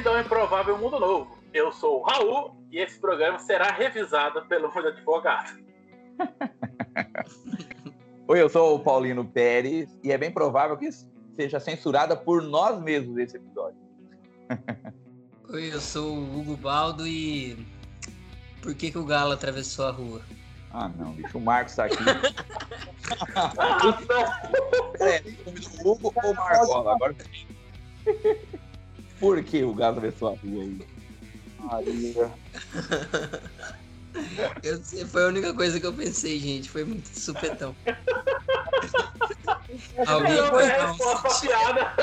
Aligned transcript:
Bem-vindo 0.00 0.16
ao 0.16 0.24
Improvável 0.24 0.78
Mundo 0.78 0.98
Novo. 0.98 1.36
Eu 1.52 1.70
sou 1.72 2.00
o 2.00 2.02
Raul 2.02 2.56
e 2.72 2.78
esse 2.78 2.98
programa 2.98 3.38
será 3.38 3.70
revisado 3.70 4.40
pelo 4.46 4.72
meu 4.72 4.88
advogado. 4.88 5.62
Oi, 8.26 8.40
eu 8.40 8.48
sou 8.48 8.76
o 8.76 8.80
Paulino 8.80 9.26
Pérez 9.26 9.90
e 10.02 10.10
é 10.10 10.16
bem 10.16 10.30
provável 10.30 10.78
que 10.78 10.88
seja 11.36 11.60
censurada 11.60 12.16
por 12.16 12.40
nós 12.40 12.80
mesmos 12.80 13.18
esse 13.18 13.36
episódio. 13.36 13.76
Oi, 15.52 15.74
eu 15.74 15.80
sou 15.82 16.16
o 16.16 16.40
Hugo 16.40 16.56
Baldo 16.56 17.06
e 17.06 17.62
por 18.62 18.74
que, 18.74 18.90
que 18.90 18.96
o 18.96 19.04
galo 19.04 19.32
atravessou 19.32 19.86
a 19.86 19.90
rua? 19.90 20.22
Ah, 20.72 20.88
não, 20.88 21.12
bicho, 21.12 21.36
o 21.36 21.42
Marcos 21.42 21.74
tá 21.74 21.84
aqui. 21.84 21.98
é, 24.98 25.22
o 25.84 25.90
Hugo 25.90 26.10
ou 26.24 26.30
o 26.30 26.34
Marcola? 26.34 26.94
Agora. 26.94 27.14
Por 29.20 29.42
que 29.44 29.62
o 29.62 29.74
galo 29.74 29.98
atravessou 29.98 30.28
a 30.28 30.30
rua 30.32 30.64
aí? 30.64 30.78
Maria. 31.58 32.32
Eu, 34.62 34.82
foi 35.06 35.24
a 35.24 35.28
única 35.28 35.54
coisa 35.54 35.78
que 35.78 35.86
eu 35.86 35.92
pensei, 35.92 36.38
gente. 36.40 36.68
Foi 36.68 36.84
muito 36.84 37.06
supetão. 37.08 37.74
Alguém 40.06 40.36
foi 40.36 40.66
um... 40.66 41.40
piada. 41.40 41.94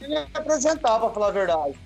Eu 0.00 0.08
me 0.08 0.16
apresentar, 0.32 0.98
pra 0.98 1.10
falar 1.10 1.28
a 1.28 1.32
verdade. 1.32 1.78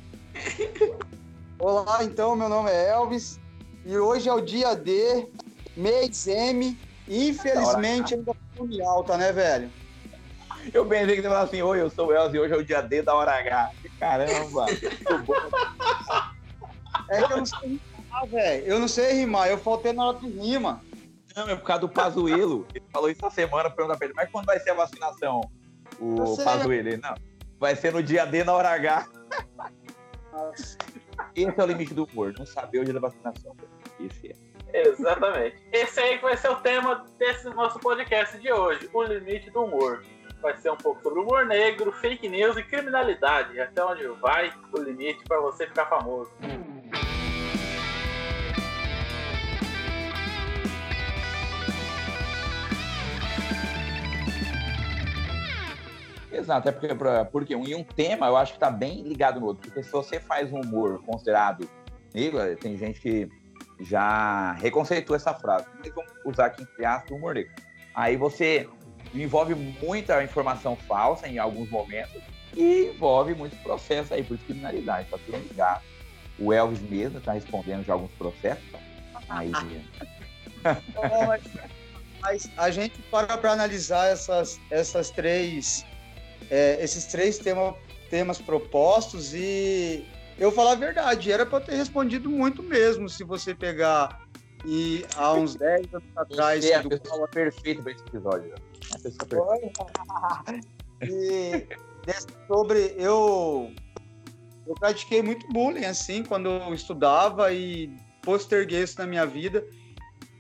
Olá, 1.59 2.05
então, 2.05 2.37
meu 2.37 2.49
nome 2.49 2.71
é 2.71 2.91
Elvis 2.91 3.41
e 3.85 3.97
hoje 3.97 4.29
é 4.29 4.33
o 4.33 4.41
dia 4.41 4.75
D, 4.75 5.29
mês 5.77 6.27
M, 6.27 6.79
infelizmente 7.09 8.15
ainda 8.15 8.33
foi 8.57 8.83
alta, 8.83 9.17
né, 9.17 9.33
velho? 9.33 9.71
Eu 10.73 10.87
pensei 10.87 11.17
que 11.17 11.23
você 11.23 11.29
falava 11.29 11.45
assim, 11.45 11.63
oi, 11.63 11.81
eu 11.81 11.91
sou 11.91 12.09
o 12.09 12.13
Elvis 12.13 12.35
e 12.35 12.39
hoje 12.39 12.55
é 12.55 12.57
o 12.57 12.65
dia 12.65 12.81
D 12.81 13.03
da 13.03 13.15
hora 13.15 13.33
H. 13.33 13.71
Caramba, 13.99 14.67
É 17.11 17.23
que 17.23 17.33
eu 17.33 17.37
não 17.37 17.47
sei 17.47 17.81
rimar, 17.97 18.27
velho. 18.27 18.67
Eu 18.67 18.79
não 18.79 18.89
sei 18.89 19.13
rimar, 19.13 19.49
eu 19.49 19.59
faltei 19.59 19.93
na 19.93 20.07
hora 20.07 20.19
de 20.19 20.29
rima. 20.29 20.81
Não, 21.37 21.49
é 21.49 21.57
por 21.57 21.65
causa 21.65 21.81
do 21.81 21.89
Pazuelo. 21.89 22.67
Ele 22.75 22.85
falou 22.93 23.11
isso 23.11 23.25
essa 23.27 23.35
semana, 23.35 23.69
pergunta 23.69 23.99
pra 23.99 24.07
ele, 24.07 24.15
mas 24.15 24.31
quando 24.31 24.47
vai 24.47 24.59
ser 24.61 24.71
a 24.71 24.75
vacinação? 24.75 25.41
O 25.99 26.37
Pazuelo, 26.37 26.73
ele, 26.73 26.97
não, 26.97 27.15
vai 27.59 27.75
ser 27.75 27.93
no 27.93 28.03
dia 28.03 28.25
D 28.25 28.45
na 28.45 28.53
hora 28.53 28.71
H. 28.71 29.07
Nossa. 30.33 30.79
Esse 31.35 31.61
é 31.61 31.63
o 31.63 31.67
limite 31.67 31.95
do 31.95 32.05
humor, 32.05 32.35
não 32.39 32.47
saber 32.47 32.81
o 32.81 32.85
dia 32.85 32.95
da 32.95 33.01
vacinação. 33.01 33.57
Esse 34.01 34.29
é. 34.29 34.89
Exatamente. 34.89 35.57
Esse 35.73 36.01
aí 36.01 36.19
vai 36.19 36.37
ser 36.37 36.49
o 36.49 36.57
tema 36.57 37.05
desse 37.19 37.49
nosso 37.51 37.79
podcast 37.79 38.37
de 38.39 38.53
hoje, 38.53 38.91
o 38.93 39.03
limite 39.05 39.51
do 39.51 39.65
humor. 39.65 40.05
Vai 40.45 40.55
ser 40.59 40.71
um 40.71 40.77
pouco 40.77 41.03
sobre 41.03 41.21
humor 41.21 41.47
negro, 41.47 41.91
fake 41.91 42.29
news 42.29 42.55
e 42.59 42.63
criminalidade. 42.63 43.59
Até 43.59 43.83
onde 43.83 44.07
vai 44.21 44.53
o 44.71 44.79
limite 44.79 45.25
para 45.25 45.41
você 45.41 45.67
ficar 45.67 45.87
famoso. 45.87 46.31
Exato, 56.31 56.69
é 56.69 56.73
porque, 56.73 56.89
porque 57.33 57.57
um, 57.57 57.65
e 57.65 57.75
um 57.75 57.83
tema 57.83 58.27
eu 58.27 58.37
acho 58.37 58.53
que 58.53 58.57
está 58.59 58.71
bem 58.71 59.03
ligado 59.03 59.41
no 59.41 59.47
outro. 59.47 59.63
Porque 59.67 59.83
se 59.83 59.91
você 59.91 60.21
faz 60.21 60.53
um 60.53 60.61
humor 60.61 61.03
considerado 61.07 61.67
negro, 62.13 62.55
tem 62.57 62.77
gente 62.77 63.01
que 63.01 63.31
já 63.81 64.53
reconceitou 64.53 65.17
essa 65.17 65.33
frase. 65.33 65.65
Mas 65.79 65.91
vamos 65.95 66.13
usar 66.23 66.45
aqui 66.45 66.65
entre 66.65 66.85
aspas 66.85 67.11
humor 67.11 67.33
negro. 67.33 67.51
Aí 67.95 68.15
você 68.19 68.69
envolve 69.23 69.55
muita 69.55 70.23
informação 70.23 70.77
falsa 70.77 71.29
em 71.29 71.39
alguns 71.39 71.71
momentos 71.71 72.21
e 72.57 72.91
envolve 72.95 73.35
muitos 73.35 73.59
processos 73.61 74.13
aí 74.13 74.23
por 74.23 74.39
criminalidade, 74.39 75.09
tá 75.09 75.19
tudo 75.25 75.39
ligado. 75.39 75.83
O 76.39 76.53
Elvis 76.53 76.81
mesmo 76.81 77.19
está 77.19 77.33
respondendo 77.33 77.85
já 77.85 77.93
alguns 77.93 78.11
processos. 78.13 78.65
Aí. 79.29 79.53
mas, 81.29 81.43
mas 82.21 82.51
a 82.57 82.71
gente 82.71 83.01
para 83.11 83.39
para 83.39 83.53
analisar 83.53 84.11
essas, 84.11 84.61
essas 84.71 85.11
três 85.11 85.85
é, 86.51 86.83
esses 86.83 87.07
três 87.07 87.39
tema, 87.39 87.75
temas 88.11 88.39
propostos 88.39 89.33
e 89.35 90.05
eu 90.39 90.51
falar 90.51 90.73
a 90.73 90.77
verdade, 90.77 91.31
era 91.31 91.47
para 91.47 91.61
ter 91.61 91.77
respondido 91.77 92.29
muito 92.29 92.63
mesmo 92.63 93.09
se 93.09 93.23
você 93.23 93.55
pegar 93.55 94.24
e 94.65 95.05
há 95.17 95.33
uns 95.33 95.55
10 95.57 95.95
anos 95.95 96.09
atrás. 96.17 96.65
Você 96.65 96.73
é 96.73 96.77
a 96.77 96.89
pessoa 96.89 97.29
perfeita 97.29 97.83
para 97.83 97.93
esse 97.93 98.03
episódio. 98.05 98.55
A 98.93 98.99
pessoa 98.99 99.59
perfeita. 99.59 100.61
e 101.03 101.67
sobre 102.47 102.95
eu 102.97 103.73
eu 104.67 104.75
pratiquei 104.75 105.23
muito 105.23 105.47
bullying 105.49 105.85
assim 105.85 106.23
quando 106.23 106.49
eu 106.49 106.73
estudava 106.73 107.53
e 107.53 107.95
posterguei 108.23 108.83
isso 108.83 108.99
na 108.99 109.07
minha 109.07 109.27
vida. 109.27 109.65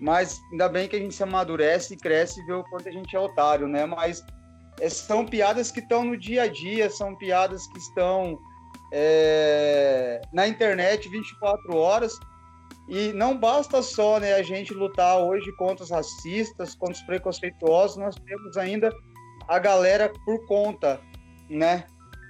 Mas 0.00 0.40
ainda 0.50 0.68
bem 0.68 0.88
que 0.88 0.96
a 0.96 0.98
gente 0.98 1.14
se 1.14 1.22
amadurece 1.22 1.94
e 1.94 1.96
cresce 1.96 2.40
e 2.40 2.46
vê 2.46 2.52
o 2.52 2.64
quanto 2.64 2.88
a 2.88 2.92
gente 2.92 3.14
é 3.14 3.20
otário, 3.20 3.68
né? 3.68 3.86
Mas 3.86 4.24
é, 4.80 4.88
são 4.88 5.24
piadas 5.24 5.70
que 5.70 5.80
estão 5.80 6.04
no 6.04 6.16
dia 6.16 6.42
a 6.42 6.48
dia, 6.48 6.90
são 6.90 7.14
piadas 7.14 7.66
que 7.68 7.78
estão 7.78 8.38
é, 8.92 10.20
na 10.32 10.48
internet 10.48 11.08
24 11.08 11.76
horas. 11.76 12.18
E 12.88 13.12
não 13.12 13.36
basta 13.36 13.82
só 13.82 14.20
né, 14.20 14.34
a 14.34 14.42
gente 14.42 14.74
lutar 14.74 15.18
hoje 15.18 15.50
contra 15.52 15.84
os 15.84 15.90
racistas, 15.90 16.74
contra 16.74 16.94
os 16.94 17.02
preconceituosos, 17.02 17.96
nós 17.96 18.14
temos 18.14 18.56
ainda 18.56 18.94
a 19.48 19.58
galera 19.58 20.12
por 20.24 20.44
conta, 20.46 21.00
né? 21.48 21.84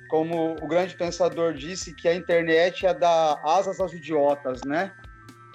Como 0.09 0.53
o 0.53 0.69
grande 0.69 0.97
pensador 0.97 1.55
disse, 1.55 1.95
que 1.97 2.07
a 2.07 2.15
internet 2.15 2.87
é 2.87 2.95
dar 2.95 3.41
asas 3.45 3.81
aos 3.81 3.93
idiotas, 3.93 4.61
né? 4.65 4.93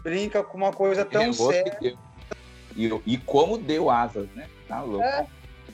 Brinca 0.03 0.43
com 0.43 0.57
uma 0.57 0.73
coisa 0.73 1.05
tão 1.05 1.31
séria. 1.31 1.97
E, 2.75 3.01
e 3.05 3.17
como 3.17 3.57
deu 3.57 3.89
asas, 3.89 4.27
né? 4.35 4.47
Tá 4.67 4.81
louco. 4.81 5.03
É, 5.03 5.25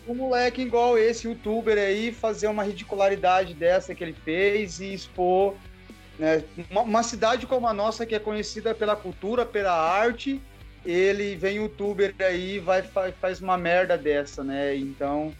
um 0.08 0.14
moleque 0.14 0.62
igual 0.62 0.98
esse 0.98 1.28
youtuber 1.28 1.78
aí 1.78 2.12
fazer 2.12 2.48
uma 2.48 2.64
ridicularidade 2.64 3.56
dessa 3.56 3.96
que 3.96 4.04
ele 4.04 4.14
fez 4.14 4.80
e 4.80 4.94
expor 4.94 5.56
né, 6.18 6.44
uma, 6.70 6.82
uma, 6.82 7.04
cidade 7.04 7.46
como 7.46 7.68
a 7.68 7.74
nossa 7.74 8.06
que 8.06 8.16
é 8.16 8.20
conhecida 8.20 8.74
pela 8.74 8.96
cultura, 8.96 9.46
pela 9.46 9.74
arte, 9.74 10.42
ele 10.86 11.36
vem 11.36 11.58
youtuber 11.58 12.16
aí 12.20 12.60
vai 12.60 12.82
faz 13.20 13.42
uma 13.42 13.58
merda 13.58 13.98
dessa, 13.98 14.44
né? 14.44 14.76
Então 14.76 15.34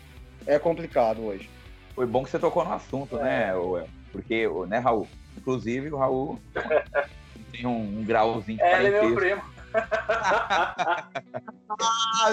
é 0.46 0.60
complicado 0.60 1.26
hoje. 1.26 1.50
Foi 1.94 2.06
bom 2.06 2.24
que 2.24 2.30
você 2.30 2.40
tocou 2.40 2.66
no 2.66 2.74
assunto, 2.74 3.16
né, 3.18 3.50
é. 3.50 3.54
né, 3.54 3.88
porque, 4.12 4.48
né, 4.68 4.80
Raul? 4.80 5.08
Inclusive 5.38 5.92
o 5.92 5.98
Raul 5.98 6.40
tem 7.52 7.66
um, 7.66 8.00
um 8.00 8.04
grauzinho 8.04 8.58
de 8.58 8.64
É, 8.64 8.84
ele 8.84 8.96
é 8.96 9.02
meu 9.02 9.16
primo. 9.16 9.42
ah, 9.76 11.10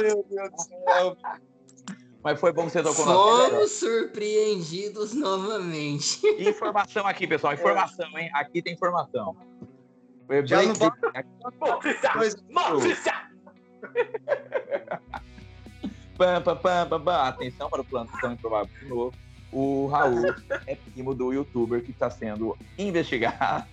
meu 0.01 0.25
Deus 0.29 0.51
do 0.51 0.63
céu. 0.63 1.17
Mas 2.23 2.39
foi 2.39 2.53
bom 2.53 2.67
que 2.67 2.73
você 2.73 2.83
tocou 2.83 3.05
Fomos 3.05 3.73
surpreendidos 3.73 5.13
novamente. 5.13 6.25
Informação 6.39 7.07
aqui, 7.07 7.27
pessoal. 7.27 7.55
Informação, 7.55 8.07
hein? 8.17 8.31
Aqui 8.35 8.63
tem 8.63 8.75
informação. 8.75 9.37
Já 10.45 10.63
não 10.63 10.75
vai... 10.75 10.91
Notícia! 11.61 12.13
Notícia! 12.49 13.33
pam, 16.17 16.41
pam, 16.43 16.57
pam, 16.57 16.89
pam, 16.89 17.01
pam. 17.01 17.23
Atenção 17.23 17.69
para 17.69 17.81
o 17.81 17.85
plantão 17.85 18.33
improvável 18.33 18.73
de 18.81 18.89
novo. 18.89 19.13
O 19.51 19.87
Raul 19.89 20.35
é 20.67 20.77
primo 20.77 21.15
do 21.15 21.33
youtuber 21.33 21.83
que 21.83 21.91
está 21.91 22.09
sendo 22.09 22.57
investigado 22.79 23.67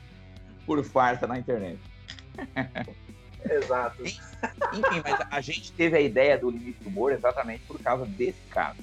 por 0.65 0.83
farsa 0.83 1.27
na 1.27 1.37
internet. 1.37 1.79
Exato. 3.45 4.03
Enfim, 4.03 5.01
mas 5.03 5.27
a 5.29 5.41
gente 5.41 5.71
teve 5.73 5.97
a 5.97 6.01
ideia 6.01 6.37
do 6.37 6.49
limite 6.49 6.83
do 6.83 6.89
humor 6.89 7.11
exatamente 7.11 7.63
por 7.65 7.79
causa 7.79 8.05
desse 8.05 8.41
caso, 8.49 8.79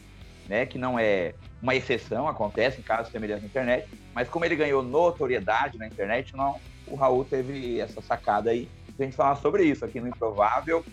né? 0.49 0.67
Que 0.67 0.79
não 0.79 0.99
é 0.99 1.35
uma 1.61 1.75
exceção, 1.75 2.29
acontece 2.29 2.81
em 2.81 2.82
casos 2.82 3.11
semelhantes 3.11 3.43
na 3.43 3.49
internet, 3.49 3.88
mas 4.14 4.29
como 4.29 4.44
ele 4.44 4.56
ganhou 4.56 4.82
notoriedade 4.82 5.79
na 5.79 5.87
internet, 5.87 6.37
não, 6.37 6.61
o 6.87 6.94
Raul 6.94 7.25
teve 7.25 7.81
essa 7.81 8.00
sacada 8.00 8.50
aí 8.50 8.69
a 8.99 9.03
gente 9.03 9.17
falar 9.17 9.37
sobre 9.37 9.64
isso 9.64 9.85
aqui 9.85 10.00
no 10.00 10.08
Improvável. 10.08 10.85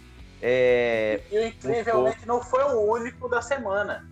É, 0.42 1.21
e 1.31 1.48
incrivelmente 1.48 2.25
não 2.25 2.42
foi 2.42 2.63
o 2.63 2.81
único 2.81 3.30
da 3.30 3.42
semana. 3.42 4.06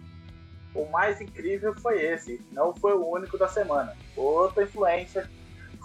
O 0.73 0.85
mais 0.85 1.19
incrível 1.19 1.73
foi 1.75 2.01
esse, 2.01 2.41
não 2.51 2.73
foi 2.73 2.93
o 2.93 3.05
único 3.05 3.37
da 3.37 3.49
semana. 3.49 3.97
Outra 4.15 4.63
influência 4.63 5.29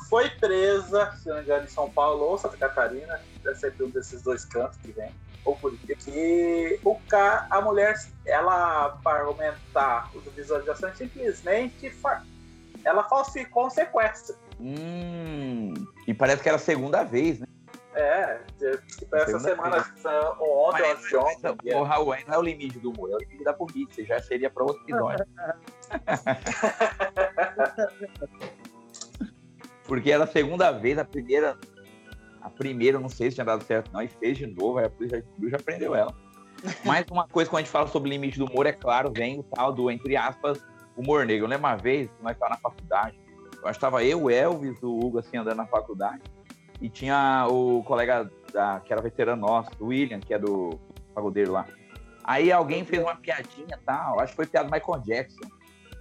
foi 0.09 0.31
presa, 0.31 1.13
se 1.17 1.29
não 1.29 1.37
me 1.37 1.43
engano, 1.43 1.65
em 1.65 1.69
São 1.69 1.91
Paulo 1.91 2.25
ou 2.25 2.39
Santa 2.39 2.57
Catarina, 2.57 3.21
deve 3.43 3.59
ser 3.59 3.75
um 3.81 3.91
desses 3.91 4.23
dois 4.23 4.45
cantos 4.45 4.79
que 4.79 4.93
vem, 4.93 5.13
ou 5.45 5.57
Curitiba. 5.57 6.01
E 6.09 6.79
o 6.85 6.95
K, 7.09 7.49
a 7.51 7.61
mulher, 7.61 7.97
ela, 8.25 8.99
para 9.03 9.25
aumentar 9.25 10.09
as 10.15 10.23
visualizações, 10.33 10.97
simplesmente 10.97 11.93
ela 12.85 13.03
falsificou 13.05 13.67
um 13.67 13.71
sequestro. 13.71 14.37
Hum, 14.61 15.75
e 16.07 16.15
parece 16.15 16.43
que 16.43 16.49
era 16.49 16.57
a 16.57 16.61
segunda 16.61 17.03
vez, 17.05 17.41
né? 17.41 17.47
É, 17.95 18.41
tipo, 18.99 19.17
essa 19.17 19.41
semana, 19.41 19.81
vez. 19.81 20.05
ontem, 20.39 20.83
mas, 20.83 21.13
ontem. 21.15 21.75
o 21.75 21.83
Raul 21.83 22.15
não 22.27 22.35
é 22.35 22.39
o 22.39 22.43
limite 22.43 22.79
do 22.79 22.91
humor, 22.91 23.11
é 23.11 23.15
o 23.15 23.19
limite 23.19 23.43
da 23.43 23.55
polícia, 23.55 24.05
já 24.05 24.21
seria 24.21 24.51
para 24.51 24.65
outro 24.65 24.83
episódio. 24.83 25.27
Porque 29.87 30.11
era 30.11 30.25
a 30.25 30.27
segunda 30.27 30.71
vez, 30.73 30.99
a 30.99 31.05
primeira. 31.05 31.57
A 32.41 32.51
primeira, 32.51 32.99
não 32.99 33.09
sei 33.09 33.31
se 33.31 33.37
tinha 33.37 33.45
dado 33.45 33.65
certo, 33.65 33.91
não, 33.93 34.01
e 34.01 34.09
fez 34.09 34.39
de 34.39 34.47
novo, 34.47 34.79
aí 34.79 34.87
a 34.87 34.91
polícia 34.91 35.25
já, 35.49 35.59
prendeu 35.59 35.95
ela. 35.97 36.15
Mais 36.87 37.05
uma 37.11 37.27
coisa, 37.27 37.51
quando 37.51 37.59
a 37.59 37.63
gente 37.65 37.73
fala 37.73 37.89
sobre 37.89 38.09
limite 38.09 38.39
do 38.39 38.47
humor, 38.47 38.67
é 38.67 38.73
claro, 38.73 39.13
vem 39.13 39.41
o 39.41 39.43
tal 39.43 39.73
do, 39.73 39.91
entre 39.91 40.17
aspas, 40.17 40.65
humor 40.97 41.27
negro. 41.27 41.45
Eu 41.45 41.49
lembro 41.49 41.67
uma 41.67 41.77
vez, 41.77 42.09
nós 42.23 42.35
estávamos 42.35 42.63
na 42.63 42.71
faculdade, 42.71 43.19
eu 43.53 43.69
acho 43.69 43.79
que 43.81 43.85
estava 43.85 44.05
eu, 44.05 44.23
o 44.23 44.31
Elvis, 44.31 44.81
o 44.81 44.97
Hugo, 44.97 45.19
assim, 45.19 45.37
andando 45.37 45.57
na 45.57 45.67
faculdade, 45.67 46.23
e 46.81 46.89
tinha 46.89 47.47
o 47.51 47.83
colega 47.83 48.31
da, 48.53 48.81
que 48.81 48.93
era 48.93 49.03
veterano 49.03 49.43
nosso, 49.43 49.71
o 49.81 49.87
William, 49.87 50.21
que 50.21 50.33
é 50.33 50.39
do 50.39 50.79
pagodeiro 51.15 51.53
lá. 51.53 51.67
Aí 52.23 52.53
alguém 52.53 52.85
fez 52.85 53.03
uma 53.03 53.17
piadinha 53.17 53.77
e 53.77 53.85
tal, 53.85 54.21
acho 54.21 54.33
que 54.33 54.37
foi 54.37 54.47
piada 54.47 54.69
do 54.69 54.73
Michael 54.73 55.01
Jackson. 55.03 55.49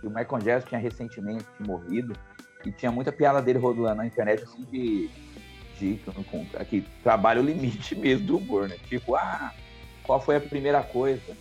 E 0.04 0.08
o 0.08 0.10
Michael 0.10 0.42
Jackson 0.42 0.70
tinha 0.70 0.82
recentemente 0.82 1.46
morrido, 1.60 2.14
e 2.66 2.72
tinha 2.72 2.92
muita 2.92 3.12
piada 3.12 3.42
dele 3.42 3.60
rodando 3.60 3.96
na 3.96 4.06
internet, 4.06 4.44
assim, 4.44 4.64
de, 4.72 5.10
de 5.80 6.00
aqui, 6.58 6.86
trabalha 7.04 7.42
o 7.42 7.46
limite 7.46 7.96
mesmo 7.98 8.26
do 8.26 8.38
humor, 8.38 8.68
né? 8.68 8.78
Tipo, 8.88 9.16
ah, 9.16 9.54
qual 10.04 10.20
foi 10.20 10.38
a 10.38 10.42
primeira 10.42 10.82
coisa 10.82 11.36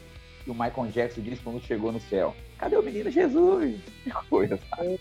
que 0.45 0.51
o 0.51 0.55
Michael 0.55 0.91
Jackson 0.91 1.21
disse 1.23 1.43
quando 1.43 1.63
chegou 1.63 1.93
no 1.93 2.01
céu? 2.01 2.35
Cadê 2.59 2.77
o 2.77 2.83
menino 2.83 3.11
Jesus? 3.11 3.81
Que 4.05 4.11
coisa, 4.29 4.59
sabe? 4.71 5.01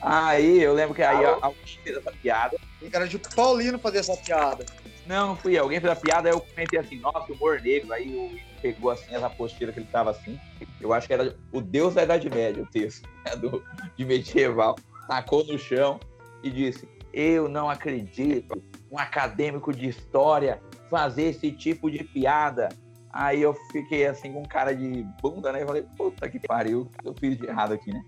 Aí 0.00 0.62
eu 0.62 0.74
lembro 0.74 0.94
que 0.94 1.02
aí 1.02 1.24
alguém 1.24 1.64
fez 1.82 1.96
essa 1.96 2.12
piada. 2.12 2.56
E 2.80 2.88
cara 2.88 3.08
de 3.08 3.18
Paulino 3.18 3.78
fazer 3.78 3.98
essa 3.98 4.16
piada. 4.16 4.64
Não, 5.06 5.28
não 5.28 5.36
fui. 5.36 5.56
Alguém 5.56 5.80
fez 5.80 5.90
a 5.90 5.96
piada, 5.96 6.28
aí 6.28 6.34
eu 6.34 6.40
comentei 6.40 6.78
assim, 6.78 6.98
nossa, 7.00 7.32
humor 7.32 7.60
negro. 7.60 7.92
Aí 7.92 8.14
o 8.14 8.30
pegou 8.60 8.90
assim 8.90 9.14
essa 9.14 9.30
postura 9.30 9.72
que 9.72 9.80
ele 9.80 9.88
tava 9.90 10.10
assim. 10.10 10.38
Eu 10.80 10.92
acho 10.92 11.06
que 11.06 11.12
era 11.12 11.34
o 11.52 11.60
Deus 11.60 11.94
da 11.94 12.02
Idade 12.02 12.28
Média, 12.28 12.62
o 12.62 12.66
texto, 12.66 13.08
né, 13.24 13.36
do, 13.36 13.62
de 13.96 14.04
medieval. 14.04 14.76
Tacou 15.08 15.42
no 15.44 15.58
chão 15.58 15.98
e 16.42 16.50
disse: 16.50 16.86
Eu 17.12 17.48
não 17.48 17.68
acredito 17.68 18.62
um 18.92 18.98
acadêmico 18.98 19.72
de 19.72 19.88
história 19.88 20.60
fazer 20.90 21.24
esse 21.24 21.50
tipo 21.50 21.90
de 21.90 22.04
piada. 22.04 22.68
Aí 23.10 23.40
eu 23.40 23.54
fiquei 23.72 24.06
assim 24.06 24.32
com 24.32 24.46
cara 24.46 24.74
de 24.74 25.04
bunda, 25.22 25.50
né? 25.50 25.62
Eu 25.62 25.66
falei, 25.66 25.84
puta 25.96 26.28
que 26.28 26.38
pariu, 26.38 26.88
eu 27.02 27.14
fiz 27.14 27.38
de 27.38 27.46
errado 27.46 27.72
aqui, 27.72 27.90
né? 27.90 28.04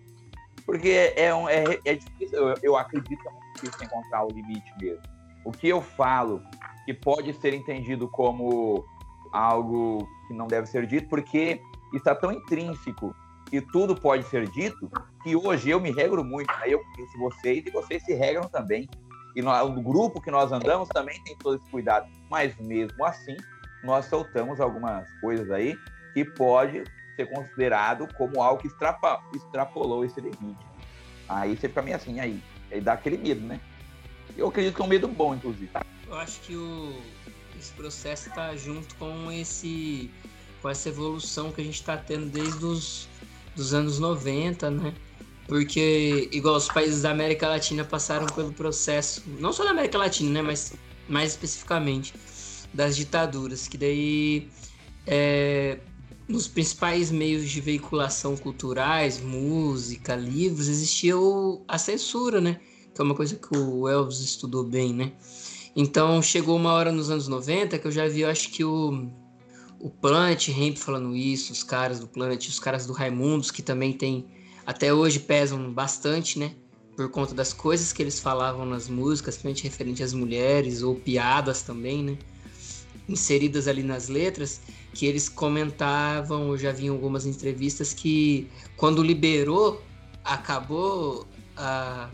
Porque 0.67 1.13
é, 1.17 1.35
um, 1.35 1.49
é, 1.49 1.65
é 1.85 1.95
difícil, 1.95 2.49
eu, 2.49 2.57
eu 2.63 2.77
acredito 2.77 3.21
que 3.21 3.29
é 3.29 3.31
muito 3.33 3.61
difícil 3.61 3.87
encontrar 3.87 4.25
o 4.25 4.29
limite 4.29 4.73
mesmo. 4.79 5.03
O 5.45 5.51
que 5.51 5.69
eu 5.69 5.81
falo 5.81 6.43
que 6.85 6.93
pode 6.93 7.33
ser 7.33 7.55
entendido 7.55 8.09
como 8.09 8.85
algo 9.33 10.07
que 10.29 10.35
não 10.35 10.47
deve 10.47 10.67
ser 10.67 10.87
dito, 10.87 11.09
porque 11.09 11.61
está 11.95 12.15
tão 12.15 12.31
intrínseco 12.31 13.15
que 13.51 13.61
tudo 13.61 13.97
pode 13.97 14.25
ser 14.29 14.49
dito, 14.49 14.91
que 15.25 15.35
hoje 15.35 15.71
eu 15.71 15.81
me 15.81 15.91
regro 15.91 16.25
muito, 16.25 16.49
né? 16.61 16.67
eu 16.69 16.81
conheço 16.95 17.19
vocês 17.19 17.67
e 17.67 17.71
vocês 17.71 18.03
se 18.05 18.15
regram 18.15 18.49
também. 18.49 18.89
E 19.35 19.43
no, 19.43 19.51
o 19.65 19.83
grupo 19.83 20.21
que 20.21 20.31
nós 20.31 20.53
andamos 20.53 20.89
também 20.89 21.21
tem 21.25 21.37
todo 21.37 21.57
esse 21.57 21.69
cuidado. 21.71 22.09
Mas 22.31 22.57
mesmo 22.59 23.05
assim, 23.05 23.37
nós 23.83 24.07
soltamos 24.07 24.61
algumas 24.61 25.09
coisas 25.21 25.51
aí 25.51 25.77
que 26.15 26.25
pode 26.25 26.85
ser 27.17 27.27
considerado 27.27 28.09
como 28.15 28.41
algo 28.41 28.63
que 28.63 28.69
extrapa, 28.69 29.21
extrapolou 29.35 30.05
esse 30.05 30.21
limite. 30.21 30.65
Aí 31.29 31.57
você 31.57 31.69
fica 31.69 31.83
meio 31.83 31.97
assim, 31.97 32.21
aí, 32.21 32.43
aí 32.71 32.81
dá 32.81 32.93
aquele 32.93 33.19
medo, 33.19 33.41
né? 33.41 33.61
Eu 34.37 34.49
acredito 34.49 34.77
que 34.77 34.83
é 34.83 34.85
um 34.85 34.89
medo 34.89 35.09
bom, 35.09 35.35
inclusive. 35.35 35.71
Eu 36.07 36.17
acho 36.17 36.41
que 36.41 36.55
o, 36.57 37.01
esse 37.59 37.73
processo 37.73 38.29
está 38.29 38.55
junto 38.57 38.95
com 38.97 39.31
esse 39.31 40.11
com 40.63 40.69
essa 40.69 40.89
evolução 40.91 41.51
que 41.51 41.61
a 41.61 41.65
gente 41.65 41.77
está 41.77 41.97
tendo 41.97 42.27
desde 42.27 42.65
os 42.65 43.09
dos 43.61 43.75
anos 43.75 43.99
90, 43.99 44.71
né? 44.71 44.95
Porque, 45.47 46.29
igual 46.33 46.57
os 46.57 46.69
países 46.69 47.03
da 47.03 47.11
América 47.11 47.47
Latina 47.47 47.85
passaram 47.85 48.27
pelo 48.27 48.53
processo, 48.53 49.23
não 49.39 49.53
só 49.53 49.65
da 49.65 49.71
América 49.71 49.99
Latina, 49.99 50.31
né? 50.31 50.43
Mas 50.43 50.73
mais 51.09 51.33
especificamente 51.33 52.15
das 52.73 52.97
ditaduras, 52.97 53.69
que 53.69 53.77
daí 53.77 54.49
é, 55.07 55.79
nos 56.27 56.49
principais 56.49 57.11
meios 57.11 57.51
de 57.51 57.61
veiculação 57.61 58.37
culturais, 58.37 59.21
música, 59.21 60.17
livros, 60.17 60.69
existia 60.69 61.19
o, 61.19 61.63
a 61.69 61.77
censura, 61.77 62.41
né? 62.41 62.61
Que 62.95 63.01
é 63.01 63.05
uma 63.05 63.15
coisa 63.15 63.37
que 63.37 63.55
o 63.57 63.89
Elvis 63.89 64.21
estudou 64.21 64.65
bem, 64.65 64.95
né? 64.95 65.13
Então 65.77 66.23
chegou 66.23 66.57
uma 66.57 66.73
hora 66.73 66.91
nos 66.91 67.11
anos 67.11 67.29
90 67.29 67.79
que 67.79 67.87
eu 67.87 67.93
já 67.93 68.09
vi, 68.09 68.21
eu 68.23 68.31
acho 68.31 68.51
que 68.51 68.65
o, 68.65 69.11
o 69.81 69.89
Planet 69.89 70.49
Hemp 70.49 70.77
falando 70.77 71.17
isso, 71.17 71.53
os 71.53 71.63
caras 71.63 71.99
do 71.99 72.07
Planet, 72.07 72.47
os 72.49 72.61
caras 72.61 72.87
do 72.87 72.93
Raimundos, 72.93 73.51
que 73.51 73.63
também 73.63 73.93
tem, 73.93 74.27
até 74.67 74.93
hoje 74.93 75.19
pesam 75.19 75.73
bastante, 75.73 76.39
né? 76.39 76.55
Por 76.95 77.09
conta 77.11 77.35
das 77.35 77.55
coisas 77.55 77.93
que 77.93 78.03
eles 78.03 78.21
falavam 78.21 78.67
nas 78.67 78.89
músicas, 78.89 79.37
principalmente 79.37 79.65
referente 79.65 80.03
às 80.03 80.13
mulheres, 80.13 80.83
ou 80.83 80.97
piadas 80.97 81.63
também, 81.63 82.05
né? 82.05 82.19
inseridas 83.09 83.67
ali 83.67 83.83
nas 83.83 84.09
letras, 84.09 84.61
que 84.95 85.07
eles 85.07 85.29
comentavam, 85.29 86.51
eu 86.51 86.59
já 86.59 86.71
vi 86.71 86.87
em 86.87 86.91
algumas 86.91 87.27
entrevistas, 87.27 87.93
que 87.93 88.49
quando 88.77 89.03
liberou, 89.03 89.83
acabou 90.23 91.27
a, 91.57 92.11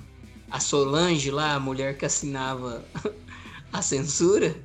a 0.50 0.60
Solange 0.60 1.30
lá, 1.30 1.54
a 1.54 1.60
mulher 1.60 1.98
que 1.98 2.06
assinava 2.06 2.84
a 3.72 3.82
censura, 3.82 4.56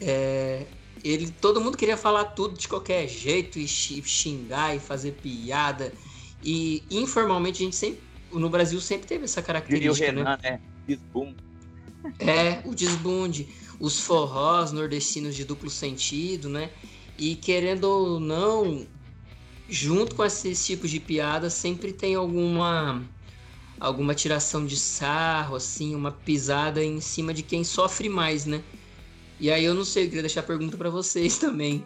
é, 0.00 0.66
ele, 1.04 1.30
todo 1.30 1.60
mundo 1.60 1.76
queria 1.76 1.96
falar 1.96 2.24
tudo 2.26 2.58
de 2.58 2.68
qualquer 2.68 3.08
jeito 3.08 3.58
e 3.58 3.66
xingar 3.68 4.74
e 4.74 4.80
fazer 4.80 5.12
piada. 5.12 5.92
E 6.42 6.86
informalmente 6.90 7.62
a 7.62 7.64
gente 7.64 7.76
sempre, 7.76 8.02
no 8.32 8.48
Brasil 8.48 8.80
sempre 8.80 9.06
teve 9.06 9.24
essa 9.24 9.42
característica, 9.42 10.12
né? 10.12 10.18
Renan, 10.18 10.38
né? 10.42 10.60
Desbunde. 10.86 11.36
É, 12.18 12.60
o 12.68 12.74
desbunde 12.74 13.48
os 13.78 14.00
forrós 14.00 14.72
nordestinos 14.72 15.34
de 15.34 15.44
duplo 15.44 15.70
sentido, 15.70 16.48
né? 16.48 16.70
E 17.16 17.36
querendo 17.36 17.84
ou 17.84 18.20
não, 18.20 18.86
junto 19.68 20.16
com 20.16 20.24
esses 20.24 20.64
tipos 20.64 20.90
de 20.90 21.00
piada, 21.00 21.50
sempre 21.50 21.92
tem 21.92 22.14
alguma 22.14 23.08
alguma 23.78 24.14
tiração 24.14 24.66
de 24.66 24.76
sarro, 24.76 25.56
assim, 25.56 25.94
uma 25.94 26.12
pisada 26.12 26.84
em 26.84 27.00
cima 27.00 27.32
de 27.32 27.42
quem 27.42 27.64
sofre 27.64 28.08
mais, 28.08 28.44
né? 28.44 28.62
E 29.40 29.50
aí 29.50 29.64
eu 29.64 29.74
não 29.74 29.84
sei, 29.84 30.04
eu 30.04 30.08
queria 30.08 30.22
deixar 30.22 30.40
a 30.40 30.44
pergunta 30.44 30.76
para 30.76 30.90
vocês 30.90 31.36
também. 31.38 31.84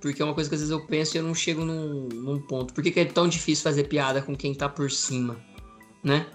Porque 0.00 0.20
é 0.20 0.24
uma 0.24 0.34
coisa 0.34 0.50
que 0.50 0.56
às 0.56 0.60
vezes 0.60 0.72
eu 0.72 0.84
penso 0.86 1.16
e 1.16 1.18
eu 1.18 1.22
não 1.22 1.34
chego 1.34 1.64
num, 1.64 2.08
num 2.08 2.40
ponto. 2.40 2.74
Por 2.74 2.82
que, 2.82 2.90
que, 2.90 3.00
é 3.00 3.04
tão 3.04 3.28
difícil 3.28 3.62
fazer 3.62 3.84
piada 3.84 4.20
com 4.20 4.36
quem 4.36 4.52
tá 4.52 4.68
por 4.68 4.90
cima, 4.90 5.40
né? 6.02 6.26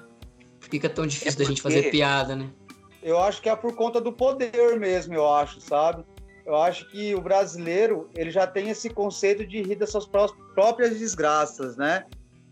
Por 0.57 0.69
que, 0.69 0.79
que 0.79 0.85
é 0.85 0.89
tão 0.89 1.05
difícil 1.05 1.27
é 1.27 1.31
porque... 1.31 1.43
da 1.43 1.49
gente 1.49 1.61
fazer 1.61 1.91
piada, 1.91 2.35
né? 2.35 2.49
eu 3.07 3.17
acho 3.19 3.41
que 3.41 3.47
é 3.47 3.55
por 3.55 3.73
conta 3.73 4.01
do 4.01 4.11
poder 4.11 4.77
mesmo, 4.77 5.13
eu 5.13 5.25
acho, 5.31 5.61
sabe? 5.61 6.03
Eu 6.45 6.57
acho 6.57 6.89
que 6.89 7.15
o 7.15 7.21
brasileiro, 7.21 8.09
ele 8.13 8.29
já 8.29 8.45
tem 8.45 8.69
esse 8.69 8.89
conceito 8.89 9.47
de 9.47 9.61
rir 9.61 9.75
das 9.75 9.91
suas 9.91 10.05
próprias 10.05 10.99
desgraças, 10.99 11.77
né? 11.77 12.05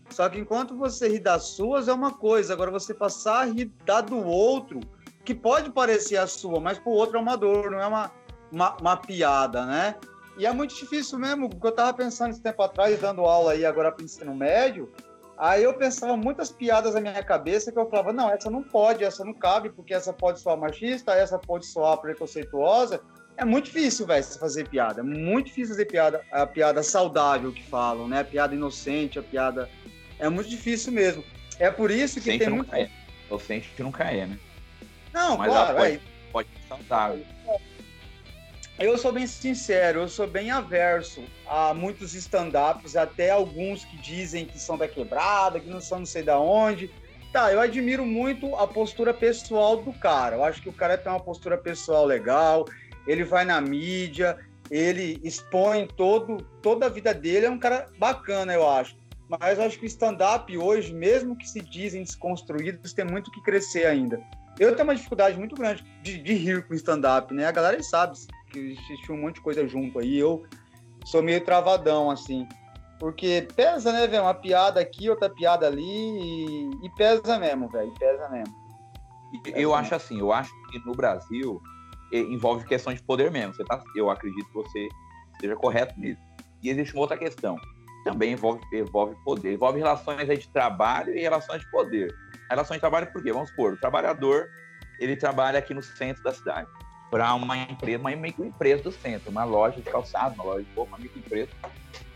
Só 0.08 0.26
que 0.30 0.38
enquanto 0.38 0.74
você 0.74 1.08
ri 1.08 1.18
das 1.18 1.44
suas 1.48 1.88
é 1.88 1.92
uma 1.92 2.12
coisa, 2.12 2.54
agora 2.54 2.70
você 2.70 2.94
passar 2.94 3.42
a 3.42 3.44
rir 3.44 3.70
da 3.84 4.00
do 4.00 4.18
outro, 4.18 4.80
que 5.26 5.34
pode 5.34 5.70
parecer 5.70 6.16
a 6.16 6.26
sua, 6.26 6.60
mas 6.60 6.78
pro 6.78 6.92
outro 6.92 7.18
é 7.18 7.20
uma 7.20 7.36
dor, 7.36 7.70
não 7.70 7.80
é 7.80 7.86
uma, 7.86 8.10
uma, 8.50 8.76
uma 8.80 8.96
piada, 8.96 9.66
né? 9.66 9.96
E 10.38 10.46
é 10.46 10.52
muito 10.52 10.74
difícil 10.74 11.18
mesmo, 11.18 11.50
porque 11.50 11.66
eu 11.66 11.72
tava 11.72 11.92
pensando 11.92 12.30
esse 12.30 12.40
tempo 12.40 12.62
atrás, 12.62 12.98
dando 13.00 13.22
aula 13.22 13.52
aí 13.52 13.64
agora 13.64 13.92
para 13.92 14.04
ensino 14.04 14.34
médio, 14.34 14.90
Aí 15.38 15.62
eu 15.62 15.74
pensava 15.74 16.16
muitas 16.16 16.50
piadas 16.50 16.94
na 16.94 17.00
minha 17.00 17.22
cabeça 17.22 17.70
que 17.70 17.78
eu 17.78 17.88
falava, 17.90 18.12
não, 18.12 18.30
essa 18.30 18.50
não 18.50 18.62
pode, 18.62 19.04
essa 19.04 19.22
não 19.22 19.34
cabe, 19.34 19.68
porque 19.68 19.92
essa 19.92 20.12
pode 20.12 20.40
soar 20.40 20.56
machista, 20.56 21.12
essa 21.12 21.38
pode 21.38 21.66
soar 21.66 21.98
preconceituosa. 21.98 23.02
É 23.36 23.44
muito 23.44 23.66
difícil, 23.66 24.06
velho, 24.06 24.24
fazer 24.24 24.66
piada. 24.66 25.00
É 25.00 25.04
muito 25.04 25.48
difícil 25.48 25.74
fazer 25.74 25.84
piada, 25.84 26.24
a 26.32 26.46
piada 26.46 26.82
saudável 26.82 27.52
que 27.52 27.62
falam, 27.62 28.08
né? 28.08 28.20
A 28.20 28.24
piada 28.24 28.54
inocente, 28.54 29.18
a 29.18 29.22
piada. 29.22 29.68
É 30.18 30.26
muito 30.26 30.48
difícil 30.48 30.90
mesmo. 30.90 31.22
É 31.58 31.70
por 31.70 31.90
isso 31.90 32.18
que 32.18 32.30
Inocente 32.30 32.44
tem 32.44 32.54
muito. 32.54 32.92
Inocente 33.28 33.70
que 33.76 33.82
não 33.82 33.92
caia, 33.92 34.26
né? 34.26 34.38
Não, 35.16 35.36
Mas 35.36 35.48
claro, 35.48 35.76
pode, 35.76 35.94
é... 35.94 36.00
pode 36.30 36.48
ser 36.48 36.68
saudável 36.68 37.24
eu 38.78 38.98
sou 38.98 39.10
bem 39.10 39.26
sincero, 39.26 40.00
eu 40.00 40.08
sou 40.08 40.26
bem 40.26 40.50
averso 40.50 41.24
a 41.46 41.72
muitos 41.72 42.14
stand-ups, 42.14 42.94
até 42.94 43.30
alguns 43.30 43.84
que 43.84 43.96
dizem 43.96 44.44
que 44.44 44.58
são 44.58 44.76
da 44.76 44.86
quebrada, 44.86 45.58
que 45.58 45.70
não 45.70 45.80
são 45.80 46.00
não 46.00 46.06
sei 46.06 46.22
da 46.22 46.38
onde. 46.38 46.90
Tá, 47.32 47.50
eu 47.52 47.60
admiro 47.60 48.04
muito 48.04 48.54
a 48.56 48.66
postura 48.66 49.14
pessoal 49.14 49.78
do 49.78 49.92
cara. 49.94 50.36
Eu 50.36 50.44
acho 50.44 50.60
que 50.60 50.68
o 50.68 50.72
cara 50.72 50.98
tem 50.98 51.10
uma 51.10 51.20
postura 51.20 51.56
pessoal 51.56 52.04
legal, 52.04 52.66
ele 53.06 53.24
vai 53.24 53.46
na 53.46 53.60
mídia, 53.62 54.38
ele 54.70 55.18
expõe 55.24 55.86
todo, 55.96 56.42
toda 56.60 56.86
a 56.86 56.90
vida 56.90 57.14
dele, 57.14 57.46
é 57.46 57.50
um 57.50 57.58
cara 57.58 57.86
bacana, 57.98 58.52
eu 58.52 58.68
acho. 58.68 58.94
Mas 59.26 59.58
eu 59.58 59.64
acho 59.64 59.78
que 59.78 59.86
o 59.86 59.88
stand-up 59.88 60.56
hoje, 60.56 60.92
mesmo 60.92 61.36
que 61.36 61.48
se 61.48 61.60
dizem 61.60 62.02
desconstruídos, 62.02 62.92
tem 62.92 63.06
muito 63.06 63.30
que 63.30 63.42
crescer 63.42 63.86
ainda. 63.86 64.20
Eu 64.58 64.74
tenho 64.74 64.88
uma 64.88 64.94
dificuldade 64.94 65.38
muito 65.38 65.54
grande 65.54 65.84
de, 66.02 66.18
de 66.18 66.32
rir 66.34 66.66
com 66.66 66.74
stand-up, 66.74 67.32
né? 67.34 67.46
A 67.46 67.52
galera 67.52 67.82
sabe 67.82 68.16
que 68.50 68.72
assistiu 68.72 69.14
um 69.14 69.20
monte 69.20 69.36
de 69.36 69.40
coisa 69.42 69.66
junto 69.68 69.98
aí. 69.98 70.18
Eu 70.18 70.44
sou 71.04 71.22
meio 71.22 71.44
travadão, 71.44 72.10
assim. 72.10 72.48
Porque 72.98 73.46
pesa, 73.54 73.92
né, 73.92 74.06
velho? 74.06 74.22
Uma 74.22 74.34
piada 74.34 74.80
aqui, 74.80 75.10
outra 75.10 75.28
piada 75.28 75.66
ali, 75.66 75.82
e, 75.82 76.70
e 76.86 76.90
pesa 76.96 77.38
mesmo, 77.38 77.68
velho. 77.68 77.92
Pesa 77.98 78.28
mesmo. 78.30 78.54
Eu 79.54 79.74
acho 79.74 79.94
assim, 79.94 80.18
eu 80.18 80.32
acho 80.32 80.50
que 80.70 80.78
no 80.86 80.92
Brasil 80.92 81.60
envolve 82.12 82.64
questão 82.64 82.94
de 82.94 83.02
poder 83.02 83.30
mesmo. 83.30 83.54
Você 83.54 83.64
tá, 83.64 83.82
eu 83.94 84.08
acredito 84.08 84.46
que 84.46 84.54
você 84.54 84.88
esteja 85.34 85.56
correto 85.56 85.98
nisso. 86.00 86.22
E 86.62 86.70
existe 86.70 86.94
uma 86.94 87.02
outra 87.02 87.18
questão. 87.18 87.58
Também 88.04 88.32
envolve, 88.32 88.60
envolve 88.72 89.16
poder, 89.24 89.54
envolve 89.54 89.78
relações 89.78 90.26
de 90.26 90.48
trabalho 90.48 91.14
e 91.14 91.20
relações 91.20 91.60
de 91.60 91.70
poder. 91.70 92.14
Relação 92.48 92.76
de 92.76 92.80
trabalho 92.80 93.06
por 93.08 93.22
quê? 93.22 93.32
Vamos 93.32 93.50
supor, 93.50 93.74
o 93.74 93.76
trabalhador, 93.76 94.50
ele 94.98 95.16
trabalha 95.16 95.58
aqui 95.58 95.74
no 95.74 95.82
centro 95.82 96.22
da 96.22 96.32
cidade 96.32 96.68
para 97.10 97.34
uma 97.34 97.56
empresa, 97.56 97.98
uma 97.98 98.14
microempresa 98.14 98.82
do 98.82 98.92
centro, 98.92 99.30
uma 99.30 99.44
loja 99.44 99.76
de 99.76 99.90
calçado, 99.90 100.34
uma 100.34 100.44
loja 100.44 100.64
de 100.64 100.74
roupa, 100.74 100.96
uma 100.96 101.02
microempresa. 101.02 101.50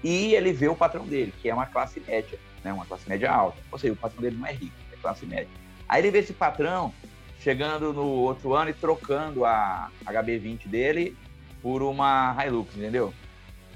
E 0.02 0.34
ele 0.34 0.52
vê 0.52 0.68
o 0.68 0.74
patrão 0.74 1.06
dele, 1.06 1.32
que 1.40 1.48
é 1.48 1.54
uma 1.54 1.66
classe 1.66 2.00
média, 2.00 2.38
né, 2.64 2.72
uma 2.72 2.86
classe 2.86 3.08
média 3.08 3.30
alta. 3.30 3.58
Ou 3.70 3.78
seja, 3.78 3.92
o 3.92 3.96
patrão 3.96 4.20
dele 4.20 4.36
não 4.36 4.46
é 4.46 4.52
rico, 4.52 4.74
é 4.92 4.96
classe 4.96 5.26
média. 5.26 5.48
Aí 5.88 6.00
ele 6.02 6.10
vê 6.10 6.18
esse 6.18 6.32
patrão 6.32 6.92
chegando 7.38 7.92
no 7.92 8.04
outro 8.04 8.54
ano 8.54 8.70
e 8.70 8.74
trocando 8.74 9.44
a 9.44 9.90
HB20 10.04 10.68
dele 10.68 11.16
por 11.62 11.82
uma 11.82 12.36
Hilux, 12.44 12.76
entendeu? 12.76 13.14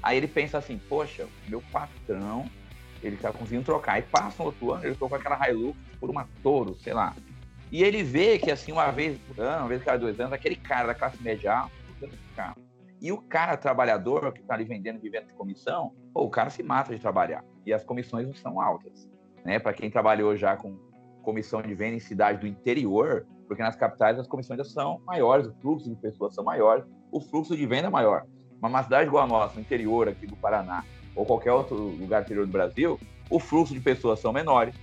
Aí 0.01 0.17
ele 0.17 0.27
pensa 0.27 0.57
assim, 0.57 0.77
poxa, 0.77 1.27
meu 1.47 1.61
patrão, 1.71 2.49
ele 3.01 3.17
tá 3.17 3.31
conseguindo 3.31 3.65
trocar. 3.65 3.93
Aí 3.93 4.01
passa 4.01 4.41
um 4.43 4.47
outro 4.47 4.73
ano, 4.73 4.85
ele 4.85 4.95
trocou 4.95 5.17
aquela 5.17 5.49
Hilux 5.49 5.77
por 5.95 6.09
uma 6.09 6.27
Toro, 6.43 6.75
sei 6.75 6.93
lá. 6.93 7.15
E 7.71 7.83
ele 7.83 8.03
vê 8.03 8.37
que, 8.37 8.51
assim, 8.51 8.71
uma 8.71 8.91
vez 8.91 9.17
por 9.19 9.43
ano, 9.43 9.63
uma 9.63 9.69
vez 9.69 9.83
cada 9.83 9.97
dois 9.97 10.19
anos, 10.19 10.33
aquele 10.33 10.55
cara 10.55 10.87
da 10.87 10.95
classe 10.95 11.21
média 11.21 11.67
carro. 12.35 12.57
E 13.01 13.11
o 13.11 13.17
cara 13.17 13.57
trabalhador 13.57 14.31
que 14.33 14.41
está 14.41 14.53
ali 14.53 14.63
vendendo, 14.63 14.99
vivendo 14.99 15.27
de 15.27 15.33
comissão, 15.33 15.93
pô, 16.13 16.23
o 16.23 16.29
cara 16.29 16.49
se 16.49 16.63
mata 16.63 16.93
de 16.93 16.99
trabalhar. 16.99 17.43
E 17.65 17.73
as 17.73 17.83
comissões 17.83 18.27
não 18.27 18.33
são 18.33 18.59
altas. 18.59 19.09
Né? 19.43 19.59
Para 19.59 19.73
quem 19.73 19.89
trabalhou 19.89 20.35
já 20.35 20.55
com 20.55 20.77
comissão 21.21 21.61
de 21.61 21.73
venda 21.73 21.95
em 21.95 21.99
cidade 21.99 22.39
do 22.39 22.47
interior, 22.47 23.25
porque 23.47 23.61
nas 23.61 23.75
capitais 23.75 24.17
as 24.19 24.27
comissões 24.27 24.57
já 24.57 24.63
são 24.63 25.01
maiores, 25.05 25.47
o 25.47 25.53
fluxo 25.61 25.89
de 25.89 25.95
pessoas 25.95 26.33
são 26.33 26.43
maiores, 26.43 26.85
o 27.11 27.19
fluxo 27.19 27.55
de 27.55 27.65
venda 27.65 27.87
é 27.87 27.89
maior. 27.89 28.25
Mas 28.61 28.71
uma 28.71 28.83
cidade 28.83 29.07
igual 29.07 29.23
a 29.23 29.27
nossa, 29.27 29.55
no 29.55 29.61
interior 29.61 30.07
aqui 30.07 30.25
do 30.25 30.35
Paraná, 30.35 30.83
ou 31.15 31.25
qualquer 31.25 31.51
outro 31.51 31.75
lugar 31.75 32.23
interior 32.23 32.45
do 32.45 32.51
Brasil, 32.51 32.99
o 33.29 33.39
fluxo 33.39 33.73
de 33.73 33.79
pessoas 33.79 34.19
são 34.19 34.31
menores. 34.31 34.75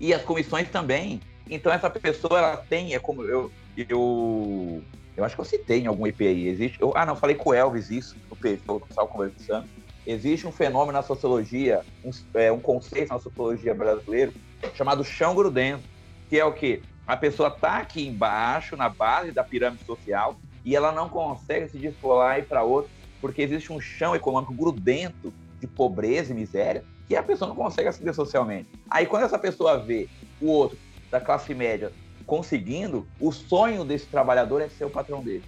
E 0.00 0.14
as 0.14 0.22
comissões 0.22 0.68
também. 0.70 1.20
Então 1.50 1.72
essa 1.72 1.88
pessoa, 1.88 2.38
ela 2.38 2.56
tem, 2.56 2.94
é 2.94 2.98
como 2.98 3.22
eu, 3.22 3.50
eu, 3.76 4.82
eu 5.16 5.24
acho 5.24 5.34
que 5.34 5.40
eu 5.40 5.44
citei 5.44 5.80
em 5.80 5.86
algum 5.86 6.06
IP 6.06 6.26
aí, 6.26 6.46
existe, 6.46 6.78
eu, 6.80 6.92
ah 6.94 7.06
não, 7.06 7.16
falei 7.16 7.34
com 7.34 7.50
o 7.50 7.54
Elvis 7.54 7.90
isso, 7.90 8.16
no 8.30 8.36
perfil, 8.36 8.76
o 8.76 8.80
pessoal 8.80 9.08
conversando, 9.08 9.66
existe 10.06 10.46
um 10.46 10.52
fenômeno 10.52 10.92
na 10.92 11.02
sociologia, 11.02 11.80
um, 12.04 12.10
é, 12.34 12.52
um 12.52 12.60
conceito 12.60 13.10
na 13.10 13.18
sociologia 13.18 13.74
brasileira, 13.74 14.32
chamado 14.74 15.02
chão 15.02 15.34
grudento, 15.34 15.82
que 16.28 16.38
é 16.38 16.44
o 16.44 16.52
quê? 16.52 16.82
A 17.06 17.16
pessoa 17.16 17.48
está 17.48 17.78
aqui 17.78 18.06
embaixo, 18.06 18.76
na 18.76 18.90
base 18.90 19.32
da 19.32 19.42
pirâmide 19.42 19.84
social, 19.84 20.36
e 20.64 20.76
ela 20.76 20.92
não 20.92 21.08
consegue 21.08 21.68
se 21.68 21.78
descolar 21.78 22.38
e 22.38 22.42
ir 22.42 22.46
para 22.46 22.62
outro, 22.62 22.90
porque 23.20 23.40
existe 23.40 23.72
um 23.72 23.80
chão 23.80 24.14
econômico 24.14 24.52
grudento 24.52 25.32
de 25.58 25.66
pobreza 25.66 26.32
e 26.32 26.36
miséria, 26.36 26.84
que 27.08 27.16
a 27.16 27.22
pessoa 27.22 27.48
não 27.48 27.56
consegue 27.56 27.88
aceder 27.88 28.14
socialmente. 28.14 28.68
Aí 28.90 29.06
quando 29.06 29.24
essa 29.24 29.38
pessoa 29.38 29.78
vê 29.78 30.08
o 30.40 30.46
outro 30.50 30.78
da 31.10 31.20
classe 31.20 31.54
média 31.54 31.90
conseguindo, 32.26 33.06
o 33.18 33.32
sonho 33.32 33.84
desse 33.84 34.06
trabalhador 34.06 34.60
é 34.60 34.68
ser 34.68 34.84
o 34.84 34.90
patrão 34.90 35.22
dele. 35.22 35.44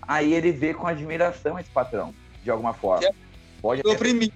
Aí 0.00 0.32
ele 0.32 0.52
vê 0.52 0.72
com 0.72 0.86
admiração 0.86 1.58
esse 1.58 1.70
patrão, 1.70 2.14
de 2.42 2.50
alguma 2.50 2.72
forma. 2.72 3.04
É 3.04 3.12
Pode 3.60 3.82
oprimir. 3.86 4.32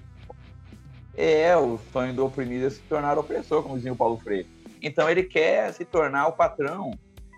É, 1.15 1.55
o 1.57 1.77
sonho 1.91 2.13
do 2.13 2.25
oprimido 2.25 2.67
é 2.67 2.69
se 2.69 2.81
tornar 2.81 3.17
opressor, 3.17 3.63
como 3.63 3.75
dizia 3.75 3.91
o 3.91 3.95
Paulo 3.95 4.17
Freire. 4.17 4.47
Então 4.81 5.09
ele 5.09 5.23
quer 5.23 5.73
se 5.73 5.83
tornar 5.83 6.27
o 6.27 6.33
patrão, 6.33 6.91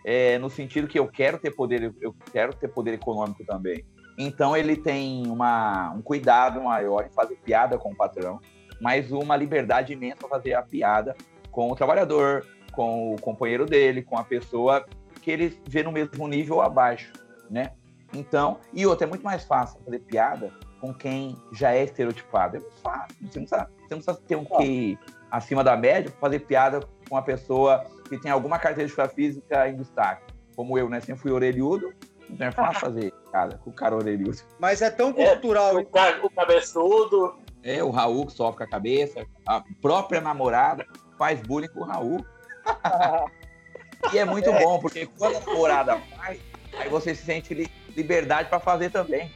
é, 0.05 0.37
no 0.37 0.49
sentido 0.49 0.87
que 0.87 0.99
eu 0.99 1.07
quero 1.07 1.39
ter 1.39 1.51
poder, 1.51 1.93
eu 2.01 2.13
quero 2.31 2.53
ter 2.53 2.67
poder 2.67 2.93
econômico 2.93 3.43
também. 3.45 3.83
Então 4.17 4.55
ele 4.55 4.75
tem 4.75 5.25
uma, 5.27 5.91
um 5.91 6.01
cuidado 6.01 6.61
maior 6.61 7.05
em 7.05 7.09
fazer 7.09 7.35
piada 7.37 7.77
com 7.77 7.91
o 7.91 7.95
patrão, 7.95 8.39
mas 8.79 9.11
uma 9.11 9.35
liberdade 9.35 9.93
imensa 9.93 10.17
para 10.17 10.29
fazer 10.29 10.53
a 10.53 10.61
piada 10.61 11.15
com 11.51 11.71
o 11.71 11.75
trabalhador, 11.75 12.45
com 12.71 13.13
o 13.13 13.21
companheiro 13.21 13.65
dele, 13.65 14.01
com 14.01 14.17
a 14.17 14.23
pessoa 14.23 14.85
que 15.21 15.31
ele 15.31 15.61
vê 15.67 15.83
no 15.83 15.91
mesmo 15.91 16.27
nível 16.27 16.57
ou 16.57 16.61
abaixo, 16.61 17.11
né? 17.49 17.71
Então, 18.13 18.59
e 18.73 18.85
outra, 18.85 19.05
é 19.05 19.09
muito 19.09 19.23
mais 19.23 19.43
fácil 19.43 19.79
fazer 19.83 19.99
piada 19.99 20.51
com 20.79 20.93
quem 20.93 21.35
já 21.51 21.73
é 21.73 21.83
estereotipado. 21.83 22.57
É 22.57 22.59
muito 22.59 22.75
fácil. 22.81 23.15
Você 23.21 23.39
não 23.39 23.45
precisa, 23.45 23.69
você 23.87 23.95
não 23.95 24.01
precisa 24.01 24.21
ter 24.27 24.35
um 24.35 24.45
QI 24.45 24.97
acima 25.29 25.63
da 25.63 25.75
média 25.75 26.09
para 26.09 26.19
fazer 26.19 26.39
piada 26.39 26.79
com 26.79 27.15
uma 27.15 27.21
pessoa 27.21 27.85
que 28.07 28.17
tem 28.17 28.31
alguma 28.31 28.57
característica 28.57 29.07
física 29.09 29.67
em 29.67 29.75
destaque. 29.75 30.33
Como 30.55 30.77
eu, 30.77 30.89
né? 30.89 30.99
Sempre 30.99 31.21
fui 31.21 31.31
orelhudo, 31.31 31.93
então 32.29 32.47
é 32.47 32.51
fácil 32.51 32.79
fazer 32.81 33.13
piada 33.29 33.57
com 33.63 33.69
o 33.69 33.73
cara 33.73 33.95
orelhudo. 33.95 34.37
Mas 34.59 34.81
é 34.81 34.89
tão 34.89 35.13
cultural. 35.13 35.77
É, 35.77 36.19
o, 36.21 36.25
o 36.25 36.29
cabeçudo. 36.29 37.35
É, 37.63 37.83
o 37.83 37.89
Raul 37.89 38.25
que 38.25 38.33
sofre 38.33 38.57
com 38.57 38.63
a 38.63 38.67
cabeça. 38.67 39.25
A 39.45 39.63
própria 39.81 40.21
namorada 40.21 40.85
faz 41.17 41.41
bullying 41.41 41.67
com 41.67 41.81
o 41.81 41.85
Raul. 41.85 42.25
e 44.13 44.17
é 44.17 44.25
muito 44.25 44.49
é. 44.49 44.63
bom, 44.63 44.79
porque 44.79 45.07
quando 45.17 45.37
a 45.37 45.39
namorada 45.41 45.97
faz, 46.15 46.39
aí 46.77 46.89
você 46.89 47.13
se 47.13 47.23
sente 47.23 47.53
li 47.53 47.69
liberdade 47.95 48.49
para 48.49 48.59
fazer 48.59 48.91
também. 48.91 49.31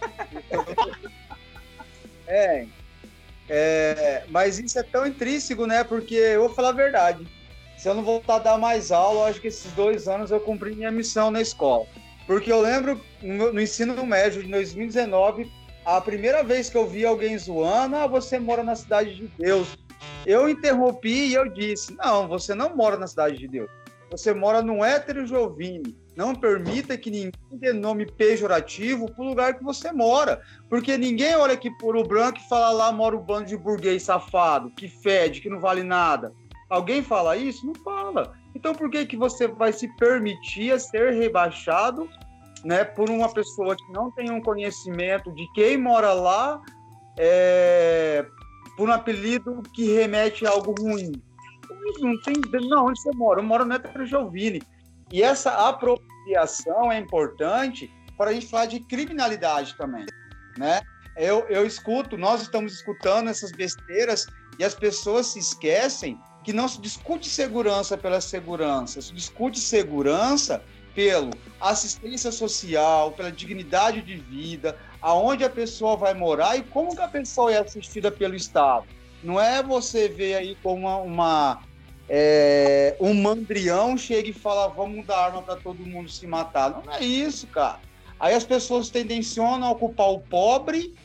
é, 2.26 2.66
é, 3.48 4.24
mas 4.28 4.58
isso 4.58 4.78
é 4.78 4.82
tão 4.82 5.06
intrínseco, 5.06 5.66
né? 5.66 5.84
Porque 5.84 6.14
eu 6.14 6.46
vou 6.46 6.54
falar 6.54 6.70
a 6.70 6.72
verdade. 6.72 7.26
Se 7.76 7.88
eu 7.88 7.94
não 7.94 8.02
voltar 8.02 8.36
a 8.36 8.40
dar 8.40 8.58
mais 8.58 8.90
aula, 8.90 9.20
eu 9.20 9.24
acho 9.26 9.40
que 9.40 9.46
esses 9.46 9.70
dois 9.72 10.08
anos 10.08 10.32
eu 10.32 10.40
cumpri 10.40 10.74
minha 10.74 10.90
missão 10.90 11.30
na 11.30 11.40
escola. 11.40 11.86
Porque 12.26 12.50
eu 12.50 12.60
lembro 12.60 13.00
no 13.22 13.60
ensino 13.60 14.04
médio 14.04 14.42
de 14.42 14.50
2019, 14.50 15.50
a 15.96 16.00
primeira 16.02 16.42
vez 16.42 16.68
que 16.68 16.76
eu 16.76 16.86
vi 16.86 17.06
alguém 17.06 17.38
zoando, 17.38 17.96
ah, 17.96 18.06
você 18.06 18.38
mora 18.38 18.62
na 18.62 18.76
cidade 18.76 19.14
de 19.14 19.26
Deus. 19.38 19.78
Eu 20.26 20.46
interrompi 20.46 21.28
e 21.28 21.34
eu 21.34 21.48
disse: 21.48 21.94
não, 21.96 22.28
você 22.28 22.54
não 22.54 22.76
mora 22.76 22.98
na 22.98 23.06
cidade 23.06 23.38
de 23.38 23.48
Deus. 23.48 23.70
Você 24.10 24.34
mora 24.34 24.60
no 24.60 24.84
hétero 24.84 25.26
Jovine. 25.26 25.96
Não 26.14 26.34
permita 26.34 26.98
que 26.98 27.10
ninguém 27.10 27.32
dê 27.52 27.72
nome 27.72 28.04
pejorativo 28.04 29.10
para 29.10 29.24
o 29.24 29.28
lugar 29.28 29.56
que 29.56 29.64
você 29.64 29.90
mora. 29.92 30.42
Porque 30.68 30.98
ninguém 30.98 31.34
olha 31.36 31.54
aqui 31.54 31.70
por 31.78 31.96
o 31.96 32.02
branco 32.02 32.38
e 32.38 32.48
fala 32.48 32.70
lá 32.70 32.92
mora 32.92 33.16
o 33.16 33.20
um 33.20 33.22
bando 33.22 33.46
de 33.46 33.56
burguês 33.56 34.02
safado, 34.02 34.70
que 34.70 34.88
fede, 34.88 35.40
que 35.40 35.48
não 35.48 35.60
vale 35.60 35.82
nada. 35.82 36.32
Alguém 36.68 37.02
fala 37.02 37.36
isso? 37.36 37.64
Não 37.64 37.74
fala. 37.76 38.34
Então 38.54 38.74
por 38.74 38.90
que, 38.90 39.06
que 39.06 39.16
você 39.16 39.46
vai 39.46 39.72
se 39.72 39.88
permitir 39.96 40.72
a 40.72 40.78
ser 40.78 41.12
rebaixado 41.12 42.08
né, 42.64 42.84
por 42.84 43.10
uma 43.10 43.32
pessoa 43.32 43.76
que 43.76 43.92
não 43.92 44.10
tem 44.10 44.30
um 44.30 44.40
conhecimento 44.40 45.32
de 45.32 45.46
quem 45.52 45.76
mora 45.76 46.12
lá 46.12 46.60
é, 47.18 48.26
por 48.76 48.88
um 48.88 48.92
apelido 48.92 49.62
que 49.74 49.92
remete 49.92 50.46
a 50.46 50.50
algo 50.50 50.74
ruim. 50.78 51.12
Não 52.00 52.20
tem. 52.22 52.34
Não, 52.68 52.86
onde 52.86 53.00
você 53.00 53.10
mora? 53.14 53.40
Eu 53.40 53.44
moro 53.44 53.64
no 53.64 53.74
Hétero 53.74 54.06
Jovine. 54.06 54.62
E 55.12 55.22
essa 55.22 55.68
apropriação 55.68 56.92
é 56.92 56.98
importante 56.98 57.90
para 58.16 58.30
a 58.30 58.32
gente 58.32 58.46
falar 58.46 58.66
de 58.66 58.80
criminalidade 58.80 59.76
também, 59.76 60.04
né? 60.56 60.80
Eu, 61.16 61.46
eu 61.48 61.66
escuto, 61.66 62.16
nós 62.16 62.42
estamos 62.42 62.74
escutando 62.74 63.28
essas 63.28 63.50
besteiras 63.52 64.26
e 64.58 64.64
as 64.64 64.74
pessoas 64.74 65.26
se 65.28 65.38
esquecem 65.38 66.20
que 66.44 66.52
não 66.52 66.68
se 66.68 66.80
discute 66.80 67.28
segurança 67.28 67.96
pela 67.96 68.20
segurança, 68.20 69.00
se 69.00 69.12
discute 69.12 69.58
segurança 69.58 70.62
pelo 70.98 71.30
assistência 71.60 72.32
social, 72.32 73.12
pela 73.12 73.30
dignidade 73.30 74.02
de 74.02 74.16
vida, 74.16 74.76
aonde 75.00 75.44
a 75.44 75.48
pessoa 75.48 75.96
vai 75.96 76.12
morar 76.12 76.56
e 76.56 76.62
como 76.62 76.92
que 76.92 77.00
a 77.00 77.06
pessoa 77.06 77.52
é 77.52 77.60
assistida 77.60 78.10
pelo 78.10 78.34
Estado. 78.34 78.84
Não 79.22 79.40
é 79.40 79.62
você 79.62 80.08
ver 80.08 80.34
aí 80.34 80.56
como 80.60 80.88
uma, 80.88 80.96
uma 80.96 81.62
é, 82.08 82.96
um 82.98 83.14
mandrião 83.14 83.96
chega 83.96 84.28
e 84.28 84.32
fala 84.32 84.66
vamos 84.66 85.06
dar 85.06 85.26
arma 85.26 85.40
para 85.40 85.54
todo 85.54 85.86
mundo 85.86 86.10
se 86.10 86.26
matar. 86.26 86.82
Não 86.84 86.92
é 86.92 87.00
isso, 87.04 87.46
cara. 87.46 87.78
Aí 88.18 88.34
as 88.34 88.42
pessoas 88.42 88.90
tendencionam 88.90 89.68
a 89.68 89.70
ocupar 89.70 90.10
o 90.10 90.18
pobre 90.18 90.96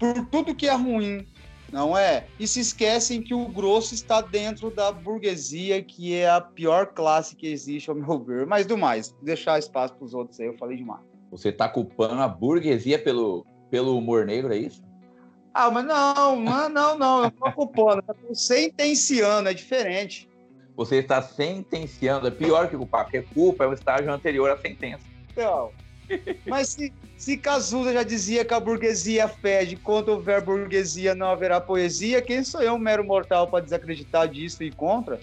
por 0.00 0.26
tudo 0.32 0.52
que 0.52 0.66
é 0.66 0.74
ruim, 0.74 1.24
não 1.72 1.96
é? 1.96 2.26
E 2.38 2.46
se 2.46 2.60
esquecem 2.60 3.22
que 3.22 3.34
o 3.34 3.48
grosso 3.48 3.94
está 3.94 4.20
dentro 4.20 4.70
da 4.70 4.90
burguesia, 4.90 5.82
que 5.82 6.14
é 6.14 6.28
a 6.28 6.40
pior 6.40 6.86
classe 6.86 7.36
que 7.36 7.46
existe, 7.46 7.90
ao 7.90 7.96
meu 7.96 8.18
ver. 8.18 8.46
Mas 8.46 8.66
do 8.66 8.76
mais, 8.76 9.14
deixar 9.22 9.58
espaço 9.58 9.94
para 9.94 10.04
os 10.04 10.14
outros 10.14 10.40
aí, 10.40 10.46
eu 10.46 10.56
falei 10.56 10.76
demais. 10.76 11.02
Você 11.30 11.50
está 11.50 11.68
culpando 11.68 12.22
a 12.22 12.28
burguesia 12.28 12.98
pelo, 12.98 13.46
pelo 13.70 13.96
humor 13.98 14.24
negro, 14.24 14.52
é 14.52 14.58
isso? 14.58 14.82
Ah, 15.52 15.70
mas 15.70 15.84
não, 15.84 16.40
não, 16.40 16.68
não, 16.68 16.98
não, 16.98 17.22
eu 17.22 17.28
estou 17.28 17.52
culpando, 17.52 18.02
eu 18.06 18.14
estou 18.14 18.34
sentenciando, 18.34 19.48
é 19.48 19.54
diferente. 19.54 20.28
Você 20.76 20.96
está 20.96 21.20
sentenciando, 21.20 22.28
é 22.28 22.30
pior 22.30 22.68
que 22.68 22.76
culpar, 22.76 23.04
porque 23.04 23.22
culpa 23.22 23.64
é 23.64 23.66
o 23.66 23.72
estágio 23.72 24.12
anterior 24.12 24.50
à 24.50 24.56
sentença. 24.56 25.04
Então, 25.32 25.72
Mas 26.46 26.68
se, 26.68 26.92
se 27.16 27.36
Cazuza 27.36 27.92
já 27.92 28.02
dizia 28.02 28.44
que 28.44 28.54
a 28.54 28.60
burguesia 28.60 29.28
fede, 29.28 29.76
quando 29.76 30.10
houver 30.10 30.42
burguesia 30.42 31.14
não 31.14 31.28
haverá 31.28 31.60
poesia, 31.60 32.22
quem 32.22 32.42
sou 32.42 32.62
eu, 32.62 32.74
um 32.74 32.78
mero 32.78 33.04
mortal, 33.04 33.46
para 33.48 33.64
desacreditar 33.64 34.28
disso 34.28 34.62
e 34.62 34.70
contra? 34.70 35.20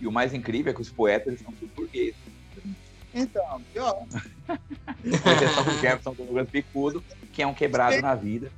E 0.00 0.06
o 0.06 0.12
mais 0.12 0.34
incrível 0.34 0.70
é 0.70 0.74
que 0.74 0.80
os 0.80 0.90
poetas 0.90 1.40
são 1.40 1.52
tudo 1.52 1.72
burgueses. 1.74 2.16
Então, 3.14 3.62
pior. 3.72 3.94
Com 4.46 5.30
exceção 5.30 5.64
do 5.64 5.70
Jefferson 5.80 6.14
Douglas 6.14 6.50
Picudo, 6.50 7.04
que 7.32 7.42
é 7.42 7.46
um 7.46 7.54
quebrado 7.54 8.00
na 8.02 8.14
vida. 8.14 8.52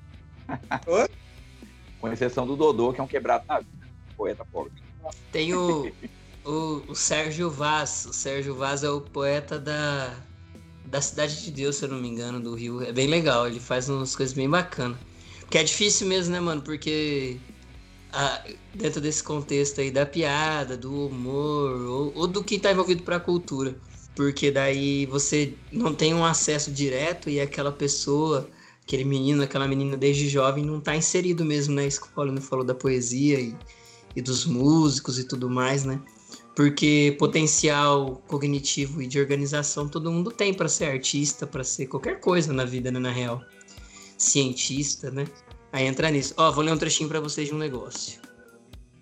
Oi? 0.87 1.09
Com 2.00 2.12
exceção 2.12 2.47
do 2.47 2.57
Dodô, 2.57 2.93
que 2.93 3.00
é 3.00 3.05
um 3.05 3.09
quebrado 3.09 3.45
na 3.49 3.59
vida. 3.59 3.88
Poeta 4.17 4.45
pobre. 4.45 4.73
Tem 5.33 5.53
o, 5.53 5.93
o, 6.45 6.83
o 6.88 6.95
Sérgio 6.95 7.50
Vaz. 7.50 8.07
O 8.07 8.12
Sérgio 8.12 8.55
Vaz 8.55 8.85
é 8.85 8.91
o 8.91 9.00
poeta 9.00 9.59
da, 9.59 10.15
da 10.90 11.00
Cidade 11.00 11.42
de 11.45 11.50
Deus, 11.50 11.76
se 11.76 11.85
eu 11.85 11.88
não 11.88 12.00
me 12.00 12.09
engano, 12.09 12.40
do 12.40 12.54
Rio. 12.54 12.83
É 12.83 12.92
bem 12.92 13.07
legal, 13.07 13.47
ele 13.47 13.61
faz 13.61 13.88
umas 13.88 14.16
coisas 14.16 14.35
bem 14.35 14.49
bacanas. 14.49 14.99
Que 15.50 15.59
é 15.59 15.62
difícil 15.62 16.07
mesmo, 16.07 16.33
né, 16.33 16.40
mano? 16.40 16.62
Porque 16.62 17.37
a, 18.12 18.42
dentro 18.75 19.00
desse 19.00 19.23
contexto 19.23 19.80
aí 19.80 19.90
da 19.90 20.07
piada, 20.07 20.76
do 20.76 21.07
humor, 21.07 21.80
ou, 21.83 22.12
ou 22.14 22.26
do 22.26 22.42
que 22.42 22.59
tá 22.59 22.73
envolvido 22.73 23.02
pra 23.02 23.21
cultura. 23.21 23.76
Porque 24.14 24.50
daí 24.50 25.07
você 25.07 25.54
não 25.71 25.95
tem 25.95 26.14
um 26.14 26.25
acesso 26.25 26.71
direto 26.73 27.30
e 27.30 27.40
aquela 27.40 27.71
pessoa, 27.71 28.49
aquele 28.83 29.04
menino, 29.04 29.42
aquela 29.42 29.68
menina 29.68 29.97
desde 29.97 30.28
jovem 30.28 30.64
não 30.64 30.80
tá 30.80 30.97
inserido 30.97 31.45
mesmo 31.45 31.75
na 31.75 31.85
escola, 31.85 32.33
não 32.33 32.42
falou 32.42 32.64
da 32.64 32.75
poesia 32.75 33.38
e, 33.38 33.54
e 34.16 34.21
dos 34.21 34.45
músicos 34.45 35.18
e 35.18 35.25
tudo 35.25 35.49
mais, 35.49 35.85
né? 35.85 36.00
Porque 36.59 37.15
potencial 37.21 38.21
cognitivo 38.27 39.00
e 39.00 39.07
de 39.07 39.21
organização 39.21 39.88
todo 39.88 40.11
mundo 40.11 40.33
tem 40.33 40.53
para 40.53 40.69
ser 40.69 40.87
artista, 40.87 41.47
para 41.47 41.62
ser 41.62 41.87
qualquer 41.87 42.19
coisa 42.19 42.53
na 42.53 42.65
vida, 42.65 42.91
né, 42.91 42.99
na 42.99 43.12
real. 43.12 43.41
Cientista, 44.19 45.09
né? 45.09 45.29
Aí 45.71 45.87
entra 45.87 46.11
nisso. 46.11 46.35
Ó, 46.37 46.50
vou 46.50 46.65
ler 46.65 46.73
um 46.73 46.77
trechinho 46.77 47.09
para 47.09 47.21
vocês 47.21 47.47
de 47.47 47.55
um 47.55 47.59
negócio. 47.59 48.21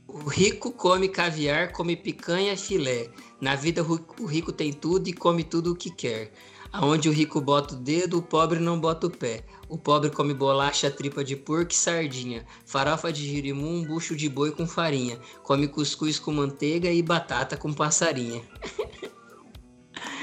O 0.06 0.28
rico 0.28 0.70
come 0.70 1.08
caviar, 1.08 1.72
come 1.72 1.96
picanha, 1.96 2.54
filé. 2.58 3.08
Na 3.40 3.56
vida 3.56 3.82
o 3.82 4.26
rico 4.26 4.52
tem 4.52 4.70
tudo 4.70 5.08
e 5.08 5.14
come 5.14 5.42
tudo 5.42 5.72
o 5.72 5.74
que 5.74 5.88
quer. 5.88 6.34
Aonde 6.70 7.08
o 7.08 7.12
rico 7.12 7.40
bota 7.40 7.72
o 7.74 7.78
dedo, 7.78 8.18
o 8.18 8.22
pobre 8.22 8.58
não 8.58 8.78
bota 8.78 9.06
o 9.06 9.10
pé. 9.10 9.46
O 9.68 9.76
pobre 9.76 10.10
come 10.10 10.32
bolacha, 10.32 10.90
tripa 10.90 11.24
de 11.24 11.34
porco 11.34 11.72
e 11.72 11.74
sardinha, 11.74 12.44
farofa 12.64 13.12
de 13.12 13.26
girimum, 13.26 13.82
bucho 13.82 14.14
de 14.14 14.28
boi 14.28 14.52
com 14.52 14.66
farinha. 14.66 15.18
Come 15.42 15.66
cuscuz 15.66 16.18
com 16.18 16.32
manteiga 16.32 16.90
e 16.90 17.02
batata 17.02 17.56
com 17.56 17.72
passarinha. 17.72 18.42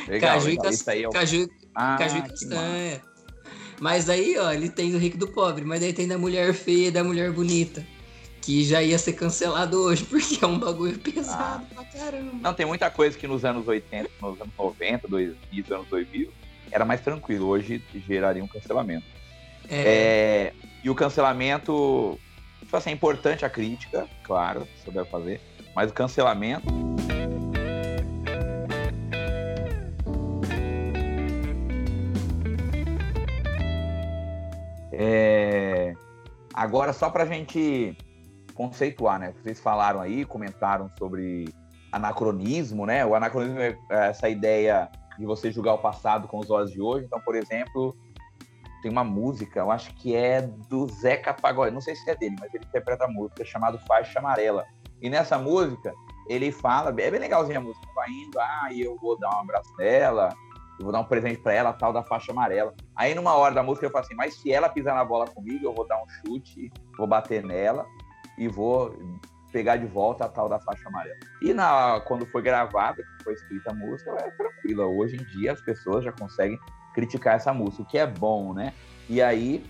Legal, 0.07 0.35
caju, 0.35 0.47
legal. 0.47 0.71
E 0.71 1.03
é 1.03 1.07
o... 1.07 1.11
caju, 1.11 1.49
ah, 1.75 1.95
caju 1.97 2.17
e 2.17 2.21
castanha. 2.21 3.01
Mas 3.79 4.09
aí, 4.09 4.37
ó, 4.37 4.51
ele 4.51 4.69
tem 4.69 4.91
do 4.91 4.97
rico 4.97 5.15
e 5.15 5.19
do 5.19 5.27
pobre, 5.27 5.65
mas 5.65 5.81
daí 5.81 5.93
tem 5.93 6.07
da 6.07 6.17
mulher 6.17 6.53
feia 6.53 6.87
e 6.87 6.91
da 6.91 7.03
mulher 7.03 7.31
bonita. 7.31 7.85
Que 8.41 8.63
já 8.65 8.83
ia 8.83 8.97
ser 8.97 9.13
cancelado 9.13 9.79
hoje, 9.79 10.03
porque 10.09 10.43
é 10.43 10.47
um 10.47 10.59
bagulho 10.59 10.97
pesado 10.99 11.65
pra 11.73 11.83
caramba. 11.85 12.33
Não, 12.41 12.53
tem 12.53 12.65
muita 12.65 12.89
coisa 12.89 13.17
que 13.17 13.27
nos 13.27 13.45
anos 13.45 13.67
80, 13.67 14.09
nos 14.21 14.39
anos 14.41 14.53
90, 14.57 15.07
2000, 15.07 15.75
anos 15.75 15.87
2000, 15.87 16.31
era 16.71 16.85
mais 16.85 17.01
tranquilo. 17.01 17.47
Hoje 17.47 17.81
geraria 18.07 18.43
um 18.43 18.47
cancelamento. 18.47 19.05
É, 19.69 20.51
É, 20.51 20.53
e 20.83 20.89
o 20.89 20.95
cancelamento, 20.95 22.19
tipo 22.59 22.75
assim, 22.75 22.89
é 22.89 22.93
importante 22.93 23.45
a 23.45 23.49
crítica, 23.49 24.07
claro, 24.23 24.67
você 24.75 24.91
deve 24.91 25.09
fazer, 25.09 25.41
mas 25.75 25.89
o 25.89 25.93
cancelamento. 25.93 26.67
É, 34.91 35.93
agora, 36.53 36.93
só 36.93 37.09
pra 37.09 37.25
gente 37.25 37.97
conceituar, 38.53 39.19
né? 39.19 39.33
Vocês 39.41 39.59
falaram 39.59 39.99
aí, 39.99 40.23
comentaram 40.23 40.89
sobre 40.97 41.45
anacronismo, 41.91 42.85
né? 42.85 43.05
O 43.05 43.15
anacronismo 43.15 43.59
é 43.59 43.77
essa 43.89 44.29
ideia 44.29 44.89
de 45.17 45.25
você 45.25 45.51
julgar 45.51 45.73
o 45.73 45.77
passado 45.77 46.27
com 46.27 46.39
os 46.39 46.49
olhos 46.49 46.71
de 46.71 46.81
hoje. 46.81 47.05
Então, 47.05 47.19
por 47.21 47.35
exemplo, 47.35 47.95
tem 48.83 48.91
uma 48.91 49.03
música, 49.03 49.61
eu 49.61 49.71
acho 49.71 49.95
que 49.95 50.13
é 50.13 50.41
do 50.41 50.85
Zeca 50.89 51.33
Pagodinho, 51.33 51.75
não 51.75 51.81
sei 51.81 51.95
se 51.95 52.07
é 52.09 52.15
dele, 52.15 52.35
mas 52.37 52.53
ele 52.53 52.65
interpreta 52.65 53.05
a 53.05 53.07
música 53.07 53.45
chamada 53.45 53.79
Faixa 53.87 54.19
Amarela. 54.19 54.65
E 55.01 55.09
nessa 55.09 55.39
música, 55.39 55.93
ele 56.27 56.51
fala, 56.51 56.89
é 56.89 56.91
bem 56.91 57.09
legalzinha 57.11 57.59
a 57.59 57.61
música, 57.61 57.87
vai 57.95 58.09
indo, 58.09 58.37
ah, 58.37 58.67
e 58.71 58.81
eu 58.81 58.97
vou 58.97 59.17
dar 59.17 59.29
um 59.37 59.39
abraço 59.39 59.73
nela, 59.77 60.29
eu 60.77 60.83
vou 60.83 60.91
dar 60.91 60.99
um 60.99 61.05
presente 61.05 61.39
pra 61.39 61.53
ela, 61.53 61.71
tal 61.71 61.93
da 61.93 62.03
faixa 62.03 62.33
amarela. 62.33 62.73
Aí 62.93 63.15
numa 63.15 63.33
hora 63.33 63.55
da 63.55 63.63
música 63.63 63.85
eu 63.85 63.89
falo 63.89 64.03
assim, 64.03 64.15
mas 64.15 64.35
se 64.35 64.51
ela 64.51 64.67
pisar 64.67 64.95
na 64.95 65.05
bola 65.05 65.25
comigo, 65.27 65.65
eu 65.65 65.73
vou 65.73 65.87
dar 65.87 66.03
um 66.03 66.09
chute, 66.09 66.69
vou 66.97 67.07
bater 67.07 67.41
nela 67.41 67.87
e 68.37 68.49
vou 68.49 68.93
pegar 69.53 69.77
de 69.77 69.85
volta 69.85 70.25
a 70.25 70.29
tal 70.29 70.49
da 70.49 70.59
faixa 70.59 70.89
amarela. 70.89 71.15
E 71.41 71.53
na, 71.53 72.01
quando 72.05 72.25
foi 72.25 72.41
gravada, 72.41 73.01
que 73.01 73.23
foi 73.23 73.33
escrita 73.33 73.71
a 73.71 73.73
música, 73.73 74.09
ela 74.09 74.27
é 74.27 74.31
tranquila. 74.31 74.85
Hoje 74.87 75.15
em 75.15 75.23
dia 75.37 75.53
as 75.53 75.61
pessoas 75.61 76.03
já 76.03 76.11
conseguem 76.11 76.59
criticar 76.93 77.35
essa 77.35 77.53
música, 77.53 77.83
o 77.83 77.85
que 77.85 77.97
é 77.97 78.07
bom, 78.07 78.53
né? 78.53 78.73
E 79.09 79.21
aí, 79.21 79.63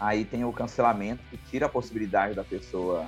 aí 0.00 0.24
tem 0.24 0.44
o 0.44 0.52
cancelamento 0.52 1.22
que 1.30 1.36
tira 1.50 1.66
a 1.66 1.68
possibilidade 1.68 2.34
da 2.34 2.42
pessoa, 2.42 3.06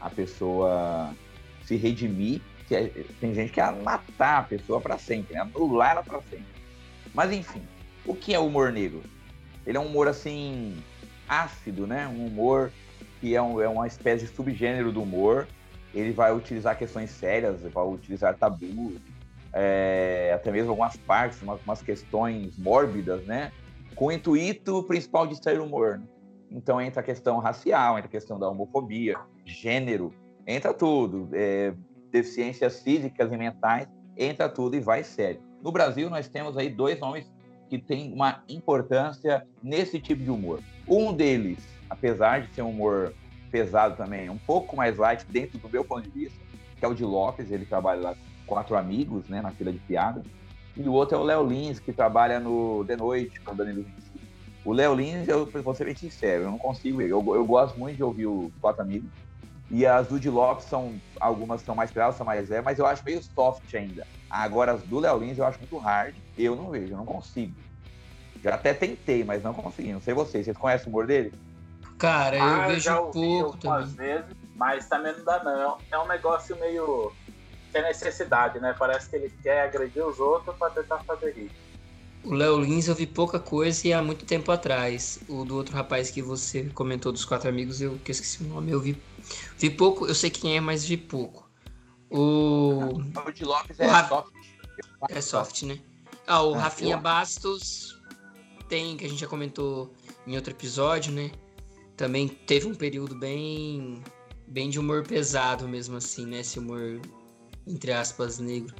a 0.00 0.08
pessoa 0.08 1.14
se 1.62 1.76
redimir. 1.76 2.40
Que 2.66 2.74
é- 2.76 2.88
tem 3.20 3.34
gente 3.34 3.48
que 3.48 3.56
quer 3.56 3.72
matar 3.82 4.38
a 4.38 4.42
pessoa 4.42 4.80
para 4.80 4.96
sempre, 4.96 5.34
né? 5.34 5.40
anular 5.40 5.90
ela 5.90 6.02
para 6.02 6.22
sempre. 6.22 6.46
Mas 7.12 7.30
enfim, 7.30 7.62
o 8.06 8.14
que 8.14 8.32
é 8.32 8.38
o 8.38 8.46
humor 8.46 8.72
negro? 8.72 9.02
Ele 9.66 9.76
é 9.76 9.80
um 9.80 9.86
humor 9.86 10.08
assim 10.08 10.74
ácido, 11.28 11.86
né? 11.86 12.06
Um 12.08 12.26
humor 12.26 12.72
que 13.20 13.34
é, 13.34 13.42
um- 13.42 13.60
é 13.60 13.68
uma 13.68 13.86
espécie 13.86 14.26
de 14.26 14.34
subgênero 14.34 14.92
do 14.92 15.02
humor. 15.02 15.46
Ele 15.92 16.10
vai 16.12 16.34
utilizar 16.34 16.76
questões 16.78 17.10
sérias, 17.10 17.62
vai 17.62 17.84
utilizar 17.84 18.36
tabus, 18.36 18.94
é, 19.54 20.32
até 20.34 20.50
mesmo 20.50 20.70
algumas 20.70 20.96
partes, 20.96 21.40
umas, 21.40 21.60
umas 21.62 21.80
questões 21.80 22.58
mórbidas, 22.58 23.24
né? 23.24 23.52
Com 23.94 24.06
o 24.06 24.12
intuito 24.12 24.82
principal 24.82 25.26
de 25.26 25.34
extrair 25.34 25.60
humor. 25.60 25.98
né? 25.98 26.06
Então 26.50 26.80
entra 26.80 27.00
a 27.00 27.04
questão 27.04 27.38
racial, 27.38 27.96
entra 27.96 28.08
a 28.08 28.10
questão 28.10 28.38
da 28.38 28.48
homofobia, 28.48 29.16
gênero, 29.44 30.12
entra 30.44 30.74
tudo, 30.74 31.28
é, 31.32 31.72
deficiências 32.10 32.82
físicas 32.82 33.32
e 33.32 33.36
mentais, 33.36 33.88
entra 34.16 34.48
tudo 34.48 34.74
e 34.74 34.80
vai 34.80 35.04
sério. 35.04 35.40
No 35.62 35.70
Brasil 35.70 36.10
nós 36.10 36.28
temos 36.28 36.56
aí 36.58 36.68
dois 36.68 36.98
nomes 36.98 37.32
que 37.70 37.78
têm 37.78 38.12
uma 38.12 38.42
importância 38.48 39.46
nesse 39.62 40.00
tipo 40.00 40.22
de 40.22 40.30
humor. 40.30 40.60
Um 40.86 41.12
deles, 41.12 41.58
apesar 41.88 42.42
de 42.42 42.54
ser 42.54 42.62
um 42.62 42.70
humor 42.70 43.14
pesado 43.50 43.96
também, 43.96 44.28
um 44.28 44.38
pouco 44.38 44.76
mais 44.76 44.98
light 44.98 45.24
dentro 45.26 45.58
do 45.58 45.68
meu 45.68 45.84
ponto 45.84 46.02
de 46.02 46.10
vista, 46.10 46.38
que 46.76 46.84
é 46.84 46.88
o 46.88 46.94
de 46.94 47.04
Lopes, 47.04 47.50
ele 47.50 47.64
trabalha 47.64 48.00
lá 48.00 48.14
com 48.14 48.33
quatro 48.46 48.76
amigos, 48.76 49.28
né, 49.28 49.40
na 49.40 49.50
fila 49.50 49.72
de 49.72 49.78
piada. 49.78 50.22
E 50.76 50.88
o 50.88 50.92
outro 50.92 51.16
é 51.16 51.20
o 51.20 51.24
Léo 51.24 51.46
Lins, 51.46 51.78
que 51.78 51.92
trabalha 51.92 52.40
no 52.40 52.84
The 52.84 52.96
Noite 52.96 53.40
com 53.40 53.52
o 53.52 53.54
Danilo 53.56 53.82
Gentili. 53.82 54.28
O 54.64 54.72
Léo 54.72 54.94
Lins, 54.94 55.28
eu 55.28 55.46
vou 55.46 55.74
ser 55.74 55.84
bem 55.84 55.94
sincero, 55.94 56.44
eu 56.44 56.50
não 56.50 56.58
consigo 56.58 56.98
ver. 56.98 57.10
Eu, 57.10 57.22
eu 57.34 57.44
gosto 57.44 57.78
muito 57.78 57.96
de 57.96 58.02
ouvir 58.02 58.26
o 58.26 58.50
Quatro 58.60 58.82
Amigos. 58.82 59.10
E 59.70 59.86
as 59.86 60.08
do 60.08 60.30
Lopes 60.30 60.66
são, 60.66 60.94
algumas 61.20 61.60
são 61.62 61.74
mais 61.74 61.90
pesadas, 61.90 62.16
são 62.16 62.26
mais 62.26 62.48
leves, 62.48 62.64
mas 62.64 62.78
eu 62.78 62.86
acho 62.86 63.04
meio 63.04 63.22
soft 63.22 63.72
ainda. 63.74 64.06
Agora, 64.28 64.72
as 64.72 64.82
do 64.82 64.98
Léo 64.98 65.18
Lins 65.18 65.38
eu 65.38 65.44
acho 65.44 65.58
muito 65.58 65.76
hard. 65.78 66.14
Eu 66.36 66.54
não 66.56 66.70
vejo, 66.70 66.92
eu 66.92 66.96
não 66.96 67.04
consigo. 67.04 67.54
Já 68.42 68.54
até 68.54 68.74
tentei, 68.74 69.24
mas 69.24 69.42
não 69.42 69.54
consegui. 69.54 69.92
Não 69.92 70.00
sei 70.00 70.12
vocês. 70.12 70.44
Vocês 70.44 70.56
conhecem 70.56 70.86
o 70.86 70.90
humor 70.90 71.06
dele? 71.06 71.32
Cara, 71.98 72.36
eu 72.36 72.42
Ah, 72.42 72.66
vejo 72.66 72.80
já 72.80 73.00
ouvi 73.00 73.12
pouco 73.40 73.44
algumas 73.68 73.92
também. 73.92 74.14
vezes, 74.14 74.30
mas 74.54 74.86
também 74.88 75.16
não 75.16 75.24
dá 75.24 75.42
não. 75.42 75.78
É 75.90 75.98
um 75.98 76.06
negócio 76.06 76.58
meio 76.60 77.12
que 77.74 77.78
é 77.78 77.82
necessidade, 77.82 78.60
né? 78.60 78.72
Parece 78.78 79.10
que 79.10 79.16
ele 79.16 79.32
quer 79.42 79.62
agredir 79.62 80.06
os 80.06 80.20
outros 80.20 80.56
para 80.56 80.70
tentar 80.70 80.98
fazer 81.00 81.32
rir. 81.32 81.50
O 82.22 82.32
Léo 82.32 82.58
Lins 82.60 82.86
eu 82.86 82.94
vi 82.94 83.04
pouca 83.06 83.38
coisa 83.40 83.86
e 83.88 83.92
há 83.92 84.00
muito 84.00 84.24
tempo 84.24 84.50
atrás. 84.52 85.18
O 85.28 85.44
do 85.44 85.56
outro 85.56 85.74
rapaz 85.74 86.08
que 86.10 86.22
você 86.22 86.64
comentou 86.72 87.10
dos 87.12 87.24
quatro 87.24 87.48
amigos, 87.48 87.80
eu 87.80 87.98
que 88.04 88.12
esqueci 88.12 88.44
o 88.44 88.46
nome, 88.46 88.70
eu 88.70 88.80
vi, 88.80 88.96
vi 89.58 89.68
pouco, 89.70 90.06
eu 90.06 90.14
sei 90.14 90.30
quem 90.30 90.56
é, 90.56 90.60
mas 90.60 90.84
vi 90.84 90.96
pouco. 90.96 91.50
O. 92.08 92.92
O 93.26 93.32
de 93.32 93.44
Lopes 93.44 93.76
O 93.78 93.82
é 93.82 93.86
Ra- 93.86 94.08
soft. 94.08 94.32
É 95.10 95.20
soft, 95.20 95.62
né? 95.64 95.78
Ah, 96.26 96.42
o 96.42 96.54
Ah, 96.54 96.58
Rafinha 96.58 96.94
eu- 96.94 97.00
Bastos 97.00 98.00
tem, 98.68 98.96
que 98.96 99.04
a 99.04 99.08
gente 99.08 99.20
já 99.20 99.26
comentou 99.26 99.92
em 100.26 100.36
outro 100.36 100.52
episódio, 100.52 101.12
né? 101.12 101.30
Também 101.96 102.28
teve 102.28 102.66
um 102.66 102.74
período 102.74 103.14
bem, 103.16 104.02
bem 104.46 104.70
de 104.70 104.78
humor 104.78 105.02
pesado 105.06 105.68
mesmo 105.68 105.96
assim, 105.96 106.24
né? 106.24 106.40
Esse 106.40 106.58
humor, 106.58 107.00
entre 107.66 107.92
aspas, 107.92 108.38
negro. 108.38 108.74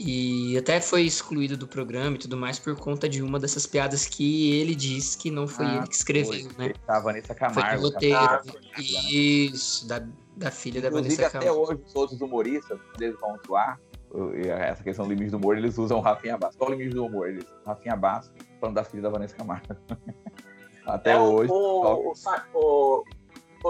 E 0.00 0.56
até 0.56 0.80
foi 0.80 1.02
excluído 1.02 1.56
do 1.56 1.66
programa 1.66 2.14
e 2.14 2.18
tudo 2.20 2.36
mais 2.36 2.56
por 2.56 2.76
conta 2.76 3.08
de 3.08 3.20
uma 3.20 3.36
dessas 3.40 3.66
piadas 3.66 4.06
que 4.06 4.52
ele 4.60 4.72
diz 4.74 5.16
que 5.16 5.28
não 5.28 5.48
foi 5.48 5.66
Ah, 5.66 5.76
ele 5.78 5.88
que 5.88 5.94
escreveu, 5.96 6.48
Foi, 6.50 6.68
né? 6.68 6.72
Tá, 6.86 7.00
Vanessa 7.00 7.28
Foi 7.28 7.36
Camargo. 7.36 7.82
do 7.82 7.94
roteiro. 7.94 8.16
Ah, 8.16 8.42
Isso, 8.80 9.88
da, 9.88 10.06
da 10.36 10.50
filha 10.52 10.80
da 10.80 10.88
Vanessa 10.88 11.26
até 11.26 11.38
Camargo. 11.40 11.60
hoje, 11.72 11.80
os 11.84 11.94
outros 11.96 12.20
humoristas, 12.20 12.78
quando 12.92 13.02
eles 13.02 13.18
vão 13.20 13.34
atuar, 13.34 13.80
o- 14.12 14.32
e 14.36 14.46
essa 14.48 14.84
questão 14.84 15.04
do 15.04 15.10
limite 15.12 15.32
do 15.32 15.36
humor, 15.38 15.58
eles 15.58 15.76
usam 15.78 15.98
o 15.98 16.00
Rafinha 16.00 16.38
Basso. 16.38 16.56
Qual 16.56 16.70
o 16.70 16.74
limite 16.74 16.94
do 16.94 17.04
humor? 17.04 17.28
Eles, 17.28 17.44
Rafinha 17.66 17.96
Basso 17.96 18.30
falando 18.60 18.76
da 18.76 18.84
filha 18.84 19.02
da 19.02 19.10
Vanessa 19.10 19.34
Camargo. 19.34 19.66
Até 20.86 21.12
é, 21.12 21.18
hoje. 21.18 21.50
O, 21.50 22.12
o, 22.12 22.12
o, 22.54 23.04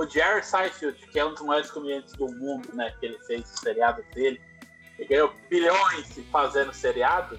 Jerry 0.09 0.43
Seinfeld, 0.43 0.99
que 1.09 1.19
é 1.19 1.25
um 1.25 1.33
dos 1.33 1.43
maiores 1.43 1.71
comediantes 1.71 2.13
do 2.15 2.27
mundo, 2.27 2.69
né? 2.75 2.95
Que 3.01 3.07
ele 3.07 3.19
fez 3.27 3.43
o 3.43 3.59
seriado 3.59 4.03
dele, 4.15 4.41
ele 4.99 5.09
ganhou 5.09 5.33
bilhões 5.49 6.19
fazendo 6.31 6.73
seriado. 6.73 7.39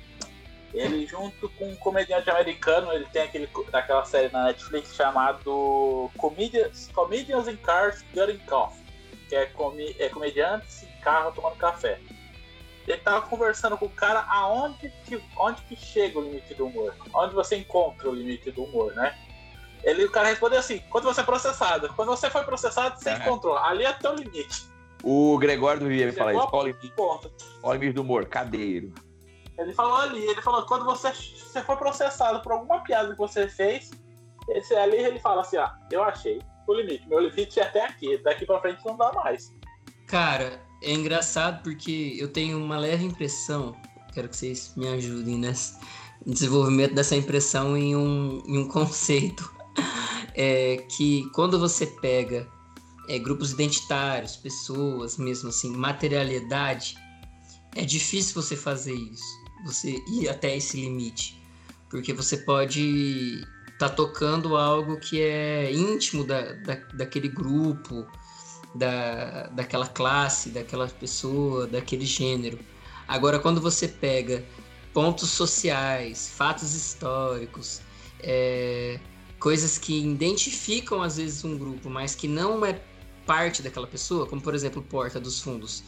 Ele, 0.73 1.05
junto 1.07 1.49
com 1.49 1.67
um 1.67 1.75
comediante 1.77 2.29
americano, 2.29 2.93
ele 2.93 3.05
tem 3.05 3.23
aquele, 3.23 3.49
aquela 3.73 4.05
série 4.05 4.31
na 4.31 4.45
Netflix 4.45 4.95
chamado 4.95 6.11
Comedians, 6.17 6.89
Comedians 6.93 7.47
in 7.47 7.57
Cars 7.57 8.05
Getting 8.13 8.37
Coffee, 8.45 8.83
que 9.27 9.35
é, 9.35 9.47
comi, 9.47 9.95
é 9.97 10.09
comediantes 10.09 10.83
em 10.83 11.01
carro 11.01 11.31
tomando 11.31 11.57
café. 11.57 11.99
Ele 12.87 12.97
tava 12.97 13.27
conversando 13.27 13.77
com 13.77 13.85
o 13.85 13.89
cara 13.89 14.21
aonde 14.29 14.91
que, 15.05 15.21
onde 15.37 15.61
que 15.63 15.75
chega 15.75 16.19
o 16.19 16.23
limite 16.23 16.53
do 16.53 16.67
humor, 16.67 16.95
onde 17.13 17.33
você 17.33 17.57
encontra 17.57 18.09
o 18.09 18.13
limite 18.13 18.51
do 18.51 18.63
humor, 18.63 18.93
né? 18.93 19.17
Ele, 19.83 20.05
o 20.05 20.11
cara 20.11 20.29
respondeu 20.29 20.59
assim: 20.59 20.81
quando 20.89 21.05
você 21.05 21.21
é 21.21 21.23
processado. 21.23 21.89
Quando 21.95 22.09
você 22.09 22.29
foi 22.29 22.43
processado, 22.43 22.99
você 22.99 23.09
é. 23.09 23.17
encontrou. 23.17 23.57
Ali 23.57 23.85
é 23.85 23.93
teu 23.93 24.15
limite. 24.15 24.67
O 25.03 25.37
Gregório 25.37 25.79
do 25.81 25.87
Vivier 25.87 26.13
fala 26.13 26.33
isso. 26.33 26.47
Qual 26.47 26.63
o 26.63 26.65
limite? 27.73 27.93
Do 27.93 28.01
humor? 28.01 28.25
Cadeiro. 28.25 28.93
Ele 29.57 29.73
falou 29.73 29.97
ali, 29.97 30.23
ele 30.23 30.41
falou, 30.41 30.65
quando 30.65 30.85
você, 30.85 31.11
você 31.11 31.61
foi 31.61 31.75
processado 31.75 32.41
por 32.41 32.53
alguma 32.53 32.79
piada 32.81 33.11
que 33.11 33.17
você 33.17 33.47
fez, 33.49 33.91
esse 34.49 34.73
ali 34.73 34.95
ele 34.95 35.19
fala 35.19 35.41
assim, 35.41 35.57
ah, 35.57 35.77
eu 35.91 36.01
achei 36.01 36.41
o 36.65 36.73
limite. 36.73 37.07
Meu 37.09 37.19
limite 37.19 37.59
é 37.59 37.63
até 37.63 37.85
aqui, 37.85 38.17
daqui 38.19 38.45
pra 38.45 38.61
frente 38.61 38.79
não 38.85 38.95
dá 38.95 39.11
mais. 39.11 39.53
Cara, 40.07 40.61
é 40.81 40.93
engraçado 40.93 41.61
porque 41.61 42.15
eu 42.17 42.31
tenho 42.31 42.57
uma 42.57 42.77
leve 42.77 43.03
impressão, 43.03 43.75
quero 44.13 44.29
que 44.29 44.37
vocês 44.37 44.73
me 44.77 44.87
ajudem 44.87 45.37
nesse 45.37 45.77
desenvolvimento 46.25 46.95
dessa 46.95 47.15
impressão 47.15 47.75
em 47.75 47.97
um, 47.97 48.41
em 48.47 48.59
um 48.59 48.67
conceito. 48.71 49.58
É 50.35 50.77
que 50.95 51.29
quando 51.33 51.59
você 51.59 51.85
pega 51.85 52.47
é, 53.07 53.17
grupos 53.19 53.51
identitários, 53.51 54.35
pessoas 54.35 55.17
mesmo 55.17 55.49
assim, 55.49 55.75
materialidade, 55.75 56.95
é 57.75 57.83
difícil 57.83 58.41
você 58.41 58.55
fazer 58.55 58.93
isso 58.93 59.39
você 59.63 60.01
ir 60.07 60.29
até 60.29 60.55
esse 60.55 60.79
limite, 60.79 61.41
porque 61.89 62.13
você 62.13 62.37
pode 62.37 63.41
estar 63.73 63.89
tá 63.89 63.95
tocando 63.95 64.55
algo 64.55 64.99
que 64.99 65.21
é 65.21 65.71
íntimo 65.71 66.23
da, 66.23 66.53
da, 66.53 66.75
daquele 66.93 67.27
grupo, 67.27 68.05
da, 68.75 69.47
daquela 69.47 69.87
classe, 69.87 70.49
daquela 70.49 70.87
pessoa, 70.87 71.67
daquele 71.67 72.05
gênero. 72.05 72.59
Agora, 73.07 73.39
quando 73.39 73.59
você 73.59 73.87
pega 73.87 74.45
pontos 74.93 75.29
sociais, 75.29 76.29
fatos 76.35 76.73
históricos, 76.73 77.81
é, 78.21 78.99
coisas 79.39 79.77
que 79.77 79.97
identificam 79.97 81.01
às 81.01 81.17
vezes 81.17 81.43
um 81.43 81.57
grupo, 81.57 81.89
mas 81.89 82.15
que 82.15 82.27
não 82.27 82.65
é 82.65 82.81
parte 83.25 83.61
daquela 83.61 83.87
pessoa, 83.87 84.25
como 84.25 84.41
por 84.41 84.53
exemplo 84.53 84.81
Porta 84.81 85.19
dos 85.19 85.39
Fundos 85.39 85.83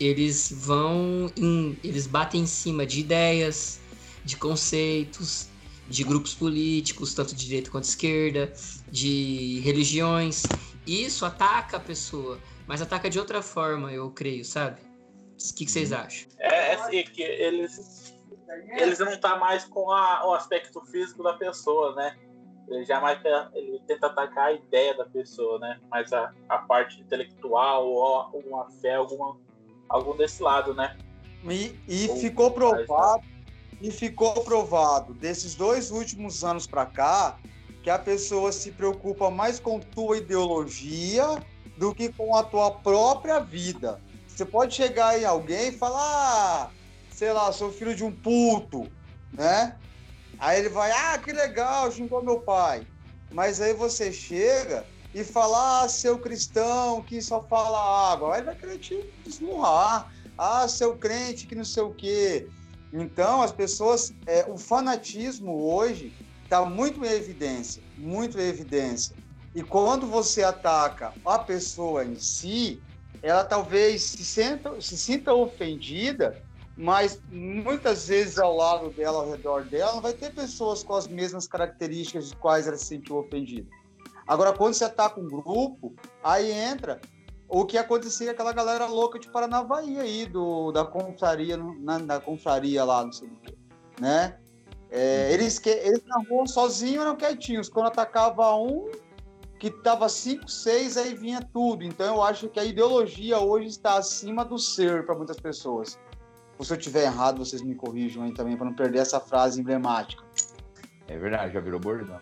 eles 0.00 0.52
vão 0.52 1.30
em, 1.36 1.78
eles 1.82 2.06
batem 2.06 2.42
em 2.42 2.46
cima 2.46 2.86
de 2.86 3.00
ideias, 3.00 3.80
de 4.24 4.36
conceitos, 4.36 5.48
de 5.88 6.04
grupos 6.04 6.34
políticos, 6.34 7.14
tanto 7.14 7.34
de 7.34 7.46
direita 7.46 7.70
quanto 7.70 7.84
de 7.84 7.90
esquerda, 7.90 8.52
de 8.90 9.60
religiões. 9.60 10.42
Isso 10.86 11.24
ataca 11.24 11.76
a 11.76 11.80
pessoa, 11.80 12.38
mas 12.66 12.82
ataca 12.82 13.08
de 13.08 13.18
outra 13.18 13.42
forma, 13.42 13.92
eu 13.92 14.10
creio, 14.10 14.44
sabe? 14.44 14.80
O 14.82 15.54
que, 15.54 15.64
que 15.64 15.70
vocês 15.70 15.92
uhum. 15.92 15.98
acham? 15.98 16.28
É, 16.38 16.72
é 16.72 16.74
assim, 16.74 17.04
que 17.04 17.22
eles, 17.22 18.14
eles 18.78 18.98
não 18.98 19.16
tá 19.18 19.36
mais 19.36 19.64
com 19.64 19.90
a, 19.90 20.26
o 20.26 20.34
aspecto 20.34 20.80
físico 20.86 21.22
da 21.22 21.34
pessoa, 21.34 21.94
né? 21.94 22.16
Ele 22.68 22.84
jamais 22.84 23.18
ele 23.54 23.80
tenta 23.86 24.06
atacar 24.06 24.48
a 24.48 24.52
ideia 24.52 24.96
da 24.96 25.04
pessoa, 25.04 25.58
né? 25.58 25.80
Mas 25.90 26.12
a, 26.12 26.32
a 26.48 26.58
parte 26.58 27.00
intelectual 27.00 27.86
ou 27.86 28.42
uma 28.46 28.68
fé, 28.80 28.96
alguma 28.96 29.36
algum 29.88 30.16
desse 30.16 30.42
lado, 30.42 30.74
né? 30.74 30.96
E, 31.48 31.78
e 31.86 32.08
ficou 32.20 32.50
provado, 32.50 33.22
e 33.80 33.90
ficou 33.90 34.32
provado 34.42 35.14
desses 35.14 35.54
dois 35.54 35.90
últimos 35.90 36.42
anos 36.42 36.66
para 36.66 36.86
cá 36.86 37.38
que 37.82 37.90
a 37.90 37.98
pessoa 37.98 38.50
se 38.50 38.72
preocupa 38.72 39.30
mais 39.30 39.60
com 39.60 39.78
tua 39.78 40.18
ideologia 40.18 41.24
do 41.76 41.94
que 41.94 42.12
com 42.12 42.34
a 42.34 42.42
tua 42.42 42.70
própria 42.70 43.38
vida. 43.38 44.00
Você 44.26 44.44
pode 44.44 44.74
chegar 44.74 45.20
em 45.20 45.24
alguém 45.24 45.68
e 45.68 45.72
falar, 45.72 46.02
ah, 46.02 46.70
sei 47.10 47.32
lá, 47.32 47.52
sou 47.52 47.70
filho 47.70 47.94
de 47.94 48.02
um 48.02 48.10
puto, 48.10 48.88
né? 49.32 49.76
Aí 50.38 50.58
ele 50.58 50.68
vai, 50.68 50.90
ah, 50.90 51.18
que 51.18 51.32
legal, 51.32 51.90
xingou 51.90 52.24
meu 52.24 52.42
pai. 52.42 52.86
Mas 53.30 53.60
aí 53.60 53.72
você 53.74 54.12
chega 54.12 54.88
e 55.12 55.24
falar, 55.24 55.84
ah, 55.84 55.88
seu 55.88 56.18
cristão 56.20 57.02
que 57.02 57.20
só 57.22 57.46
fala 57.48 58.12
água, 58.12 58.36
aí 58.36 58.42
vai 58.42 58.54
querer 58.54 58.78
te 58.78 58.94
esmurrar. 59.26 60.06
Ah, 60.36 60.68
seu 60.68 60.98
crente 60.98 61.46
que 61.46 61.54
não 61.54 61.64
sei 61.64 61.82
o 61.82 61.94
quê. 61.94 62.52
Então, 62.92 63.42
as 63.42 63.52
pessoas, 63.52 64.12
é, 64.26 64.50
o 64.50 64.56
fanatismo 64.56 65.58
hoje 65.72 66.14
está 66.44 66.64
muito 66.64 67.04
em 67.04 67.08
evidência, 67.08 67.82
muito 67.96 68.38
em 68.38 68.42
evidência. 68.46 69.16
E 69.54 69.62
quando 69.62 70.06
você 70.06 70.42
ataca 70.42 71.14
a 71.24 71.38
pessoa 71.38 72.04
em 72.04 72.14
si, 72.16 72.84
ela 73.22 73.44
talvez 73.44 74.10
se 74.10 74.24
sinta, 74.24 74.80
se 74.80 74.98
sinta 74.98 75.34
ofendida, 75.34 76.38
mas 76.76 77.20
muitas 77.30 78.08
vezes 78.08 78.38
ao 78.38 78.54
lado 78.54 78.90
dela, 78.90 79.18
ao 79.18 79.30
redor 79.30 79.64
dela, 79.64 80.00
vai 80.00 80.12
ter 80.12 80.34
pessoas 80.34 80.82
com 80.82 80.94
as 80.94 81.08
mesmas 81.08 81.48
características 81.48 82.28
de 82.28 82.36
quais 82.36 82.66
ela 82.66 82.76
se 82.76 82.84
sentiu 82.84 83.16
ofendida. 83.16 83.68
Agora, 84.26 84.52
quando 84.52 84.74
você 84.74 84.88
tá 84.88 85.08
com 85.08 85.22
um 85.22 85.28
grupo, 85.28 85.94
aí 86.22 86.50
entra 86.50 87.00
o 87.48 87.64
que 87.64 87.78
acontecia 87.78 88.26
com 88.26 88.32
aquela 88.32 88.52
galera 88.52 88.86
louca 88.86 89.18
de 89.18 89.30
Paranavaí 89.30 89.98
aí, 89.98 90.26
do, 90.26 90.72
da 90.72 90.84
confraria, 90.84 91.56
na, 91.56 91.98
da 91.98 92.20
confraria 92.20 92.84
lá, 92.84 93.04
não 93.04 93.12
sei 93.12 93.28
o 93.28 93.36
quê, 93.36 93.54
né? 94.00 94.36
É, 94.90 95.32
eles, 95.32 95.58
que, 95.58 95.70
eles 95.70 96.04
na 96.04 96.18
rua 96.28 96.46
sozinhos 96.46 97.02
eram 97.02 97.16
quietinhos. 97.16 97.68
Quando 97.68 97.86
atacava 97.86 98.54
um, 98.54 98.90
que 99.58 99.70
tava 99.70 100.08
cinco, 100.08 100.48
seis, 100.50 100.96
aí 100.96 101.14
vinha 101.14 101.40
tudo. 101.52 101.84
Então 101.84 102.16
eu 102.16 102.22
acho 102.22 102.48
que 102.48 102.60
a 102.60 102.64
ideologia 102.64 103.38
hoje 103.38 103.68
está 103.68 103.96
acima 103.96 104.44
do 104.44 104.58
ser 104.58 105.04
para 105.04 105.14
muitas 105.14 105.38
pessoas. 105.38 105.98
Se 106.60 106.72
eu 106.72 106.76
tiver 106.76 107.04
errado, 107.04 107.38
vocês 107.38 107.62
me 107.62 107.74
corrijam 107.74 108.24
aí 108.24 108.32
também, 108.32 108.56
para 108.56 108.66
não 108.66 108.74
perder 108.74 108.98
essa 108.98 109.20
frase 109.20 109.60
emblemática. 109.60 110.24
É 111.06 111.16
verdade, 111.16 111.52
já 111.54 111.60
virou 111.60 111.78
bordão. 111.78 112.20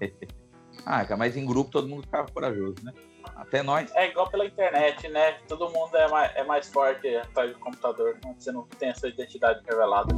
Ah, 0.86 1.06
mas 1.16 1.34
em 1.34 1.46
grupo 1.46 1.70
todo 1.70 1.88
mundo 1.88 2.02
ficava 2.02 2.30
corajoso, 2.30 2.74
né? 2.82 2.92
Até 3.36 3.62
nós. 3.62 3.90
É 3.94 4.10
igual 4.10 4.28
pela 4.28 4.44
internet, 4.44 5.08
né? 5.08 5.38
Todo 5.48 5.70
mundo 5.70 5.96
é 5.96 6.08
mais, 6.08 6.36
é 6.36 6.44
mais 6.44 6.68
forte 6.68 7.16
atrás 7.16 7.52
do 7.52 7.58
computador. 7.58 8.18
Né? 8.22 8.34
Você 8.38 8.52
não 8.52 8.66
tem 8.66 8.90
essa 8.90 9.08
identidade 9.08 9.62
revelada. 9.66 10.14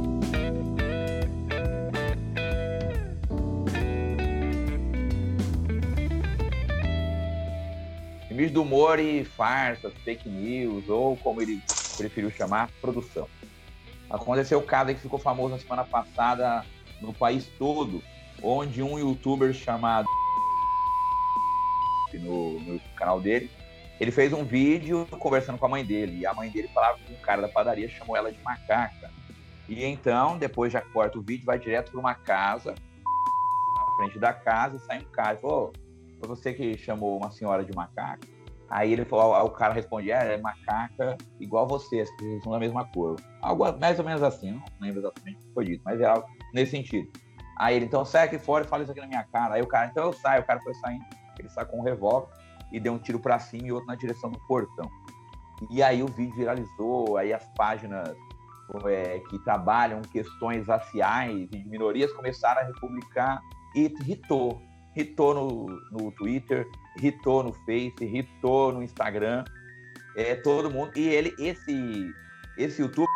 Filmes 8.27 8.51
do 8.51 8.63
humor 8.63 8.99
e 8.99 9.23
farsas, 9.23 9.93
fake 10.03 10.27
news, 10.27 10.89
ou 10.89 11.15
como 11.15 11.41
ele 11.41 11.61
preferiu 11.97 12.29
chamar, 12.31 12.69
produção. 12.79 13.27
Aconteceu 14.09 14.59
o 14.59 14.63
caso 14.63 14.93
que 14.93 15.01
ficou 15.01 15.19
famoso 15.19 15.55
na 15.55 15.59
semana 15.59 15.83
passada 15.83 16.63
no 17.01 17.13
país 17.13 17.47
todo, 17.57 18.01
onde 18.41 18.81
um 18.81 18.97
youtuber 18.97 19.53
chamado 19.53 20.07
no, 22.13 22.59
no 22.59 22.79
canal 22.95 23.19
dele. 23.19 23.49
Ele 23.99 24.11
fez 24.11 24.31
um 24.31 24.43
vídeo 24.43 25.07
conversando 25.19 25.57
com 25.57 25.65
a 25.65 25.69
mãe 25.69 25.83
dele. 25.83 26.19
E 26.19 26.25
a 26.25 26.33
mãe 26.33 26.49
dele 26.49 26.69
falava 26.69 26.99
que 26.99 27.11
um 27.11 27.17
cara 27.17 27.41
da 27.41 27.49
padaria 27.49 27.89
chamou 27.89 28.15
ela 28.15 28.31
de 28.31 28.41
macaca. 28.43 29.11
E 29.67 29.83
então, 29.83 30.37
depois 30.37 30.71
já 30.71 30.81
corta 30.81 31.17
o 31.17 31.21
vídeo, 31.21 31.45
vai 31.45 31.59
direto 31.59 31.91
para 31.91 31.99
uma 31.99 32.13
casa, 32.13 32.73
na 33.75 33.95
frente 33.97 34.17
da 34.17 34.31
casa, 34.31 34.79
sai 34.79 34.99
um 34.99 35.11
cara 35.11 35.33
e 35.33 35.41
falou: 35.41 35.73
Foi 36.19 36.29
você 36.29 36.53
que 36.53 36.77
chamou 36.77 37.17
uma 37.17 37.31
senhora 37.31 37.65
de 37.65 37.75
macaca? 37.75 38.36
Aí 38.69 38.91
ele 38.91 39.05
falou, 39.05 39.33
o 39.45 39.49
cara 39.51 39.73
responde, 39.73 40.11
é, 40.11 40.33
é 40.33 40.37
macaca 40.37 41.15
igual 41.39 41.67
você, 41.67 42.01
as 42.01 42.11
pessoas 42.11 42.43
são 42.43 42.51
da 42.51 42.59
mesma 42.59 42.85
cor. 42.91 43.15
Algo 43.41 43.65
mais 43.79 43.97
ou 43.97 44.05
menos 44.05 44.21
assim, 44.21 44.51
não 44.51 44.63
lembro 44.81 44.99
exatamente 44.99 45.37
o 45.37 45.47
que 45.47 45.53
foi 45.53 45.65
dito, 45.65 45.81
mas 45.85 46.01
é 46.01 46.05
algo 46.05 46.27
nesse 46.53 46.71
sentido. 46.71 47.09
Aí 47.57 47.75
ele, 47.75 47.85
então 47.85 48.03
sai 48.03 48.25
aqui 48.25 48.37
fora 48.37 48.65
e 48.65 48.67
fala 48.67 48.83
isso 48.83 48.91
aqui 48.91 49.01
na 49.01 49.07
minha 49.07 49.23
cara. 49.23 49.55
Aí 49.55 49.61
o 49.61 49.67
cara, 49.67 49.87
então 49.87 50.05
eu 50.05 50.13
saio, 50.13 50.41
o 50.41 50.45
cara 50.45 50.59
foi 50.61 50.73
saindo. 50.75 51.03
Ele 51.39 51.49
sacou 51.49 51.79
um 51.79 51.83
revólver 51.83 52.27
e 52.71 52.79
deu 52.79 52.93
um 52.93 52.99
tiro 52.99 53.19
para 53.19 53.39
cima 53.39 53.67
e 53.67 53.71
outro 53.71 53.87
na 53.87 53.95
direção 53.95 54.29
do 54.29 54.39
portão. 54.47 54.89
E 55.71 55.81
aí 55.81 56.03
o 56.03 56.07
vídeo 56.07 56.35
viralizou, 56.35 57.17
aí 57.17 57.33
as 57.33 57.45
páginas 57.55 58.15
é, 58.85 59.19
que 59.29 59.39
trabalham 59.39 60.01
questões 60.01 60.67
raciais 60.67 61.35
e 61.35 61.45
de 61.47 61.69
minorias 61.69 62.11
começaram 62.13 62.61
a 62.61 62.65
republicar 62.65 63.41
e 63.75 63.91
irritou. 64.01 64.61
Irritou 64.95 65.33
no, 65.33 65.65
no 65.91 66.11
Twitter, 66.11 66.67
irritou 66.97 67.43
no 67.43 67.53
Face, 67.53 67.95
irritou 68.01 68.73
no 68.73 68.83
Instagram. 68.83 69.45
É, 70.15 70.35
todo 70.35 70.69
mundo. 70.69 70.91
E 70.95 71.07
ele, 71.07 71.33
esse, 71.37 72.13
esse 72.57 72.81
YouTube, 72.81 73.07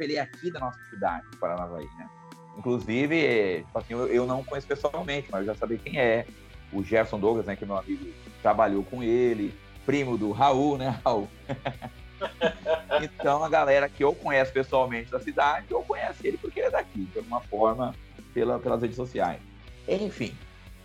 ele 0.00 0.16
é 0.16 0.20
aqui 0.20 0.50
da 0.50 0.60
nossa 0.60 0.78
cidade, 0.90 1.24
Paranavaí, 1.38 1.88
né? 1.96 2.08
Inclusive, 2.56 3.64
tipo 3.64 3.78
assim, 3.78 3.94
eu, 3.94 4.08
eu 4.08 4.26
não 4.26 4.42
conheço 4.42 4.66
pessoalmente, 4.66 5.28
mas 5.30 5.40
eu 5.40 5.46
já 5.46 5.54
sabia 5.54 5.78
quem 5.78 5.98
é. 6.00 6.26
O 6.72 6.82
Gerson 6.82 7.18
Douglas, 7.18 7.46
né, 7.46 7.56
que 7.56 7.64
é 7.64 7.66
meu 7.66 7.78
amigo, 7.78 8.12
trabalhou 8.42 8.82
com 8.84 9.02
ele, 9.02 9.54
primo 9.86 10.18
do 10.18 10.32
Raul, 10.32 10.76
né, 10.76 11.00
Raul? 11.02 11.28
então 13.00 13.42
a 13.42 13.48
galera 13.48 13.88
que 13.88 14.04
eu 14.04 14.14
conheço 14.14 14.52
pessoalmente 14.52 15.10
da 15.10 15.18
cidade, 15.18 15.72
ou 15.72 15.82
conhece 15.82 16.26
ele 16.26 16.36
porque 16.36 16.60
ele 16.60 16.66
é 16.66 16.70
daqui, 16.70 17.04
de 17.04 17.18
alguma 17.18 17.40
forma, 17.40 17.94
pela, 18.34 18.58
pelas 18.58 18.82
redes 18.82 18.96
sociais. 18.96 19.40
Enfim. 19.86 20.36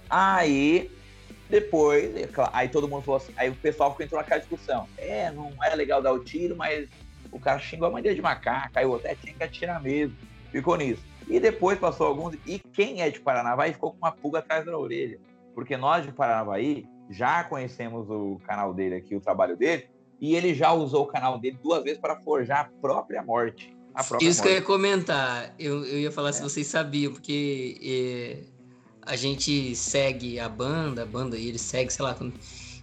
Aí, 0.09 0.89
depois, 1.49 2.15
é 2.15 2.27
aí 2.51 2.69
todo 2.69 2.87
mundo 2.87 3.03
falou 3.03 3.17
assim, 3.17 3.33
aí 3.35 3.49
o 3.49 3.55
pessoal 3.55 3.91
ficou 3.91 4.05
entrou 4.05 4.19
naquela 4.19 4.39
discussão. 4.39 4.87
É, 4.97 5.31
não 5.31 5.51
é 5.63 5.75
legal 5.75 6.01
dar 6.01 6.11
o 6.11 6.23
tiro, 6.23 6.55
mas 6.55 6.87
o 7.31 7.39
cara 7.39 7.59
xingou 7.59 7.95
a 7.95 8.01
dele 8.01 8.15
de 8.15 8.21
macaco, 8.21 8.71
aí 8.75 8.85
o 8.85 8.91
outro 8.91 9.07
é, 9.07 9.15
tinha 9.15 9.33
que 9.33 9.43
atirar 9.43 9.81
mesmo. 9.81 10.15
Ficou 10.51 10.77
nisso. 10.77 11.03
E 11.27 11.39
depois 11.39 11.79
passou 11.79 12.07
alguns, 12.07 12.35
e 12.45 12.59
quem 12.59 13.01
é 13.01 13.09
de 13.09 13.19
Paranavaí 13.19 13.73
ficou 13.73 13.91
com 13.91 13.97
uma 13.97 14.11
pulga 14.11 14.39
atrás 14.39 14.65
da 14.65 14.77
orelha. 14.77 15.19
Porque 15.53 15.77
nós 15.77 16.05
de 16.05 16.11
Paranavaí 16.11 16.85
já 17.09 17.43
conhecemos 17.43 18.09
o 18.09 18.39
canal 18.45 18.73
dele 18.73 18.95
aqui, 18.95 19.15
o 19.15 19.21
trabalho 19.21 19.55
dele, 19.55 19.87
e 20.19 20.35
ele 20.35 20.53
já 20.53 20.71
usou 20.71 21.03
o 21.03 21.07
canal 21.07 21.37
dele 21.37 21.59
duas 21.61 21.83
vezes 21.83 21.99
para 21.99 22.19
forjar 22.21 22.61
a 22.61 22.81
própria 22.81 23.21
morte. 23.21 23.75
A 23.93 24.03
própria 24.03 24.27
Isso 24.27 24.39
morte. 24.39 24.49
que 24.49 24.49
eu 24.49 24.59
ia 24.59 24.61
comentar. 24.61 25.55
Eu, 25.59 25.85
eu 25.85 25.99
ia 25.99 26.11
falar 26.11 26.29
é. 26.29 26.31
se 26.33 26.41
vocês 26.41 26.65
sabiam, 26.65 27.13
porque 27.13 27.77
é, 27.83 28.52
a 29.05 29.15
gente 29.15 29.75
segue 29.75 30.39
a 30.39 30.47
banda, 30.47 31.03
a 31.03 31.05
banda 31.05 31.37
e 31.37 31.47
ele 31.47 31.59
segue, 31.59 31.91
sei 31.91 32.03
lá. 32.03 32.15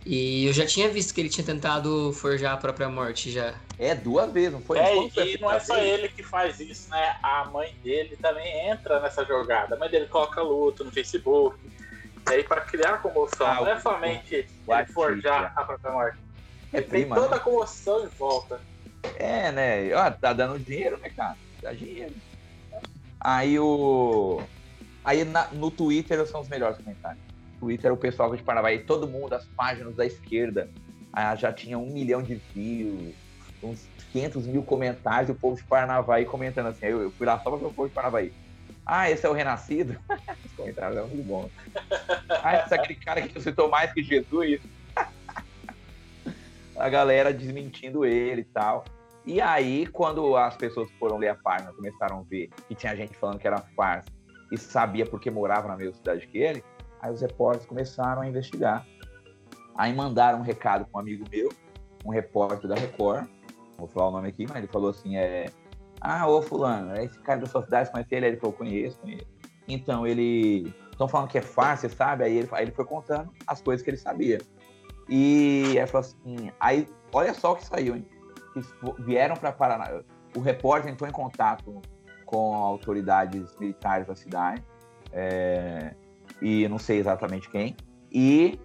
E 0.05 0.47
eu 0.47 0.53
já 0.53 0.65
tinha 0.67 0.89
visto 0.89 1.13
que 1.13 1.21
ele 1.21 1.29
tinha 1.29 1.45
tentado 1.45 2.13
forjar 2.13 2.55
a 2.55 2.57
própria 2.57 2.89
morte 2.89 3.31
já. 3.31 3.55
É, 3.79 3.95
duas 3.95 4.33
vezes, 4.33 4.53
não 4.53 4.61
foi? 4.61 4.79
É, 4.79 4.97
e 4.97 5.39
não 5.41 5.53
é 5.53 5.61
só 5.61 5.77
ele 5.79 6.09
que 6.09 6.23
faz 6.23 6.59
isso, 6.59 6.89
né? 6.91 7.17
A 7.23 7.45
mãe 7.47 7.75
dele 7.83 8.17
também 8.17 8.71
entra 8.71 9.01
nessa 9.01 9.25
jogada. 9.25 9.75
A 9.75 9.79
mãe 9.79 9.91
dele 9.91 10.07
coloca 10.07 10.41
luto 10.41 10.85
no 10.85 10.91
Facebook. 10.91 11.59
E 12.29 12.33
aí, 12.33 12.45
para 12.45 12.63
criar 12.63 12.99
comoção, 12.99 13.47
ah, 13.47 13.55
não 13.57 13.69
é 13.69 13.81
somente 13.81 14.35
ele 14.35 14.87
forjar 14.93 15.53
a 15.57 15.65
própria 15.65 15.93
morte. 15.93 16.19
É 16.73 16.81
prima, 16.81 17.15
tem 17.15 17.25
toda 17.25 17.35
né? 17.35 17.41
a 17.41 17.45
comoção 17.45 18.05
em 18.05 18.09
volta. 18.09 18.61
É, 19.17 19.51
né? 19.53 19.95
Ó, 19.95 20.11
tá 20.11 20.33
dando 20.33 20.59
dinheiro, 20.59 20.99
né, 20.99 21.11
cara? 21.11 21.37
Dá 21.63 21.73
dinheiro. 21.73 22.15
Aí 23.21 23.59
o. 23.59 24.43
Aí 25.05 25.25
na, 25.25 25.49
no 25.49 25.71
Twitter 25.71 26.25
são 26.27 26.41
os 26.41 26.49
melhores 26.49 26.77
comentários. 26.79 27.23
Twitter, 27.59 27.93
o 27.93 27.97
pessoal 27.97 28.35
de 28.35 28.43
Paraná, 28.43 28.69
todo 28.87 29.07
mundo, 29.07 29.35
as 29.35 29.45
páginas 29.49 29.95
da 29.95 30.07
esquerda, 30.07 30.69
ah, 31.13 31.35
já 31.37 31.53
tinha 31.53 31.79
um 31.79 31.91
milhão 31.91 32.23
de 32.23 32.37
views, 32.55 33.15
uns 33.63 33.87
500 34.13 34.47
mil 34.47 34.63
comentários, 34.63 35.31
o 35.31 35.35
povo 35.35 35.57
de 35.57 35.65
Paranavaí 35.65 36.25
comentando 36.25 36.67
assim. 36.67 36.87
Eu, 36.87 37.03
eu 37.03 37.11
fui 37.11 37.27
lá 37.27 37.39
só 37.39 37.51
para 37.51 37.67
o 37.67 37.73
povo 37.73 37.89
de 37.89 37.95
Paranavaí. 37.95 38.33
Ah, 38.85 39.11
esse 39.11 39.27
é 39.27 39.29
o 39.29 39.33
Renascido? 39.33 39.99
Os 40.45 40.53
comentários 40.53 40.97
eram 40.97 41.09
muito 41.09 41.27
bons. 41.27 41.51
Ah, 42.43 42.61
esse 42.61 42.75
é 42.75 42.79
aquele 42.79 42.99
cara 42.99 43.23
que 43.23 43.41
citou 43.41 43.69
mais 43.69 43.93
que 43.93 44.03
Jesus. 44.03 44.61
a 46.77 46.89
galera 46.89 47.33
desmentindo 47.33 48.05
ele 48.05 48.41
e 48.41 48.45
tal. 48.45 48.85
E 49.27 49.41
aí, 49.41 49.87
quando 49.87 50.35
as 50.35 50.57
pessoas 50.57 50.91
foram 50.99 51.19
ler 51.19 51.29
a 51.29 51.35
página, 51.35 51.73
começaram 51.73 52.21
a 52.21 52.23
ver 52.23 52.49
que 52.67 52.75
tinha 52.75 52.97
gente 52.97 53.15
falando 53.17 53.39
que 53.39 53.47
era 53.47 53.59
farsa 53.77 54.11
e 54.51 54.59
sabia 54.59 55.07
porque 55.07 55.31
morava 55.31 55.69
na 55.69 55.77
mesma 55.77 55.95
cidade 55.95 56.27
que 56.27 56.39
ele, 56.39 56.65
aí 57.01 57.13
os 57.13 57.21
repórteres 57.21 57.67
começaram 57.67 58.23
a 58.23 58.29
investigar. 58.29 58.87
Aí 59.77 59.95
mandaram 59.95 60.41
um 60.41 60.43
recado 60.43 60.85
para 60.85 60.99
um 60.99 61.01
amigo 61.01 61.25
meu, 61.31 61.51
um 62.05 62.11
repórter 62.11 62.69
da 62.69 62.75
Record, 62.75 63.27
vou 63.79 63.89
falar 63.89 64.09
o 64.09 64.11
nome 64.11 64.29
aqui, 64.29 64.47
mas 64.49 64.59
ele 64.59 64.67
falou 64.67 64.91
assim, 64.91 65.17
é... 65.17 65.47
Ah, 66.01 66.27
ô 66.27 66.41
fulano, 66.41 66.95
é 66.95 67.05
esse 67.05 67.19
cara 67.21 67.41
da 67.41 67.47
sua 67.47 67.63
cidade, 67.63 67.91
conhece 67.91 68.15
ele? 68.15 68.27
Ele 68.27 68.37
falou, 68.37 68.55
conheço, 68.55 68.99
conheço. 69.01 69.27
Então, 69.69 70.07
ele... 70.07 70.73
Estão 70.91 71.09
falando 71.09 71.29
que 71.29 71.39
é 71.39 71.43
farsa, 71.43 71.89
sabe? 71.89 72.25
Aí 72.25 72.39
ele, 72.39 72.49
aí 72.53 72.65
ele 72.65 72.73
foi 72.73 72.85
contando 72.85 73.31
as 73.47 73.63
coisas 73.63 73.83
que 73.83 73.91
ele 73.91 73.97
sabia. 73.97 74.39
E 75.09 75.79
aí 75.79 75.87
falou 75.87 76.07
assim, 76.07 76.53
aí 76.61 76.87
olha 77.13 77.33
só 77.33 77.53
o 77.53 77.57
que 77.57 77.65
saiu, 77.65 77.97
hein? 77.97 78.07
Que 78.53 78.63
vieram 79.03 79.35
para 79.35 79.51
Paraná. 79.51 80.03
O 80.37 80.41
repórter 80.41 80.93
entrou 80.93 81.09
em 81.09 81.13
contato 81.13 81.81
com 82.31 82.55
autoridades 82.55 83.57
militares 83.59 84.07
da 84.07 84.15
cidade, 84.15 84.63
é, 85.13 85.95
e 86.41 86.69
não 86.69 86.79
sei 86.79 86.99
exatamente 86.99 87.51
quem, 87.51 87.77
e 88.11 88.59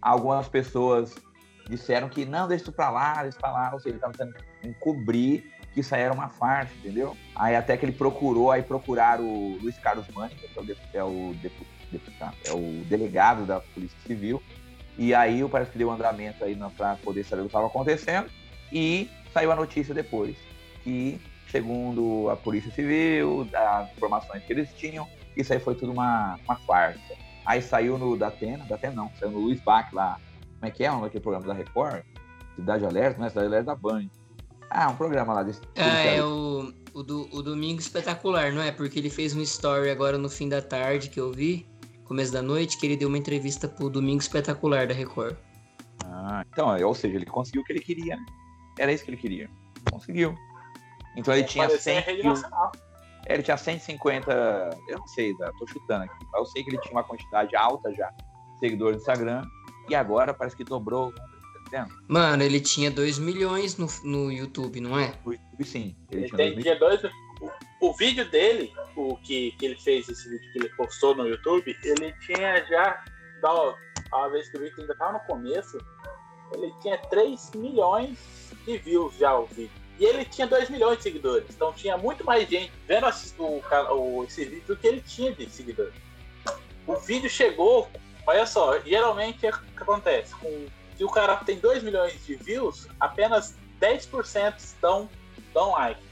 algumas 0.00 0.48
pessoas 0.48 1.14
disseram 1.68 2.08
que 2.08 2.24
não, 2.24 2.48
deixa 2.48 2.64
isso 2.64 2.72
para 2.72 2.90
lá, 2.90 3.22
deixa 3.22 3.38
para 3.38 3.52
lá, 3.52 3.70
ou 3.72 3.78
seja, 3.78 3.90
ele 3.90 3.96
estava 3.98 4.14
tentando 4.14 4.34
encobrir 4.64 5.44
que 5.72 5.80
isso 5.80 5.94
aí 5.94 6.00
era 6.00 6.12
uma 6.12 6.28
farsa, 6.28 6.72
entendeu? 6.78 7.16
Aí 7.36 7.54
até 7.54 7.76
que 7.76 7.84
ele 7.84 7.92
procurou, 7.92 8.50
aí 8.50 8.62
procuraram 8.62 9.24
o 9.24 9.58
Luiz 9.62 9.78
Carlos 9.78 10.08
Mânica, 10.08 10.48
que 10.48 10.58
é 10.58 10.62
o, 10.62 10.66
é 10.94 11.04
o, 11.04 11.34
deputado, 11.92 12.36
é 12.44 12.52
o 12.52 12.84
delegado 12.86 13.46
da 13.46 13.60
Polícia 13.60 13.96
Civil, 14.04 14.42
e 14.98 15.14
aí 15.14 15.46
parece 15.48 15.70
que 15.70 15.78
deu 15.78 15.90
andamento 15.90 16.42
aí 16.44 16.58
para 16.76 16.96
poder 16.96 17.24
saber 17.24 17.42
o 17.42 17.44
que 17.44 17.48
estava 17.48 17.66
acontecendo. 17.66 18.28
E 18.72 19.08
saiu 19.32 19.50
a 19.50 19.56
notícia 19.56 19.94
depois 19.94 20.36
que, 20.82 21.20
segundo 21.50 22.28
a 22.30 22.36
Polícia 22.36 22.70
Civil, 22.70 23.48
as 23.52 23.90
informações 23.92 24.42
que 24.44 24.52
eles 24.52 24.72
tinham, 24.74 25.06
isso 25.36 25.52
aí 25.52 25.60
foi 25.60 25.74
tudo 25.74 25.92
uma, 25.92 26.38
uma 26.44 26.56
farsa. 26.56 27.14
Aí 27.44 27.60
saiu 27.60 27.98
no 27.98 28.16
Datena, 28.16 28.64
Datena 28.64 28.94
não, 28.94 29.10
saiu 29.18 29.32
no 29.32 29.38
Luiz 29.40 29.60
Bach 29.60 29.92
lá. 29.92 30.18
Como 30.58 30.66
é 30.66 30.70
que 30.70 30.84
é? 30.84 30.88
Aquele 30.88 31.22
programa 31.22 31.46
da 31.46 31.54
Record? 31.54 32.02
Cidade 32.54 32.84
Alerta, 32.84 33.20
né? 33.20 33.28
Cidade 33.28 33.46
Alerta 33.46 33.66
da 33.66 33.74
Band. 33.74 34.06
Ah, 34.68 34.88
um 34.88 34.96
programa 34.96 35.32
lá 35.32 35.42
desse. 35.42 35.60
Ah, 35.76 35.98
é 36.04 36.22
o, 36.22 36.72
o, 36.92 37.02
do, 37.02 37.28
o 37.32 37.42
Domingo 37.42 37.80
Espetacular, 37.80 38.52
não 38.52 38.62
é? 38.62 38.70
Porque 38.70 38.98
ele 38.98 39.10
fez 39.10 39.34
um 39.34 39.40
story 39.40 39.90
agora 39.90 40.18
no 40.18 40.28
fim 40.28 40.48
da 40.48 40.60
tarde 40.60 41.08
que 41.08 41.18
eu 41.18 41.32
vi 41.32 41.66
começo 42.10 42.32
da 42.32 42.42
noite, 42.42 42.76
que 42.76 42.86
ele 42.86 42.96
deu 42.96 43.06
uma 43.06 43.16
entrevista 43.16 43.68
pro 43.68 43.88
Domingo 43.88 44.20
Espetacular 44.20 44.84
da 44.84 44.92
Record. 44.92 45.36
Ah, 46.04 46.44
então, 46.52 46.76
ou 46.84 46.92
seja, 46.92 47.14
ele 47.14 47.24
conseguiu 47.24 47.62
o 47.62 47.64
que 47.64 47.72
ele 47.72 47.78
queria. 47.78 48.16
Né? 48.16 48.26
Era 48.80 48.92
isso 48.92 49.04
que 49.04 49.10
ele 49.10 49.16
queria. 49.16 49.48
Conseguiu. 49.92 50.34
Então 51.16 51.34
ele 51.34 51.44
tinha 51.44 51.68
100 51.68 52.22
mil... 52.22 52.34
É, 53.26 53.34
ele 53.34 53.42
tinha 53.42 53.56
150, 53.56 54.32
eu 54.88 54.98
não 54.98 55.06
sei, 55.08 55.34
tô 55.58 55.66
chutando 55.66 56.04
aqui, 56.04 56.14
mas 56.32 56.40
eu 56.40 56.46
sei 56.46 56.64
que 56.64 56.70
ele 56.70 56.78
tinha 56.78 56.92
uma 56.92 57.04
quantidade 57.04 57.54
alta 57.54 57.92
já 57.94 58.08
de 58.08 58.58
seguidores 58.58 58.96
do 58.96 59.00
Instagram 59.00 59.42
e 59.88 59.94
agora 59.94 60.32
parece 60.32 60.56
que 60.56 60.64
dobrou. 60.64 61.12
Tá 61.70 61.86
Mano, 62.08 62.42
ele 62.42 62.60
tinha 62.60 62.90
2 62.90 63.18
milhões 63.18 63.76
no, 63.76 63.86
no 64.02 64.32
YouTube, 64.32 64.80
não 64.80 64.98
é? 64.98 65.14
No 65.24 65.32
YouTube, 65.32 65.64
sim. 65.64 65.96
Ele, 66.10 66.28
ele 66.38 66.62
tinha 66.62 66.78
2 66.78 67.02
milhões 67.02 67.30
o 67.80 67.94
vídeo 67.94 68.28
dele, 68.30 68.72
o 68.94 69.16
que, 69.16 69.52
que 69.52 69.64
ele 69.64 69.76
fez, 69.76 70.08
esse 70.08 70.28
vídeo 70.28 70.52
que 70.52 70.58
ele 70.58 70.68
postou 70.70 71.14
no 71.14 71.26
YouTube, 71.26 71.74
ele 71.82 72.12
tinha 72.26 72.62
já, 72.66 73.02
da, 73.40 73.74
a 74.12 74.28
vez 74.28 74.50
que 74.50 74.58
o 74.58 74.60
vídeo 74.60 74.80
ainda 74.80 74.92
estava 74.92 75.12
no 75.14 75.20
começo, 75.20 75.78
ele 76.52 76.72
tinha 76.82 76.98
3 76.98 77.52
milhões 77.54 78.18
de 78.66 78.76
views 78.78 79.16
já 79.16 79.38
o 79.38 79.46
vídeo. 79.46 79.79
E 80.00 80.04
ele 80.04 80.24
tinha 80.24 80.46
2 80.46 80.70
milhões 80.70 80.96
de 80.96 81.04
seguidores. 81.04 81.46
Então 81.50 81.72
tinha 81.72 81.96
muito 81.96 82.24
mais 82.24 82.48
gente 82.48 82.72
vendo 82.88 83.06
o, 83.38 83.62
o, 83.92 84.24
esse 84.24 84.44
vídeo 84.44 84.66
do 84.66 84.76
que 84.76 84.86
ele 84.86 85.00
tinha 85.02 85.32
de 85.32 85.48
seguidores. 85.48 85.94
O 86.86 86.96
vídeo 86.96 87.30
chegou, 87.30 87.88
olha 88.26 88.46
só, 88.46 88.80
geralmente 88.80 89.46
é 89.46 89.50
o 89.50 89.58
que 89.58 89.82
acontece. 89.82 90.34
Com, 90.34 90.66
se 90.96 91.04
o 91.04 91.10
cara 91.10 91.36
tem 91.36 91.58
2 91.58 91.82
milhões 91.82 92.24
de 92.24 92.34
views, 92.34 92.88
apenas 92.98 93.54
10% 93.78 94.74
dão, 94.80 95.08
dão 95.52 95.72
like 95.72 96.10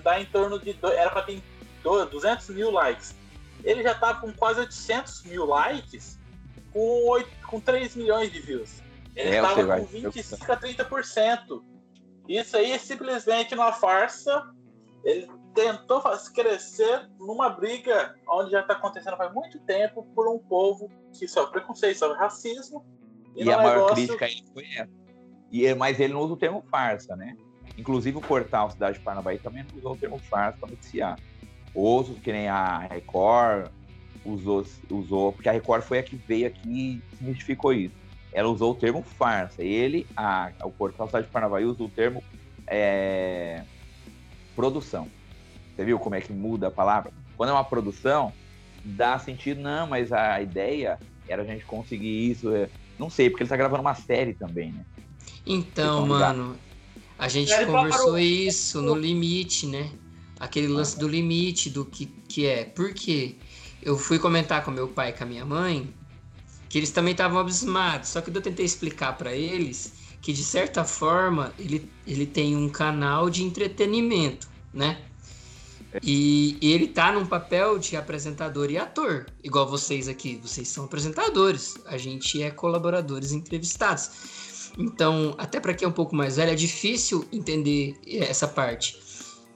dá 0.00 0.20
em 0.20 0.24
torno 0.26 0.58
de. 0.58 0.76
Era 0.82 1.10
para 1.10 1.22
ter 1.22 1.42
200 1.82 2.48
mil 2.50 2.70
likes. 2.70 3.14
Ele 3.64 3.82
já 3.82 3.94
tá 3.94 4.14
com 4.14 4.32
quase 4.32 4.60
800 4.60 5.24
mil 5.24 5.46
likes 5.46 6.18
com, 6.72 7.08
8, 7.08 7.30
com 7.46 7.60
3 7.60 7.96
milhões 7.96 8.32
de 8.32 8.40
views. 8.40 8.82
Ele 9.14 9.34
é, 9.34 9.40
tava 9.40 9.78
com 9.78 9.84
25 9.86 10.52
a 10.52 10.56
30%. 10.56 11.62
Isso 12.28 12.56
aí 12.56 12.72
é 12.72 12.78
simplesmente 12.78 13.54
uma 13.54 13.72
farsa. 13.72 14.50
Ele 15.04 15.28
tentou 15.54 16.02
crescer 16.34 17.08
numa 17.18 17.48
briga 17.48 18.14
onde 18.28 18.50
já 18.50 18.60
está 18.60 18.74
acontecendo 18.74 19.16
faz 19.16 19.32
muito 19.32 19.58
tempo 19.60 20.04
por 20.14 20.28
um 20.28 20.38
povo 20.38 20.90
que 21.12 21.26
sofre 21.26 21.52
preconceito, 21.52 21.98
sofre 21.98 22.18
racismo. 22.18 22.84
E, 23.34 23.44
e 23.44 23.52
a 23.52 23.56
maior 23.56 23.74
negócio... 23.74 23.94
crítica 23.94 24.24
aí 24.26 24.44
foi 24.52 24.64
essa. 24.74 24.90
E, 25.50 25.74
mas 25.74 26.00
ele 26.00 26.12
não 26.12 26.20
usa 26.20 26.34
o 26.34 26.36
termo 26.36 26.64
farsa, 26.70 27.14
né? 27.16 27.36
Inclusive 27.78 28.18
o 28.18 28.20
portal 28.20 28.70
Cidade 28.70 28.98
de 28.98 29.04
Paranabaí 29.04 29.38
também 29.38 29.64
usou 29.76 29.92
o 29.92 29.96
termo 29.96 30.18
farsa 30.18 30.58
para 30.58 30.70
noticiar. 30.70 31.18
Outros, 31.74 32.18
que 32.18 32.32
nem 32.32 32.48
a 32.48 32.78
Record, 32.78 33.70
usou, 34.24 34.64
usou, 34.90 35.32
porque 35.32 35.48
a 35.48 35.52
Record 35.52 35.82
foi 35.82 35.98
a 35.98 36.02
que 36.02 36.16
veio 36.16 36.46
aqui 36.46 37.02
e 37.12 37.16
significou 37.16 37.72
isso. 37.72 37.94
Ela 38.36 38.48
usou 38.48 38.72
o 38.72 38.74
termo 38.74 39.02
farsa. 39.02 39.64
Ele, 39.64 40.06
a, 40.16 40.52
o 40.62 40.70
portal 40.70 41.06
Cidade 41.06 41.26
de 41.26 41.32
Paranabaí, 41.32 41.64
usou 41.64 41.86
o 41.86 41.90
termo 41.90 42.22
é, 42.68 43.62
produção. 44.54 45.08
Você 45.74 45.84
viu 45.84 45.98
como 45.98 46.14
é 46.14 46.20
que 46.20 46.32
muda 46.32 46.68
a 46.68 46.70
palavra? 46.70 47.10
Quando 47.36 47.50
é 47.50 47.52
uma 47.52 47.64
produção, 47.64 48.32
dá 48.84 49.18
sentido, 49.18 49.60
não, 49.60 49.86
mas 49.86 50.12
a 50.12 50.40
ideia 50.40 50.98
era 51.28 51.42
a 51.42 51.44
gente 51.46 51.64
conseguir 51.64 52.30
isso. 52.30 52.54
É, 52.54 52.68
não 52.98 53.10
sei, 53.10 53.30
porque 53.30 53.42
ele 53.42 53.46
está 53.46 53.56
gravando 53.56 53.80
uma 53.80 53.94
série 53.94 54.34
também, 54.34 54.72
né? 54.72 54.84
Então, 55.46 56.06
mano, 56.06 56.56
a 57.18 57.28
gente 57.28 57.52
conversou 57.66 58.18
isso 58.18 58.82
no 58.82 58.94
limite, 58.94 59.66
né? 59.66 59.90
aquele 60.38 60.68
lance 60.68 60.98
do 60.98 61.08
limite, 61.08 61.70
do 61.70 61.84
que, 61.84 62.06
que 62.06 62.46
é. 62.46 62.64
Por 62.64 62.92
quê? 62.92 63.36
Eu 63.82 63.96
fui 63.96 64.18
comentar 64.18 64.64
com 64.64 64.70
meu 64.70 64.88
pai 64.88 65.10
e 65.10 65.12
com 65.12 65.24
a 65.24 65.26
minha 65.26 65.44
mãe 65.44 65.88
que 66.68 66.78
eles 66.78 66.90
também 66.90 67.12
estavam 67.12 67.38
abismados, 67.38 68.10
só 68.10 68.20
que 68.20 68.30
eu 68.30 68.40
tentei 68.40 68.64
explicar 68.64 69.16
para 69.16 69.34
eles 69.34 69.92
que 70.20 70.32
de 70.32 70.42
certa 70.42 70.84
forma 70.84 71.54
ele, 71.56 71.88
ele 72.04 72.26
tem 72.26 72.56
um 72.56 72.68
canal 72.68 73.30
de 73.30 73.44
entretenimento, 73.44 74.48
né? 74.74 75.00
E, 76.02 76.58
e 76.60 76.72
ele 76.72 76.88
tá 76.88 77.12
num 77.12 77.24
papel 77.24 77.78
de 77.78 77.96
apresentador 77.96 78.70
e 78.70 78.76
ator, 78.76 79.26
igual 79.42 79.68
vocês 79.68 80.08
aqui. 80.08 80.36
Vocês 80.42 80.68
são 80.68 80.84
apresentadores, 80.84 81.76
a 81.86 81.96
gente 81.96 82.42
é 82.42 82.50
colaboradores 82.50 83.32
entrevistados. 83.32 84.72
Então, 84.76 85.34
até 85.38 85.58
para 85.60 85.72
quem 85.72 85.86
é 85.86 85.88
um 85.88 85.92
pouco 85.92 86.14
mais 86.14 86.36
velho, 86.36 86.50
é 86.50 86.54
difícil 86.54 87.24
entender 87.32 87.94
essa 88.06 88.46
parte. 88.46 88.98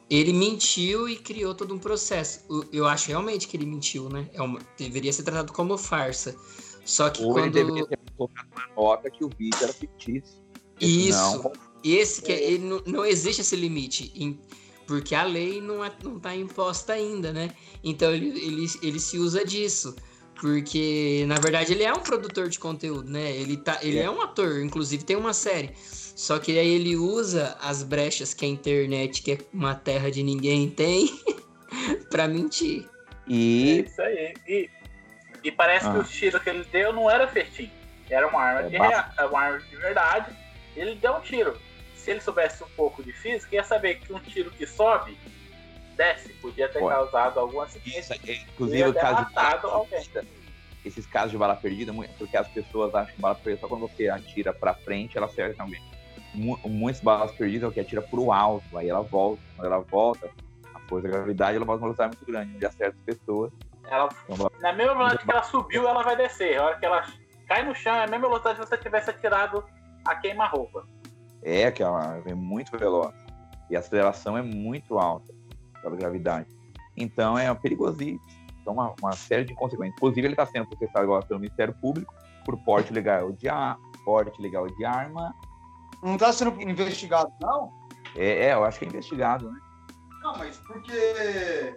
Ele 0.08 0.32
mentiu 0.32 1.08
e 1.08 1.16
criou 1.16 1.54
todo 1.54 1.74
um 1.74 1.78
processo. 1.78 2.40
Eu 2.72 2.86
acho 2.86 3.08
realmente 3.08 3.46
que 3.46 3.56
ele 3.56 3.66
mentiu, 3.66 4.08
né? 4.08 4.28
É 4.32 4.40
uma, 4.40 4.60
deveria 4.78 5.12
ser 5.12 5.22
tratado 5.22 5.52
como 5.52 5.76
farsa. 5.76 6.34
Só 6.84 7.10
que 7.10 7.22
Ou 7.22 7.32
quando. 7.32 7.44
ele 7.44 7.64
deveria 7.64 7.86
ter 7.86 7.98
colocado 8.16 8.48
uma 8.52 8.68
nota 8.76 9.10
que 9.10 9.24
o 9.24 9.28
vídeo 9.38 9.58
era 9.62 9.72
fictício. 9.72 10.40
Isso. 10.80 11.42
Não, 11.42 11.52
Esse 11.84 12.20
que 12.22 12.32
é, 12.32 12.42
ele 12.52 12.64
não, 12.64 12.82
não 12.86 13.04
existe 13.04 13.40
esse 13.42 13.56
limite. 13.56 14.12
em- 14.14 14.38
porque 14.86 15.14
a 15.14 15.22
lei 15.22 15.60
não, 15.60 15.84
é, 15.84 15.92
não 16.02 16.18
tá 16.18 16.34
imposta 16.34 16.92
ainda, 16.94 17.32
né? 17.32 17.50
Então 17.84 18.12
ele, 18.12 18.28
ele, 18.40 18.66
ele 18.82 18.98
se 18.98 19.18
usa 19.18 19.44
disso. 19.44 19.94
Porque, 20.40 21.24
na 21.28 21.36
verdade, 21.38 21.72
ele 21.72 21.82
é 21.84 21.92
um 21.92 22.00
produtor 22.00 22.48
de 22.48 22.58
conteúdo, 22.58 23.08
né? 23.10 23.30
Ele, 23.36 23.56
tá, 23.58 23.78
ele 23.82 23.98
é. 23.98 24.04
É. 24.04 24.10
um 24.10 24.20
ator, 24.22 24.60
inclusive 24.62 25.04
tem 25.04 25.14
uma 25.16 25.34
série. 25.34 25.70
Só 25.76 26.38
que 26.38 26.58
aí 26.58 26.66
ele 26.68 26.96
usa 26.96 27.56
as 27.60 27.82
brechas 27.82 28.32
que 28.34 28.44
a 28.44 28.48
internet, 28.48 29.22
que 29.22 29.32
é 29.32 29.38
uma 29.52 29.74
terra 29.74 30.10
de 30.10 30.22
ninguém, 30.22 30.68
tem 30.70 31.08
pra 32.10 32.26
mentir. 32.26 32.84
É 33.28 33.32
E 33.32 33.80
isso 33.86 34.00
aí. 34.02 34.34
E, 34.48 34.68
e 35.42 35.50
parece 35.50 35.90
que 35.90 35.96
Ah. 35.96 36.00
o 36.00 36.04
tiro 36.04 36.40
que 36.40 36.50
ele 36.50 36.64
deu 36.64 36.92
não 36.92 37.10
era 37.10 37.26
festim. 37.28 37.70
Era 38.08 38.26
uma 38.26 38.40
arma, 38.42 38.60
É 38.62 38.68
de, 38.70 38.76
rea- 38.76 39.12
uma 39.28 39.40
arma 39.40 39.58
de 39.60 39.76
verdade. 39.76 40.34
Ele 40.76 40.94
deu 40.96 41.14
um 41.16 41.20
tiro. 41.20 41.56
Se 41.94 42.10
ele 42.10 42.20
soubesse 42.20 42.62
um 42.64 42.68
pouco 42.70 43.02
de 43.02 43.12
física, 43.12 43.54
ia 43.54 43.62
saber 43.64 43.96
que 44.00 44.12
um 44.12 44.18
tiro 44.18 44.50
que 44.50 44.66
sobe, 44.66 45.16
desce, 45.96 46.30
podia 46.34 46.68
ter 46.68 46.80
causado 46.80 47.38
algum 47.38 47.60
acidente. 47.60 47.98
isso, 47.98 48.12
é, 48.12 48.16
inclusive 48.52 48.88
o 48.88 48.94
caso 48.94 49.16
de 49.16 49.22
matado 49.34 49.62
bala 49.68 49.74
alguém. 49.74 50.02
esses 50.84 51.06
casos 51.06 51.30
de 51.30 51.36
bala 51.36 51.54
perdida, 51.56 51.92
porque 52.16 52.36
as 52.36 52.48
pessoas 52.48 52.94
acham 52.94 53.14
que 53.14 53.20
bala 53.20 53.34
perdida 53.34 53.60
só 53.60 53.68
quando 53.68 53.82
você 53.86 54.08
atira 54.08 54.52
pra 54.52 54.72
frente, 54.74 55.16
ela 55.18 55.26
acerta 55.26 55.62
alguém. 55.62 55.80
Mu- 56.32 56.58
Muitas 56.64 57.02
balas 57.02 57.32
perdidas 57.32 57.64
é 57.64 57.66
o 57.68 57.72
que 57.72 57.80
atira 57.80 58.00
pro 58.02 58.32
alto, 58.32 58.78
aí 58.78 58.88
ela 58.88 59.02
volta. 59.02 59.42
Quando 59.56 59.66
ela 59.66 59.80
volta, 59.80 60.30
a 60.74 60.80
força 60.88 61.06
da 61.06 61.14
gravidade 61.18 61.56
ela 61.56 61.66
volta 61.66 61.82
uma 61.84 61.92
velocidade 61.92 62.16
muito 62.16 62.26
grande, 62.32 62.54
onde 62.56 62.64
acerta 62.66 62.96
as 62.96 63.02
pessoas. 63.16 63.52
Ela, 63.90 64.08
na 64.60 64.72
mesma 64.72 64.94
velocidade 64.94 65.24
que 65.24 65.30
ela 65.32 65.42
subiu, 65.42 65.88
ela 65.88 66.02
vai 66.02 66.16
descer. 66.16 66.58
A 66.58 66.64
hora 66.64 66.78
que 66.78 66.86
ela 66.86 67.04
cai 67.48 67.64
no 67.64 67.74
chão, 67.74 67.94
é 67.94 68.04
a 68.04 68.06
mesma 68.06 68.28
velocidade 68.28 68.60
que 68.60 68.66
você 68.66 68.78
tivesse 68.78 69.10
atirado 69.10 69.64
a 70.06 70.14
queima-roupa. 70.14 70.86
É, 71.42 71.70
que 71.70 71.82
ela 71.82 72.22
é 72.24 72.34
muito 72.34 72.76
veloz. 72.78 73.14
E 73.68 73.76
a 73.76 73.80
aceleração 73.80 74.38
é 74.38 74.42
muito 74.42 74.98
alta 74.98 75.34
pela 75.82 75.96
gravidade. 75.96 76.48
Então 76.96 77.36
é 77.36 77.52
perigosíssimo. 77.52 78.20
Então, 78.60 78.74
uma, 78.74 78.94
uma 79.00 79.12
série 79.12 79.44
de 79.44 79.54
consequências. 79.54 79.96
Inclusive, 79.96 80.26
ele 80.26 80.34
está 80.34 80.46
sendo 80.46 80.66
processado 80.68 81.04
agora 81.04 81.26
pelo 81.26 81.40
Ministério 81.40 81.74
Público 81.74 82.14
por 82.44 82.56
porte 82.58 82.92
legal 82.92 83.32
de, 83.32 83.48
ar, 83.48 83.78
porte 84.04 84.40
legal 84.40 84.66
de 84.66 84.84
arma. 84.84 85.34
Não 86.02 86.16
tá 86.16 86.32
sendo 86.32 86.60
investigado, 86.62 87.32
não? 87.40 87.72
É, 88.16 88.46
é, 88.46 88.54
eu 88.54 88.64
acho 88.64 88.78
que 88.78 88.84
é 88.84 88.88
investigado, 88.88 89.50
né? 89.50 89.58
Não, 90.22 90.36
mas 90.36 90.58
porque. 90.58 91.74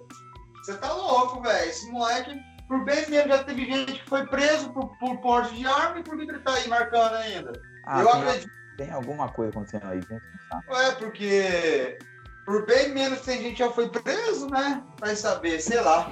Você 0.63 0.78
tá 0.78 0.93
louco, 0.93 1.41
velho. 1.41 1.69
Esse 1.69 1.91
moleque, 1.91 2.41
por 2.69 2.86
bem 2.86 3.10
mesmo, 3.10 3.28
já 3.28 3.43
teve 3.43 3.65
gente 3.65 3.93
que 3.93 4.10
foi 4.10 4.26
preso 4.26 4.69
por, 4.71 4.97
por 4.97 5.17
porte 5.17 5.54
de 5.56 5.67
arma 5.67 5.99
e 5.99 6.04
por 6.04 6.15
que 6.15 6.23
ele 6.23 6.39
tá 6.39 6.54
aí 6.54 6.67
marcando 6.69 7.15
ainda? 7.15 7.52
Ah, 7.86 7.99
eu 7.99 8.08
tem, 8.08 8.21
acredito. 8.21 8.52
tem 8.78 8.91
alguma 8.91 9.28
coisa 9.28 9.52
acontecendo 9.52 9.88
aí, 9.88 10.02
gente. 10.02 10.23
É, 10.69 10.91
porque. 10.93 11.97
Por 12.45 12.65
bem 12.65 12.89
menos 12.89 13.21
tem 13.21 13.41
gente 13.41 13.54
que 13.54 13.60
já 13.60 13.71
foi 13.71 13.89
preso, 13.89 14.49
né? 14.49 14.84
Vai 14.99 15.15
saber, 15.15 15.62
sei 15.62 15.82
lá. 15.82 16.12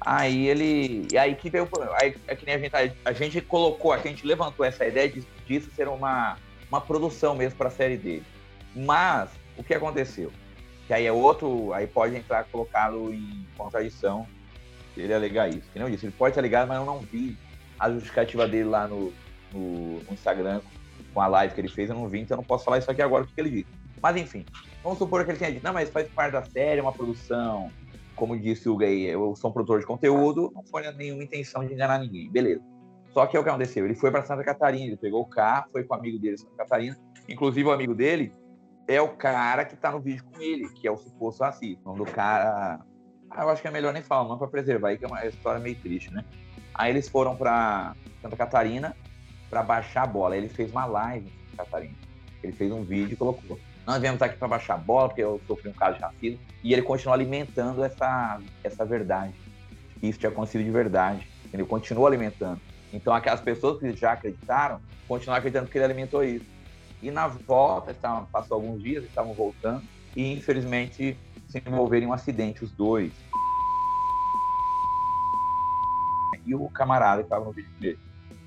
Aí 0.00 0.48
ele. 0.48 1.06
E 1.12 1.18
aí 1.18 1.34
que 1.34 1.50
veio 1.50 1.64
o 1.64 1.66
problema. 1.66 1.94
Aí 2.00 2.16
é 2.26 2.34
que 2.34 2.46
nem 2.46 2.54
a 2.54 2.58
gente. 2.58 2.96
A 3.04 3.12
gente 3.12 3.40
colocou, 3.42 3.92
a 3.92 3.98
gente 3.98 4.26
levantou 4.26 4.64
essa 4.64 4.86
ideia 4.86 5.08
de, 5.08 5.20
disso 5.46 5.70
ser 5.74 5.88
uma, 5.88 6.38
uma 6.70 6.80
produção 6.80 7.34
mesmo 7.34 7.58
para 7.58 7.68
a 7.68 7.72
série 7.72 7.98
dele. 7.98 8.24
Mas 8.74 9.30
o 9.56 9.64
que 9.64 9.74
aconteceu? 9.74 10.32
Que 10.86 10.94
aí 10.94 11.06
é 11.06 11.12
outro. 11.12 11.72
Aí 11.72 11.86
pode 11.86 12.16
entrar 12.16 12.44
colocá-lo 12.44 13.12
em 13.12 13.46
contradição 13.56 14.26
se 14.94 15.00
ele 15.00 15.14
alegar 15.14 15.48
isso. 15.48 15.68
Que 15.72 15.78
eu 15.78 15.90
disse, 15.90 16.06
ele 16.06 16.14
pode 16.16 16.34
ter 16.34 16.40
ligado, 16.40 16.68
mas 16.68 16.78
eu 16.78 16.86
não 16.86 17.00
vi 17.00 17.36
a 17.78 17.90
justificativa 17.90 18.46
dele 18.46 18.68
lá 18.68 18.86
no, 18.86 19.12
no, 19.52 20.00
no 20.00 20.12
Instagram 20.12 20.60
com 21.12 21.20
a 21.20 21.26
live 21.26 21.54
que 21.54 21.60
ele 21.60 21.68
fez, 21.68 21.88
eu 21.88 21.96
não 21.96 22.08
vi, 22.08 22.20
então 22.20 22.34
eu 22.34 22.38
não 22.38 22.44
posso 22.44 22.64
falar 22.64 22.78
isso 22.78 22.90
aqui 22.90 23.00
agora, 23.00 23.24
o 23.24 23.26
que 23.26 23.32
ele 23.36 23.50
disse. 23.50 23.66
Mas 24.02 24.16
enfim, 24.16 24.44
vamos 24.82 24.98
supor 24.98 25.24
que 25.24 25.30
ele 25.30 25.38
tenha 25.38 25.52
dito, 25.52 25.64
não, 25.64 25.72
mas 25.72 25.88
faz 25.88 26.08
parte 26.08 26.32
da 26.32 26.42
série, 26.42 26.80
é 26.80 26.82
uma 26.82 26.92
produção, 26.92 27.70
como 28.16 28.38
disse 28.38 28.68
o 28.68 28.76
Gay, 28.76 29.04
eu 29.04 29.34
sou 29.36 29.50
um 29.50 29.52
produtor 29.52 29.80
de 29.80 29.86
conteúdo, 29.86 30.52
não 30.54 30.64
foi 30.64 30.90
nenhuma 30.92 31.22
intenção 31.22 31.64
de 31.64 31.72
enganar 31.72 31.98
ninguém, 31.98 32.30
beleza. 32.30 32.62
Só 33.10 33.26
que 33.26 33.36
é 33.36 33.40
o 33.40 33.44
que 33.44 33.48
aconteceu, 33.48 33.84
ele 33.84 33.94
foi 33.94 34.10
para 34.10 34.24
Santa 34.24 34.42
Catarina, 34.42 34.86
ele 34.86 34.96
pegou 34.96 35.22
o 35.22 35.26
carro, 35.26 35.68
foi 35.70 35.84
com 35.84 35.94
o 35.94 35.98
amigo 35.98 36.18
dele 36.18 36.36
Santa 36.36 36.56
Catarina, 36.56 36.98
inclusive 37.28 37.68
o 37.68 37.72
amigo 37.72 37.94
dele 37.94 38.32
é 38.86 39.00
o 39.00 39.08
cara 39.08 39.64
que 39.64 39.76
tá 39.76 39.90
no 39.90 40.00
vídeo 40.00 40.24
com 40.24 40.40
ele, 40.40 40.68
que 40.68 40.86
é 40.86 40.90
o 40.90 40.96
suposto 40.96 41.42
racista. 41.42 41.80
O 41.84 41.92
nome 41.92 42.04
do 42.04 42.10
cara, 42.10 42.80
ah, 43.30 43.42
eu 43.42 43.48
acho 43.48 43.62
que 43.62 43.68
é 43.68 43.70
melhor 43.70 43.92
nem 43.92 44.02
falar, 44.02 44.28
não 44.28 44.38
para 44.38 44.48
preservar, 44.48 44.88
aí 44.88 44.98
que 44.98 45.04
é 45.04 45.08
uma 45.08 45.24
história 45.26 45.60
meio 45.60 45.76
triste, 45.76 46.12
né? 46.12 46.24
Aí 46.74 46.90
eles 46.90 47.08
foram 47.08 47.36
para 47.36 47.94
Santa 48.20 48.36
Catarina 48.36 48.96
para 49.48 49.62
baixar 49.62 50.02
a 50.02 50.06
bola, 50.06 50.34
aí 50.34 50.40
ele 50.40 50.48
fez 50.48 50.70
uma 50.70 50.84
live 50.84 51.26
em 51.26 51.50
Santa 51.50 51.64
Catarina, 51.64 51.94
ele 52.42 52.52
fez 52.52 52.72
um 52.72 52.84
vídeo 52.84 53.14
e 53.14 53.16
colocou 53.16 53.58
nós 53.86 54.00
viemos 54.00 54.20
aqui 54.22 54.36
para 54.36 54.48
baixar 54.48 54.74
a 54.74 54.78
bola, 54.78 55.08
porque 55.08 55.22
eu 55.22 55.40
sofri 55.46 55.68
um 55.68 55.72
caso 55.72 55.98
de 55.98 56.02
racismo, 56.02 56.40
e 56.62 56.72
ele 56.72 56.82
continuou 56.82 57.14
alimentando 57.14 57.84
essa, 57.84 58.40
essa 58.62 58.84
verdade. 58.84 59.34
Isso 60.02 60.18
tinha 60.18 60.30
acontecido 60.30 60.64
de 60.64 60.70
verdade. 60.70 61.28
Ele 61.52 61.64
continuou 61.64 62.06
alimentando. 62.06 62.60
Então, 62.92 63.12
aquelas 63.12 63.40
pessoas 63.40 63.78
que 63.78 63.94
já 63.94 64.12
acreditaram, 64.12 64.80
continuaram 65.06 65.38
acreditando 65.38 65.70
que 65.70 65.76
ele 65.76 65.84
alimentou 65.84 66.24
isso. 66.24 66.46
E 67.04 67.10
na 67.10 67.28
volta, 67.28 67.90
estavam, 67.90 68.26
passou 68.26 68.56
alguns 68.56 68.82
dias, 68.82 69.04
estavam 69.04 69.34
voltando, 69.34 69.82
e 70.16 70.32
infelizmente 70.32 71.16
se 71.48 71.62
envolveram 71.66 72.06
em 72.06 72.08
um 72.08 72.12
acidente, 72.12 72.64
os 72.64 72.72
dois. 72.72 73.12
E 76.46 76.54
o 76.54 76.68
camarada 76.70 77.22
que 77.22 77.26
estava 77.26 77.44
no 77.44 77.52
vídeo 77.52 77.70
dele. 77.78 77.98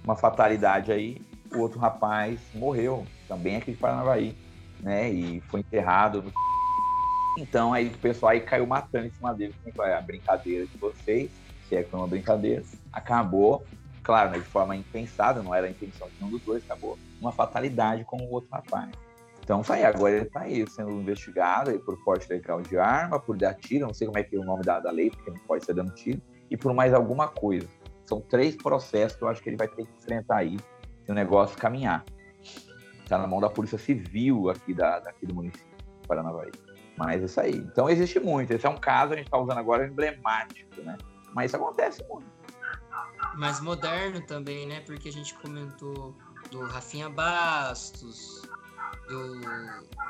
Uma 0.03 0.15
fatalidade 0.15 0.91
aí, 0.91 1.21
o 1.53 1.59
outro 1.59 1.79
rapaz 1.79 2.39
morreu, 2.53 3.05
também 3.27 3.55
aqui 3.55 3.71
de 3.71 3.77
Paranavaí 3.77 4.35
né? 4.79 5.09
E 5.09 5.41
foi 5.41 5.61
enterrado. 5.61 6.21
No... 6.21 6.31
Então 7.39 7.73
aí 7.73 7.87
o 7.87 7.97
pessoal 7.97 8.31
aí 8.31 8.41
caiu 8.41 8.65
matando 8.65 9.07
em 9.07 9.11
cima 9.11 9.33
dele. 9.33 9.53
Como 9.63 9.75
foi 9.75 9.93
a 9.93 10.01
brincadeira 10.01 10.65
de 10.65 10.77
vocês? 10.77 11.29
Se 11.67 11.75
é 11.75 11.83
que 11.83 11.89
foi 11.89 11.99
uma 11.99 12.07
brincadeira. 12.07 12.63
Acabou, 12.91 13.65
claro, 14.07 14.31
né, 14.31 14.39
de 14.39 14.45
forma 14.45 14.73
impensada, 14.73 15.43
não 15.43 15.53
era 15.53 15.67
a 15.67 15.69
intenção 15.69 16.07
de 16.07 16.13
nenhum 16.17 16.31
dos 16.31 16.41
dois, 16.41 16.63
acabou 16.63 16.97
uma 17.19 17.33
fatalidade 17.33 18.05
com 18.05 18.15
o 18.15 18.31
outro 18.31 18.49
rapaz. 18.49 18.89
Então 19.43 19.61
tá 19.61 19.73
aí, 19.73 19.83
agora 19.83 20.15
ele 20.15 20.25
tá 20.25 20.41
aí 20.41 20.65
sendo 20.69 20.91
investigado 20.91 21.71
aí 21.71 21.77
por 21.77 22.01
porte 22.05 22.25
legal 22.29 22.61
de 22.61 22.77
arma, 22.77 23.19
por 23.19 23.37
dar 23.37 23.53
tiro, 23.53 23.85
não 23.85 23.93
sei 23.93 24.07
como 24.07 24.17
é 24.17 24.23
que 24.23 24.33
é 24.33 24.39
o 24.39 24.45
nome 24.45 24.63
da, 24.63 24.79
da 24.79 24.91
lei, 24.91 25.09
porque 25.09 25.29
não 25.29 25.39
pode 25.39 25.65
ser 25.65 25.73
dando 25.73 25.91
tiro, 25.93 26.21
e 26.49 26.55
por 26.55 26.73
mais 26.73 26.93
alguma 26.93 27.27
coisa. 27.27 27.67
São 28.05 28.21
três 28.21 28.55
processos 28.55 29.17
que 29.17 29.23
eu 29.25 29.27
acho 29.27 29.43
que 29.43 29.49
ele 29.49 29.57
vai 29.57 29.67
ter 29.67 29.85
que 29.85 29.91
enfrentar 29.97 30.37
aí 30.37 30.57
se 31.03 31.11
o 31.11 31.13
negócio 31.13 31.57
caminhar 31.57 32.05
está 33.03 33.17
na 33.17 33.27
mão 33.27 33.41
da 33.41 33.49
Polícia 33.49 33.77
Civil 33.77 34.49
aqui, 34.49 34.73
da, 34.73 34.99
daqui 34.99 35.25
do 35.25 35.35
município 35.35 35.67
de 36.01 36.07
Paranavaí. 36.07 36.51
Mas 36.97 37.21
isso 37.21 37.41
aí. 37.41 37.57
Então 37.57 37.89
existe 37.89 38.21
muito. 38.21 38.51
Esse 38.53 38.65
é 38.65 38.69
um 38.69 38.77
caso, 38.77 39.11
a 39.11 39.17
gente 39.17 39.25
está 39.25 39.37
usando 39.37 39.57
agora 39.57 39.85
emblemático, 39.85 40.81
né? 40.81 40.97
Mas 41.33 41.51
isso 41.51 41.57
acontece 41.57 42.03
muito. 42.07 42.36
Mais 43.37 43.59
moderno 43.61 44.19
também, 44.25 44.65
né? 44.65 44.81
Porque 44.81 45.09
a 45.09 45.13
gente 45.13 45.33
comentou 45.35 46.15
do 46.51 46.65
Rafinha 46.65 47.09
Bastos, 47.09 48.41
do, 49.07 49.41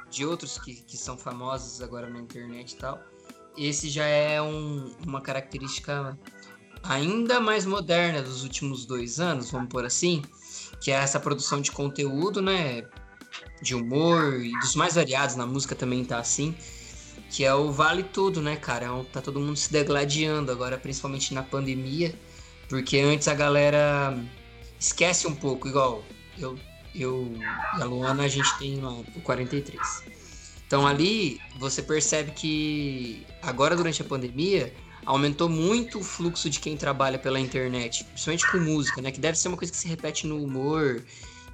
de 0.09 0.25
outros 0.25 0.57
que, 0.57 0.75
que 0.75 0.97
são 0.97 1.17
famosos 1.17 1.81
agora 1.81 2.09
na 2.09 2.19
internet 2.19 2.71
e 2.71 2.77
tal. 2.77 3.03
Esse 3.57 3.89
já 3.89 4.05
é 4.05 4.41
um, 4.41 4.95
uma 5.05 5.19
característica 5.19 6.17
ainda 6.83 7.39
mais 7.39 7.65
moderna 7.65 8.21
dos 8.21 8.43
últimos 8.43 8.85
dois 8.85 9.19
anos, 9.19 9.51
vamos 9.51 9.69
por 9.69 9.83
assim, 9.83 10.21
que 10.79 10.91
é 10.91 10.95
essa 10.95 11.19
produção 11.19 11.59
de 11.59 11.71
conteúdo, 11.71 12.41
né? 12.41 12.83
De 13.61 13.75
humor 13.75 14.39
e 14.39 14.51
dos 14.59 14.75
mais 14.75 14.95
variados, 14.95 15.35
na 15.35 15.45
música 15.45 15.75
também 15.75 16.05
tá 16.05 16.19
assim. 16.19 16.55
Que 17.29 17.43
é 17.43 17.53
o 17.53 17.71
Vale 17.71 18.03
Tudo, 18.03 18.41
né, 18.41 18.55
cara? 18.55 18.85
É 18.85 19.03
Tá 19.11 19.21
todo 19.21 19.39
mundo 19.39 19.57
se 19.57 19.71
degladiando 19.71 20.51
agora, 20.51 20.77
principalmente 20.77 21.33
na 21.33 21.43
pandemia. 21.43 22.17
Porque 22.69 22.99
antes 22.99 23.27
a 23.27 23.33
galera 23.33 24.17
esquece 24.79 25.27
um 25.27 25.35
pouco, 25.35 25.67
igual 25.67 26.03
eu, 26.37 26.57
eu 26.93 27.31
e 27.71 27.81
a 27.81 27.85
Luana, 27.85 28.23
a 28.23 28.27
gente 28.27 28.57
tem 28.57 28.79
lá 28.79 28.91
o 28.91 29.21
43. 29.21 30.03
Então 30.65 30.85
ali 30.85 31.39
você 31.57 31.81
percebe 31.81 32.31
que 32.31 33.25
agora 33.41 33.75
durante 33.75 34.01
a 34.01 34.05
pandemia 34.05 34.73
aumentou 35.05 35.47
muito 35.47 35.99
o 35.99 36.03
fluxo 36.03 36.49
de 36.49 36.59
quem 36.59 36.75
trabalha 36.75 37.17
pela 37.17 37.39
internet, 37.39 38.03
principalmente 38.03 38.45
com 38.45 38.57
música, 38.57 39.01
né? 39.01 39.09
Que 39.09 39.21
deve 39.21 39.37
ser 39.37 39.47
uma 39.47 39.55
coisa 39.55 39.71
que 39.71 39.79
se 39.79 39.87
repete 39.87 40.27
no 40.27 40.43
humor 40.43 41.05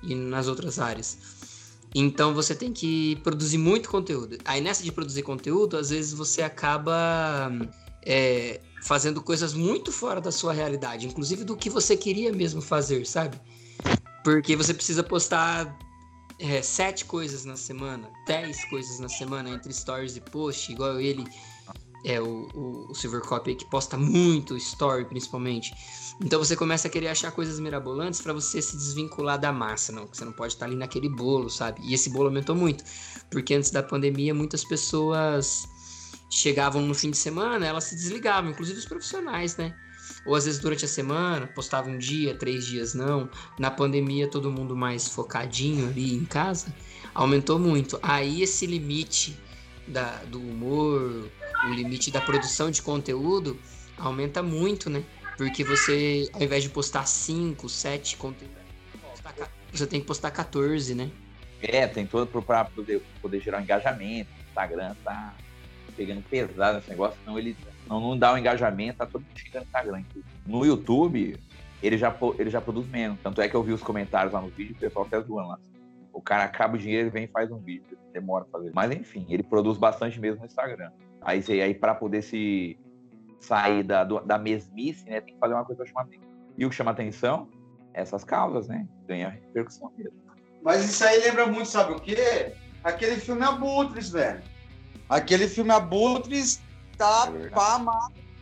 e 0.01 0.15
nas 0.15 0.47
outras 0.47 0.79
áreas. 0.79 1.19
Então 1.93 2.33
você 2.33 2.55
tem 2.55 2.73
que 2.73 3.17
produzir 3.17 3.59
muito 3.59 3.87
conteúdo. 3.87 4.39
Aí 4.43 4.59
nessa 4.59 4.81
de 4.81 4.91
produzir 4.91 5.21
conteúdo, 5.21 5.77
às 5.77 5.91
vezes 5.91 6.11
você 6.11 6.41
acaba 6.41 7.51
é, 8.03 8.59
fazendo 8.83 9.21
coisas 9.21 9.53
muito 9.53 9.91
fora 9.91 10.19
da 10.19 10.31
sua 10.31 10.51
realidade, 10.51 11.07
inclusive 11.07 11.43
do 11.43 11.55
que 11.55 11.69
você 11.69 11.95
queria 11.95 12.33
mesmo 12.33 12.61
fazer, 12.61 13.05
sabe? 13.05 13.39
Porque 14.23 14.55
você 14.55 14.73
precisa 14.73 15.01
postar 15.01 15.77
é, 16.37 16.61
sete 16.61 17.05
coisas 17.05 17.45
na 17.45 17.55
semana, 17.55 18.09
dez 18.27 18.65
coisas 18.65 18.99
na 18.99 19.07
semana 19.07 19.49
entre 19.49 19.73
stories 19.73 20.17
e 20.17 20.21
post, 20.21 20.71
igual 20.71 20.99
ele, 20.99 21.25
é 22.03 22.19
o, 22.19 22.49
o, 22.53 22.91
o 22.91 22.95
Silver 22.95 23.21
Copy 23.21 23.55
que 23.55 23.65
posta 23.69 23.97
muito 23.97 24.57
story 24.57 25.05
principalmente. 25.05 25.73
Então 26.21 26.37
você 26.37 26.55
começa 26.55 26.89
a 26.89 26.91
querer 26.91 27.07
achar 27.07 27.31
coisas 27.31 27.59
mirabolantes 27.61 28.21
para 28.21 28.33
você 28.33 28.61
se 28.61 28.75
desvincular 28.75 29.39
da 29.39 29.51
massa, 29.51 29.93
não, 29.93 30.07
você 30.07 30.25
não 30.25 30.33
pode 30.33 30.53
estar 30.53 30.65
ali 30.65 30.75
naquele 30.75 31.07
bolo, 31.07 31.49
sabe? 31.49 31.81
E 31.83 31.93
esse 31.93 32.09
bolo 32.09 32.25
aumentou 32.27 32.55
muito, 32.55 32.83
porque 33.31 33.53
antes 33.53 33.71
da 33.71 33.81
pandemia 33.81 34.33
muitas 34.33 34.65
pessoas 34.65 35.67
chegavam 36.33 36.81
no 36.81 36.95
fim 36.95 37.11
de 37.11 37.17
semana, 37.17 37.65
elas 37.65 37.83
se 37.83 37.95
desligavam, 37.95 38.49
inclusive 38.49 38.79
os 38.79 38.85
profissionais, 38.85 39.55
né? 39.55 39.75
Ou 40.25 40.35
às 40.35 40.45
vezes 40.45 40.59
durante 40.59 40.83
a 40.83 40.87
semana, 40.87 41.45
postava 41.45 41.89
um 41.89 41.97
dia, 41.97 42.35
três 42.35 42.65
dias 42.65 42.95
não. 42.95 43.29
Na 43.59 43.69
pandemia, 43.69 44.27
todo 44.27 44.51
mundo 44.51 44.75
mais 44.75 45.07
focadinho 45.07 45.87
ali 45.87 46.13
em 46.15 46.25
casa, 46.25 46.73
aumentou 47.13 47.59
muito. 47.59 47.99
Aí 48.01 48.41
esse 48.41 48.65
limite 48.65 49.37
da, 49.87 50.23
do 50.23 50.39
humor, 50.39 51.29
o 51.65 51.73
limite 51.73 52.09
da 52.09 52.19
produção 52.19 52.71
de 52.71 52.81
conteúdo 52.81 53.59
aumenta 53.97 54.41
muito, 54.41 54.89
né? 54.89 55.03
Porque 55.37 55.63
você, 55.63 56.27
ao 56.33 56.41
invés 56.41 56.63
de 56.63 56.69
postar 56.69 57.05
5, 57.05 57.69
7 57.69 58.17
conteúdos, 58.17 58.57
você 59.71 59.85
tem 59.85 60.01
que 60.01 60.07
postar 60.07 60.31
14, 60.31 60.95
né? 60.95 61.11
É, 61.61 61.87
tem 61.87 62.05
todo 62.07 62.41
para 62.41 62.65
poder, 62.65 63.01
poder 63.21 63.39
gerar 63.39 63.59
um 63.59 63.61
engajamento. 63.61 64.29
Instagram 64.49 64.95
tá 65.03 65.33
pegando 65.93 66.21
pesado 66.23 66.79
esse 66.79 66.89
negócio, 66.89 67.17
senão 67.23 67.37
ele 67.37 67.55
não, 67.87 67.99
não 67.99 68.17
dá 68.17 68.31
o 68.31 68.35
um 68.35 68.37
engajamento, 68.37 68.97
tá 68.97 69.05
todo 69.05 69.21
mundo 69.21 69.31
no 69.53 69.61
Instagram. 69.61 70.03
No 70.45 70.65
YouTube, 70.65 71.37
ele 71.81 71.97
já, 71.97 72.15
ele 72.39 72.49
já 72.49 72.61
produz 72.61 72.87
menos. 72.87 73.19
Tanto 73.21 73.41
é 73.41 73.47
que 73.47 73.55
eu 73.55 73.63
vi 73.63 73.73
os 73.73 73.83
comentários 73.83 74.33
lá 74.33 74.41
no 74.41 74.47
vídeo, 74.49 74.75
o 74.75 74.79
pessoal 74.79 75.05
até 75.05 75.19
zoando 75.21 75.49
lá. 75.49 75.59
O 76.11 76.21
cara 76.21 76.43
acaba 76.43 76.75
o 76.75 76.77
dinheiro, 76.77 77.03
ele 77.03 77.09
vem 77.09 77.23
e 77.25 77.27
faz 77.27 77.51
um 77.51 77.57
vídeo. 77.57 77.97
Demora 78.11 78.45
pra 78.45 78.59
fazer. 78.59 78.71
Mas 78.73 78.91
enfim, 78.91 79.25
ele 79.29 79.43
produz 79.43 79.77
bastante 79.77 80.19
mesmo 80.19 80.39
no 80.39 80.45
Instagram. 80.45 80.91
Aí, 81.21 81.43
aí 81.61 81.73
para 81.73 81.95
poder 81.95 82.21
se 82.21 82.77
sair 83.39 83.83
da, 83.83 84.03
da 84.03 84.37
mesmice, 84.37 85.05
né, 85.05 85.19
tem 85.19 85.33
que 85.33 85.39
fazer 85.39 85.53
uma 85.53 85.65
coisa 85.65 85.83
pra 85.83 85.91
chamar 85.91 86.01
atenção. 86.03 86.29
E 86.57 86.65
o 86.65 86.69
que 86.69 86.75
chama 86.75 86.91
atenção? 86.91 87.49
Essas 87.93 88.23
causas, 88.23 88.67
né? 88.67 88.87
Ganha 89.07 89.29
repercussão 89.29 89.91
mesmo. 89.97 90.23
Mas 90.63 90.85
isso 90.85 91.03
aí 91.03 91.19
lembra 91.19 91.45
muito, 91.45 91.67
sabe 91.67 91.93
o 91.93 91.99
quê? 91.99 92.53
Aquele 92.83 93.17
filme 93.17 93.43
Abutres, 93.43 94.09
velho. 94.09 94.41
Aquele 95.13 95.47
filme 95.47 95.69
Abutres 95.69 96.59
tá 96.97 97.31
é 97.31 97.49
pá, 97.49 97.79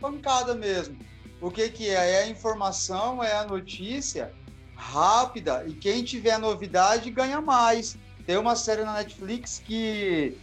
pancada 0.00 0.54
mesmo. 0.54 0.96
O 1.38 1.50
que 1.50 1.68
que 1.68 1.90
é? 1.90 2.12
É 2.12 2.22
a 2.22 2.28
informação, 2.28 3.22
é 3.22 3.34
a 3.34 3.44
notícia 3.44 4.32
rápida 4.74 5.64
e 5.66 5.74
quem 5.74 6.02
tiver 6.02 6.38
novidade 6.38 7.10
ganha 7.10 7.42
mais. 7.42 7.94
Tem 8.24 8.38
uma 8.38 8.56
série 8.56 8.84
na 8.84 8.94
Netflix 8.94 9.58
que, 9.58 10.38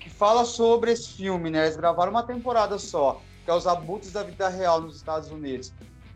que 0.00 0.08
fala 0.08 0.44
sobre 0.44 0.92
esse 0.92 1.14
filme, 1.14 1.50
né? 1.50 1.64
Eles 1.64 1.76
gravaram 1.76 2.12
uma 2.12 2.22
temporada 2.22 2.78
só, 2.78 3.20
que 3.44 3.50
é 3.50 3.54
os 3.54 3.66
abutres 3.66 4.12
da 4.12 4.22
vida 4.22 4.48
real 4.48 4.80
nos 4.80 4.94
Estados 4.94 5.32
Unidos. 5.32 5.72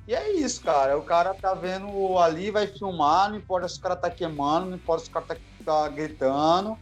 E 0.07 0.14
é 0.14 0.32
isso, 0.32 0.62
cara. 0.62 0.96
O 0.96 1.03
cara 1.03 1.34
tá 1.34 1.55
vendo 1.55 2.18
ali, 2.18 2.53
vai 2.53 2.68
filmar, 2.68 3.30
não 3.30 3.36
importa 3.36 3.66
se 3.66 3.78
o 3.78 3.82
cara 3.82 3.96
tá 3.96 4.11
queimando, 4.11 4.66
não 4.66 4.76
importa 4.76 5.03
se 5.03 5.11
o 5.11 5.12
cara 5.12 5.26
tá, 5.26 5.36
tá 5.64 5.88
gritando. 5.88 6.78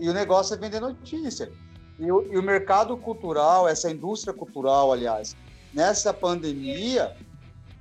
E 0.00 0.08
o 0.08 0.12
negócio 0.12 0.54
é 0.54 0.56
vender 0.56 0.80
notícia. 0.80 1.52
E 1.98 2.10
o, 2.10 2.32
e 2.32 2.38
o 2.38 2.42
mercado 2.42 2.96
cultural, 2.96 3.68
essa 3.68 3.90
indústria 3.90 4.32
cultural, 4.32 4.92
aliás, 4.92 5.36
nessa 5.74 6.14
pandemia, 6.14 7.16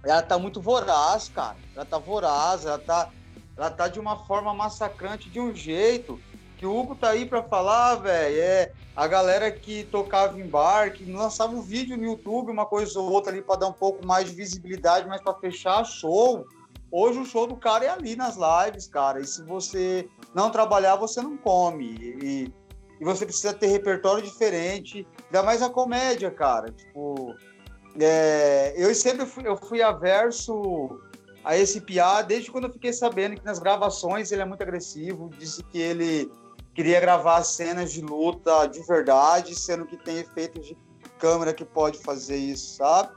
ela 0.04 0.22
tá 0.22 0.40
muito 0.40 0.60
voraz, 0.60 1.30
cara. 1.30 1.58
Ela 1.76 1.86
tá 1.86 1.98
voraz, 1.98 2.66
ela 2.66 2.80
tá, 2.80 3.10
ela 3.56 3.70
tá 3.70 3.88
de 3.88 4.00
uma 4.00 4.26
forma 4.26 4.54
massacrante, 4.54 5.30
de 5.30 5.40
um 5.40 5.54
jeito 5.54 6.20
que 6.58 6.66
o 6.66 6.76
Hugo 6.76 6.96
tá 6.96 7.10
aí 7.10 7.26
para 7.26 7.44
falar, 7.44 7.96
velho, 7.96 8.40
é 8.40 8.72
a 8.96 9.08
galera 9.08 9.52
que 9.52 9.84
tocava 9.84 10.40
em 10.40 10.48
bar, 10.48 10.92
que 10.92 11.06
lançava 11.12 11.56
um 11.56 11.62
vídeo 11.62 11.96
no 11.96 12.04
YouTube, 12.04 12.52
uma 12.52 12.66
coisa 12.66 13.00
ou 13.00 13.12
outra 13.12 13.32
ali 13.32 13.44
para 13.44 13.60
dar 13.60 13.68
um 13.68 13.74
pouco 13.74 14.06
mais 14.06 14.28
de 14.28 14.36
visibilidade, 14.36 15.08
mas 15.08 15.22
para 15.22 15.36
fechar 15.36 15.84
show. 15.86 16.48
Hoje 16.92 17.20
o 17.20 17.26
show 17.26 17.46
do 17.46 17.56
cara 17.56 17.86
é 17.86 17.90
ali 17.90 18.16
nas 18.16 18.36
lives, 18.38 18.88
cara. 18.88 19.20
E 19.20 19.28
se 19.28 19.44
você 19.44 20.10
não 20.34 20.50
trabalhar, 20.50 20.96
você 20.96 21.22
não 21.22 21.38
come. 21.38 21.96
E, 22.24 22.52
e 23.00 23.06
você 23.06 23.26
precisa 23.26 23.54
ter 23.54 23.68
repertório 23.68 24.24
diferente. 24.24 25.08
Ainda 25.26 25.44
mais 25.44 25.62
a 25.62 25.70
comédia, 25.70 26.32
cara. 26.32 26.72
Tipo, 26.72 27.36
é, 28.00 28.74
eu 28.76 28.94
sempre 28.96 29.26
fui, 29.26 29.48
eu 29.48 29.58
fui 29.58 29.82
averso 29.82 31.00
a 31.44 31.58
esse 31.58 31.82
piá 31.82 32.22
desde 32.22 32.52
quando 32.52 32.66
eu 32.66 32.74
fiquei 32.74 32.92
sabendo 32.92 33.36
que 33.36 33.46
nas 33.46 33.60
gravações 33.60 34.32
ele 34.32 34.42
é 34.42 34.46
muito 34.46 34.62
agressivo. 34.62 35.30
Disse 35.38 35.64
que 35.64 35.80
ele 35.80 36.32
queria 36.74 37.00
gravar 37.00 37.44
cenas 37.44 37.92
de 37.92 38.02
luta 38.02 38.68
de 38.68 38.82
verdade, 38.86 39.56
sendo 39.56 39.86
que 39.86 39.98
tem 39.98 40.18
efeitos 40.18 40.66
de 40.66 40.78
câmera 41.18 41.54
que 41.54 41.66
pode 41.66 41.98
fazer 42.00 42.38
isso, 42.38 42.76
sabe? 42.76 43.12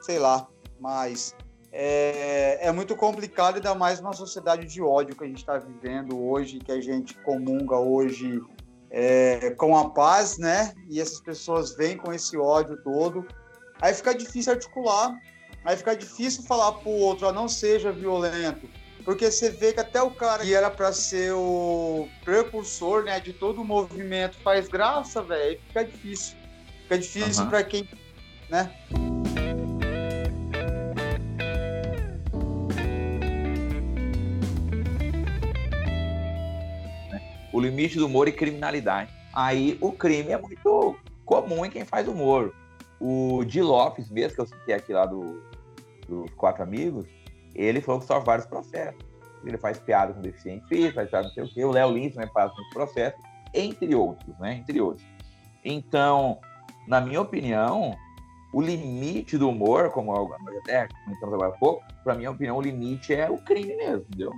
Sei 0.00 0.18
lá, 0.18 0.48
mas 0.80 1.34
é, 1.72 2.66
é, 2.66 2.72
muito 2.72 2.96
complicado, 2.96 3.56
ainda 3.56 3.74
mais 3.74 4.00
numa 4.00 4.12
sociedade 4.12 4.66
de 4.66 4.82
ódio 4.82 5.14
que 5.14 5.22
a 5.22 5.26
gente 5.26 5.38
está 5.38 5.56
vivendo 5.56 6.20
hoje, 6.20 6.58
que 6.58 6.72
a 6.72 6.80
gente 6.80 7.14
comunga 7.18 7.76
hoje 7.76 8.42
é, 8.90 9.50
com 9.50 9.76
a 9.76 9.90
paz, 9.90 10.38
né? 10.38 10.74
E 10.88 11.00
essas 11.00 11.20
pessoas 11.20 11.74
vêm 11.74 11.96
com 11.96 12.12
esse 12.12 12.36
ódio 12.36 12.76
todo. 12.82 13.26
Aí 13.80 13.94
fica 13.94 14.14
difícil 14.14 14.52
articular, 14.52 15.18
aí 15.64 15.76
fica 15.76 15.96
difícil 15.96 16.42
falar 16.44 16.72
pro 16.72 16.90
outro, 16.90 17.28
ah, 17.28 17.32
não 17.32 17.48
seja 17.48 17.92
violento. 17.92 18.68
Porque 19.04 19.30
você 19.30 19.50
vê 19.50 19.72
que 19.72 19.80
até 19.80 20.02
o 20.02 20.10
cara 20.10 20.42
que 20.42 20.54
era 20.54 20.70
para 20.70 20.92
ser 20.92 21.32
o 21.32 22.06
precursor, 22.22 23.04
né, 23.04 23.18
de 23.18 23.32
todo 23.32 23.62
o 23.62 23.64
movimento 23.64 24.36
faz 24.42 24.68
graça, 24.68 25.22
velho, 25.22 25.58
fica 25.68 25.84
difícil. 25.84 26.36
Fica 26.82 26.98
difícil 26.98 27.44
uhum. 27.44 27.50
para 27.50 27.64
quem, 27.64 27.88
né? 28.50 28.70
O 37.52 37.60
limite 37.60 37.98
do 37.98 38.06
humor 38.06 38.28
e 38.28 38.32
criminalidade. 38.32 39.12
Aí 39.32 39.78
o 39.80 39.92
crime 39.92 40.32
é 40.32 40.38
muito 40.38 40.96
comum 41.24 41.64
em 41.64 41.70
quem 41.70 41.84
faz 41.84 42.08
humor. 42.08 42.54
O 43.00 43.44
Di 43.44 43.62
Lopes, 43.62 44.10
mesmo 44.10 44.34
que 44.34 44.40
eu 44.40 44.46
citei 44.46 44.74
aqui 44.74 44.92
lá 44.92 45.06
do, 45.06 45.42
dos 46.08 46.30
Quatro 46.32 46.62
Amigos, 46.62 47.06
ele 47.54 47.80
falou 47.80 48.00
que 48.00 48.06
sofre 48.06 48.26
vários 48.26 48.46
processos. 48.46 49.00
Ele 49.44 49.56
faz 49.56 49.78
piada 49.78 50.12
com 50.12 50.20
deficiente 50.20 50.66
físico, 50.68 50.96
faz 50.96 51.08
piada 51.08 51.28
não 51.28 51.34
sei 51.34 51.44
o 51.44 51.48
quê. 51.48 51.64
O 51.64 51.70
Léo 51.70 51.92
Lins 51.92 52.14
também 52.14 52.28
passa 52.28 52.54
muitos 52.54 52.74
processos, 52.74 53.20
entre 53.54 53.94
outros, 53.94 54.38
né? 54.38 54.56
Entre 54.56 54.80
outros. 54.80 55.06
Então, 55.64 56.38
na 56.86 57.00
minha 57.00 57.20
opinião, 57.20 57.96
o 58.52 58.60
limite 58.60 59.38
do 59.38 59.48
humor, 59.48 59.90
como 59.90 60.34
até 60.60 60.88
comentamos 61.04 61.34
agora 61.34 61.54
há 61.54 61.58
pouco, 61.58 61.84
para 62.02 62.14
minha 62.14 62.30
opinião, 62.30 62.58
o 62.58 62.60
limite 62.60 63.14
é 63.14 63.30
o 63.30 63.38
crime 63.38 63.76
mesmo, 63.76 64.04
entendeu? 64.08 64.32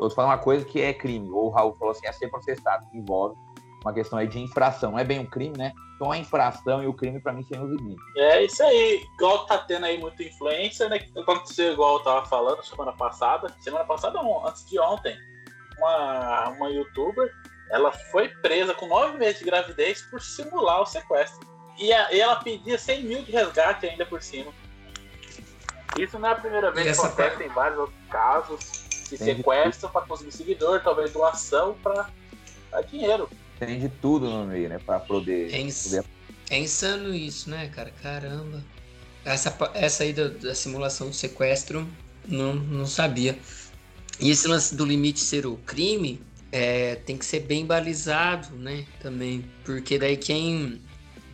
Eu 0.00 0.10
falo 0.10 0.28
uma 0.28 0.38
coisa 0.38 0.64
que 0.64 0.80
é 0.80 0.92
crime, 0.94 1.28
ou 1.30 1.46
o 1.46 1.50
Raul 1.50 1.74
falou 1.74 1.92
assim, 1.92 2.06
é 2.06 2.12
ser 2.12 2.28
processado, 2.28 2.86
que 2.90 2.98
envolve 2.98 3.36
uma 3.82 3.92
questão 3.92 4.18
aí 4.18 4.26
de 4.26 4.38
infração. 4.38 4.92
Não 4.92 4.98
é 4.98 5.04
bem 5.04 5.18
um 5.18 5.26
crime, 5.26 5.56
né? 5.56 5.72
Então 5.96 6.12
a 6.12 6.18
infração 6.18 6.82
e 6.82 6.86
o 6.86 6.94
crime, 6.94 7.20
para 7.20 7.32
mim, 7.32 7.42
são 7.42 7.64
os 7.64 7.70
limites. 7.70 8.04
É 8.16 8.44
isso 8.44 8.62
aí. 8.62 9.02
Igual 9.14 9.46
tá 9.46 9.58
tendo 9.58 9.86
aí 9.86 9.98
muita 9.98 10.22
influência, 10.22 10.88
né? 10.88 11.00
Aconteceu 11.16 11.72
igual 11.72 11.96
eu 11.96 12.04
tava 12.04 12.26
falando 12.26 12.62
semana 12.64 12.92
passada. 12.92 13.54
Semana 13.60 13.84
passada, 13.84 14.22
não, 14.22 14.46
antes 14.46 14.68
de 14.68 14.78
ontem. 14.78 15.16
Uma, 15.78 16.48
uma 16.50 16.70
youtuber, 16.70 17.32
ela 17.70 17.92
foi 17.92 18.28
presa 18.28 18.74
com 18.74 18.86
nove 18.86 19.16
meses 19.16 19.38
de 19.38 19.44
gravidez 19.44 20.02
por 20.02 20.20
simular 20.20 20.82
o 20.82 20.86
sequestro. 20.86 21.46
E, 21.76 21.92
a, 21.92 22.12
e 22.12 22.20
ela 22.20 22.36
pedia 22.36 22.78
100 22.78 23.04
mil 23.04 23.22
de 23.22 23.32
resgate 23.32 23.86
ainda 23.86 24.04
por 24.04 24.22
cima. 24.22 24.52
Isso 25.96 26.18
não 26.18 26.28
é 26.28 26.32
a 26.32 26.36
primeira 26.36 26.70
vez 26.70 26.96
que 26.96 27.06
acontece, 27.06 27.36
tem 27.38 27.48
vários 27.48 27.78
outros 27.78 27.98
casos 28.08 28.87
se 29.08 29.16
sequestram 29.16 29.90
para 29.90 30.02
conseguir 30.02 30.32
seguidor, 30.32 30.82
talvez 30.82 31.12
doação 31.12 31.74
para 31.82 32.10
dinheiro. 32.90 33.28
Tem 33.58 33.80
de 33.80 33.88
tudo 33.88 34.28
no 34.28 34.46
meio, 34.46 34.68
né? 34.68 34.78
Para 34.78 35.00
poder, 35.00 35.52
é, 35.52 35.60
ins... 35.60 35.84
poder. 35.84 36.04
É 36.50 36.58
insano 36.58 37.14
isso, 37.14 37.50
né, 37.50 37.68
cara? 37.68 37.92
Caramba. 38.02 38.62
Essa, 39.24 39.56
essa 39.74 40.04
aí 40.04 40.12
da, 40.12 40.28
da 40.28 40.54
simulação 40.54 41.08
do 41.08 41.14
sequestro, 41.14 41.86
não, 42.26 42.54
não 42.54 42.86
sabia. 42.86 43.38
E 44.20 44.30
esse 44.30 44.46
lance 44.46 44.74
do 44.74 44.84
limite 44.84 45.20
ser 45.20 45.46
o 45.46 45.56
crime, 45.56 46.20
é, 46.50 46.96
tem 46.96 47.16
que 47.16 47.24
ser 47.24 47.40
bem 47.40 47.66
balizado, 47.66 48.54
né? 48.56 48.86
Também. 49.00 49.44
Porque 49.64 49.98
daí 49.98 50.16
quem, 50.16 50.80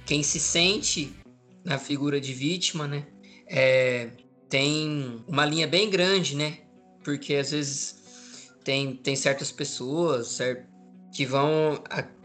quem 0.06 0.22
se 0.22 0.40
sente 0.40 1.12
na 1.64 1.78
figura 1.78 2.20
de 2.20 2.32
vítima, 2.32 2.86
né? 2.86 3.06
É, 3.46 4.08
tem 4.48 5.22
uma 5.26 5.44
linha 5.44 5.66
bem 5.66 5.90
grande, 5.90 6.36
né? 6.36 6.58
Porque 7.04 7.34
às 7.34 7.50
vezes 7.50 8.52
tem, 8.64 8.96
tem 8.96 9.14
certas 9.14 9.52
pessoas 9.52 10.28
certo, 10.28 10.66
que 11.12 11.24
vão 11.24 11.82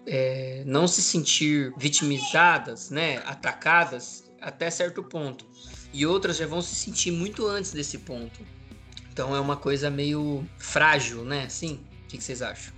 é, 0.08 0.64
não 0.66 0.88
se 0.88 1.02
sentir 1.02 1.74
vitimizadas, 1.78 2.90
né? 2.90 3.18
Atacadas 3.26 4.32
até 4.42 4.72
certo 4.72 5.04
ponto. 5.04 5.46
E 5.94 6.06
outras 6.06 6.38
já 6.38 6.48
vão 6.48 6.62
se 6.62 6.74
sentir 6.74 7.12
muito 7.12 7.46
antes 7.46 7.72
desse 7.72 7.98
ponto. 8.00 8.40
Então 9.12 9.36
é 9.36 9.40
uma 9.40 9.58
coisa 9.58 9.90
meio 9.90 10.48
frágil, 10.58 11.24
né? 11.24 11.50
Sim. 11.50 11.86
O 12.06 12.08
que, 12.08 12.18
que 12.18 12.24
vocês 12.24 12.42
acham? 12.42 12.74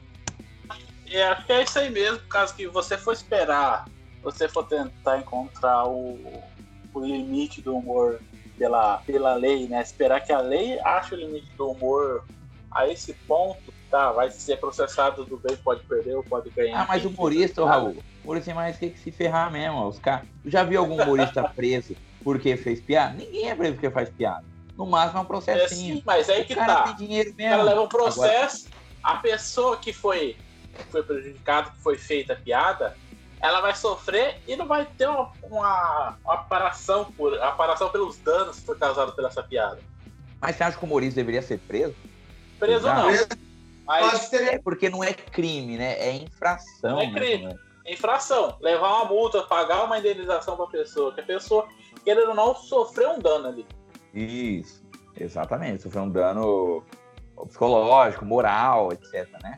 É, 1.07 1.23
acho 1.23 1.45
que 1.45 1.51
é 1.51 1.63
isso 1.63 1.77
aí 1.77 1.89
mesmo, 1.89 2.19
por 2.19 2.27
causa 2.29 2.53
que 2.53 2.67
você 2.67 2.97
for 2.97 3.13
esperar, 3.13 3.85
você 4.23 4.47
for 4.47 4.63
tentar 4.63 5.19
encontrar 5.19 5.85
o, 5.85 6.17
o 6.93 7.05
limite 7.05 7.61
do 7.61 7.75
humor 7.75 8.21
pela, 8.61 8.97
pela 8.99 9.33
lei, 9.33 9.67
né? 9.67 9.81
Esperar 9.81 10.21
que 10.21 10.31
a 10.31 10.39
lei 10.39 10.79
ache 10.81 11.15
o 11.15 11.17
limite 11.17 11.51
do 11.57 11.71
humor 11.71 12.23
a 12.69 12.87
esse 12.87 13.11
ponto, 13.27 13.73
tá? 13.89 14.11
Vai 14.11 14.29
ser 14.29 14.57
processado 14.57 15.25
do 15.25 15.35
bem, 15.35 15.57
pode 15.57 15.83
perder 15.85 16.13
ou 16.13 16.23
pode 16.23 16.51
ganhar. 16.51 16.81
Ah, 16.81 16.85
mas 16.87 17.03
humorista, 17.03 17.65
Raul, 17.65 17.97
humorista 18.23 18.51
é 18.51 18.53
mais 18.53 18.77
que 18.77 18.95
se 18.95 19.11
ferrar 19.11 19.51
mesmo. 19.51 19.87
Os 19.87 19.97
cara... 19.97 20.23
Já 20.45 20.63
viu 20.63 20.79
algum 20.79 21.01
humorista 21.01 21.49
preso 21.49 21.95
porque 22.23 22.55
fez 22.55 22.79
piada? 22.79 23.15
Ninguém 23.15 23.49
é 23.49 23.55
preso 23.55 23.73
porque 23.73 23.89
faz 23.89 24.09
piada. 24.09 24.45
No 24.77 24.85
máximo 24.85 25.17
é 25.17 25.21
um 25.23 25.25
processinho. 25.25 25.93
É, 25.93 25.95
sim, 25.95 26.03
mas 26.05 26.29
aí 26.29 26.45
que 26.45 26.53
tá. 26.53 26.83
Tem 26.83 27.07
dinheiro 27.07 27.33
mesmo. 27.35 27.47
O 27.47 27.57
cara 27.57 27.63
leva 27.63 27.81
um 27.81 27.87
processo, 27.87 28.67
Agora... 29.01 29.17
a 29.17 29.21
pessoa 29.23 29.77
que 29.77 29.91
foi, 29.91 30.37
foi 30.91 31.01
prejudicada, 31.01 31.71
que 31.71 31.77
foi 31.77 31.97
feita 31.97 32.33
a 32.33 32.35
piada, 32.35 32.95
ela 33.41 33.61
vai 33.61 33.75
sofrer 33.75 34.39
e 34.47 34.55
não 34.55 34.67
vai 34.67 34.85
ter 34.85 35.07
uma, 35.07 35.31
uma, 35.43 36.17
uma 36.23 36.33
aparação, 36.33 37.05
por, 37.05 37.39
aparação 37.41 37.89
pelos 37.89 38.17
danos 38.17 38.59
que 38.59 38.65
foi 38.65 38.77
causado 38.77 39.13
pela 39.13 39.27
essa 39.27 39.41
piada. 39.41 39.79
Mas 40.39 40.55
você 40.55 40.63
acha 40.63 40.77
que 40.77 40.83
o 40.83 40.87
humorista 40.87 41.15
deveria 41.15 41.41
ser 41.41 41.59
preso? 41.59 41.95
Preso 42.59 42.87
não. 42.87 43.07
Mas... 43.85 44.33
É 44.33 44.59
porque 44.59 44.89
não 44.89 45.03
é 45.03 45.13
crime, 45.13 45.77
né? 45.77 45.99
É 45.99 46.13
infração. 46.13 46.91
Não 46.91 47.01
é 47.01 47.11
crime. 47.11 47.45
Né? 47.45 47.55
É 47.85 47.93
infração. 47.93 48.57
Levar 48.61 49.01
uma 49.01 49.05
multa, 49.05 49.41
pagar 49.43 49.83
uma 49.83 49.97
indenização 49.97 50.55
para 50.55 50.65
a 50.65 50.69
pessoa, 50.69 51.13
que 51.13 51.21
a 51.21 51.25
pessoa, 51.25 51.67
querendo 52.03 52.29
ou 52.29 52.35
não, 52.35 52.55
sofreu 52.55 53.11
um 53.11 53.19
dano 53.19 53.47
ali. 53.47 53.65
Isso, 54.13 54.83
exatamente. 55.19 55.83
Sofreu 55.83 56.03
um 56.03 56.09
dano 56.09 56.83
psicológico, 57.47 58.23
moral, 58.23 58.93
etc, 58.93 59.27
né? 59.43 59.57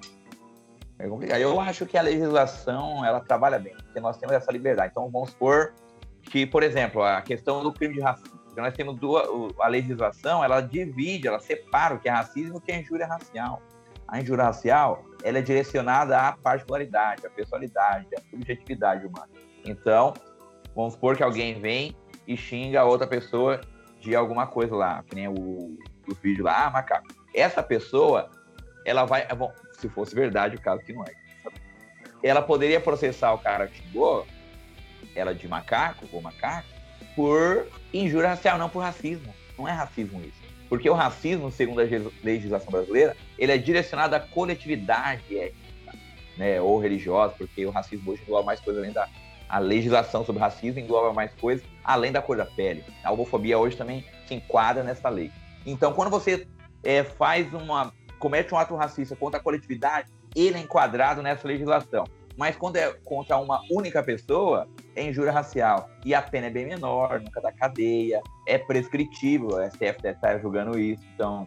É 1.04 1.08
complicado. 1.10 1.42
Eu 1.42 1.60
acho 1.60 1.86
que 1.86 1.98
a 1.98 2.02
legislação, 2.02 3.04
ela 3.04 3.20
trabalha 3.20 3.60
bem, 3.60 3.76
porque 3.76 4.00
nós 4.00 4.18
temos 4.18 4.34
essa 4.34 4.50
liberdade. 4.50 4.92
Então, 4.92 5.10
vamos 5.12 5.32
supor 5.32 5.74
que, 6.22 6.46
por 6.46 6.64
exemplo, 6.64 7.04
a 7.04 7.22
questão 7.22 7.62
do 7.62 7.74
crime 7.74 7.96
de 7.96 8.00
racismo. 8.00 8.40
Nós 8.56 8.74
temos 8.74 8.98
duas, 8.98 9.28
a 9.60 9.68
legislação, 9.68 10.42
ela 10.42 10.62
divide, 10.62 11.28
ela 11.28 11.42
separa 11.42 11.96
o 11.96 12.00
que 12.00 12.08
é 12.08 12.12
racismo 12.12 12.56
e 12.56 12.58
o 12.58 12.62
que 12.62 12.72
é 12.72 12.80
injúria 12.80 13.06
racial. 13.06 13.62
A 14.08 14.22
injúria 14.22 14.46
racial, 14.46 15.04
ela 15.24 15.40
é 15.40 15.42
direcionada 15.42 16.18
à 16.18 16.32
particularidade, 16.32 17.28
à 17.28 17.30
personalidade, 17.30 18.08
à 18.16 18.22
subjetividade 18.30 19.06
humana. 19.06 19.28
Então, 19.66 20.14
vamos 20.74 20.94
supor 20.94 21.18
que 21.18 21.24
alguém 21.24 21.60
vem 21.60 21.94
e 22.26 22.38
xinga 22.38 22.80
a 22.80 22.86
outra 22.86 23.08
pessoa 23.08 23.60
de 24.00 24.16
alguma 24.16 24.48
coisa 24.48 24.74
lá, 24.74 25.04
que 25.04 25.16
nem 25.16 25.28
o, 25.28 25.34
o 25.34 26.16
vídeo 26.22 26.46
lá, 26.46 26.68
ah, 26.68 26.70
macaco. 26.70 27.08
Essa 27.36 27.62
pessoa, 27.62 28.30
ela 28.86 29.04
vai. 29.04 29.28
Bom, 29.36 29.52
se 29.84 29.90
fosse 29.90 30.16
verdade, 30.16 30.56
o 30.56 30.62
caso 30.62 30.82
que 30.82 30.94
não 30.94 31.04
é. 31.04 31.12
Ela 32.22 32.42
poderia 32.42 32.80
processar 32.80 33.34
o 33.34 33.38
cara 33.38 33.68
que 33.68 33.78
xingou 33.78 34.26
ela 35.14 35.36
de 35.36 35.48
macaco 35.48 36.08
ou 36.12 36.22
macaco 36.22 36.68
por 37.16 37.68
injúria 37.94 38.30
racial, 38.30 38.58
não 38.58 38.70
por 38.70 38.80
racismo. 38.80 39.34
Não 39.58 39.68
é 39.68 39.72
racismo 39.72 40.22
isso. 40.22 40.42
Porque 40.70 40.90
o 40.90 40.94
racismo, 40.94 41.52
segundo 41.52 41.82
a 41.82 41.84
legislação 42.24 42.72
brasileira, 42.72 43.16
ele 43.38 43.52
é 43.52 43.58
direcionado 43.58 44.16
à 44.16 44.20
coletividade 44.20 45.38
étnica, 45.38 45.98
né, 46.38 46.60
ou 46.62 46.80
religiosa, 46.80 47.36
porque 47.38 47.66
o 47.66 47.70
racismo 47.70 48.12
hoje 48.12 48.24
engloba 48.24 48.46
mais 48.46 48.60
coisas 48.60 48.82
além 48.82 48.94
da 48.94 49.08
a 49.50 49.60
legislação 49.60 50.26
sobre 50.26 50.42
racismo 50.42 50.80
engloba 50.80 51.14
mais 51.14 51.32
coisas 51.36 51.64
além 51.84 52.12
da 52.12 52.24
cor 52.24 52.36
da 52.36 52.46
pele. 52.46 52.84
A 53.04 53.12
homofobia 53.12 53.60
hoje 53.60 53.78
também 53.78 54.04
se 54.26 54.34
enquadra 54.34 54.82
nessa 54.82 55.10
lei. 55.10 55.32
Então, 55.64 55.94
quando 55.94 56.10
você 56.10 56.48
é, 56.84 57.04
faz 57.04 57.54
uma 57.54 57.94
comete 58.24 58.54
um 58.54 58.58
ato 58.58 58.74
racista 58.74 59.18
contra 59.18 59.38
a 59.38 59.44
coletividade, 59.44 60.10
ele 60.34 60.58
é 60.58 60.62
enquadrado 60.62 61.22
nessa 61.22 61.46
legislação. 61.46 62.06
Mas 62.38 62.56
quando 62.56 62.78
é 62.78 62.90
contra 63.04 63.38
uma 63.38 63.60
única 63.70 64.02
pessoa, 64.02 64.66
é 64.96 65.04
injúria 65.04 65.34
racial. 65.34 65.90
E 66.06 66.16
a 66.16 66.22
pena 66.22 66.48
é 66.48 66.50
bem 66.50 66.66
menor, 66.66 67.20
nunca 67.20 67.42
dá 67.42 67.52
cadeia, 67.52 68.22
é 68.48 68.58
prescritível, 68.58 69.50
o 69.50 69.70
STF 69.70 70.02
deve 70.02 70.16
estar 70.16 70.40
julgando 70.40 70.80
isso. 70.80 71.04
Então, 71.14 71.46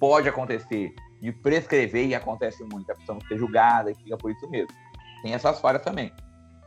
pode 0.00 0.26
acontecer 0.26 0.94
de 1.20 1.30
prescrever, 1.30 2.06
e 2.06 2.14
acontece 2.14 2.64
muito, 2.64 2.90
a 2.90 2.94
pessoa 2.94 3.18
não 3.20 3.28
ser 3.28 3.36
julgada 3.36 3.90
e 3.90 3.94
fica 3.94 4.16
por 4.16 4.30
isso 4.30 4.48
mesmo. 4.48 4.68
Tem 5.22 5.34
essas 5.34 5.60
falhas 5.60 5.82
também. 5.82 6.10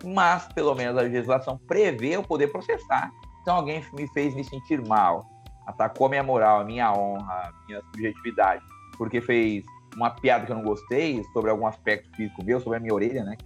Mas, 0.06 0.48
pelo 0.54 0.76
menos, 0.76 0.96
a 1.00 1.02
legislação 1.02 1.58
prevê 1.68 2.10
eu 2.10 2.22
poder 2.22 2.50
processar. 2.50 3.10
Então, 3.42 3.56
alguém 3.56 3.84
me 3.92 4.08
fez 4.10 4.36
me 4.36 4.44
sentir 4.44 4.86
mal, 4.86 5.26
atacou 5.66 6.08
minha 6.08 6.22
moral, 6.22 6.64
minha 6.64 6.94
honra, 6.94 7.52
minha 7.68 7.82
subjetividade 7.82 8.64
porque 8.98 9.22
fez 9.22 9.64
uma 9.96 10.10
piada 10.10 10.46
que 10.46 10.52
eu 10.52 10.56
não 10.56 10.64
gostei 10.64 11.24
sobre 11.34 11.50
algum 11.50 11.66
aspecto 11.66 12.10
físico 12.16 12.44
meu, 12.44 12.60
sobre 12.60 12.78
a 12.78 12.82
minha 12.82 12.94
orelha, 12.94 13.24
né? 13.24 13.38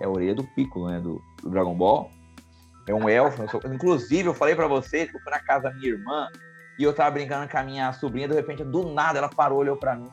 É 0.00 0.04
a 0.04 0.08
orelha 0.08 0.34
do 0.34 0.44
Piccolo, 0.44 0.90
né? 0.90 1.00
Do, 1.00 1.22
do 1.42 1.50
Dragon 1.50 1.74
Ball. 1.74 2.10
É 2.86 2.94
um 2.94 3.08
elfo. 3.08 3.42
Eu 3.42 3.48
sou... 3.48 3.60
Inclusive, 3.66 4.28
eu 4.28 4.34
falei 4.34 4.54
para 4.54 4.66
vocês 4.66 5.10
que 5.10 5.16
eu 5.16 5.20
fui 5.20 5.30
na 5.30 5.40
casa 5.40 5.64
da 5.64 5.74
minha 5.74 5.88
irmã 5.88 6.28
e 6.78 6.82
eu 6.84 6.92
tava 6.92 7.10
brincando 7.10 7.48
com 7.48 7.58
a 7.58 7.62
minha 7.62 7.92
sobrinha, 7.92 8.28
de 8.28 8.34
repente, 8.34 8.62
do 8.62 8.92
nada, 8.92 9.18
ela 9.18 9.28
parou, 9.28 9.58
olhou 9.58 9.76
pra 9.76 9.96
mim. 9.96 10.08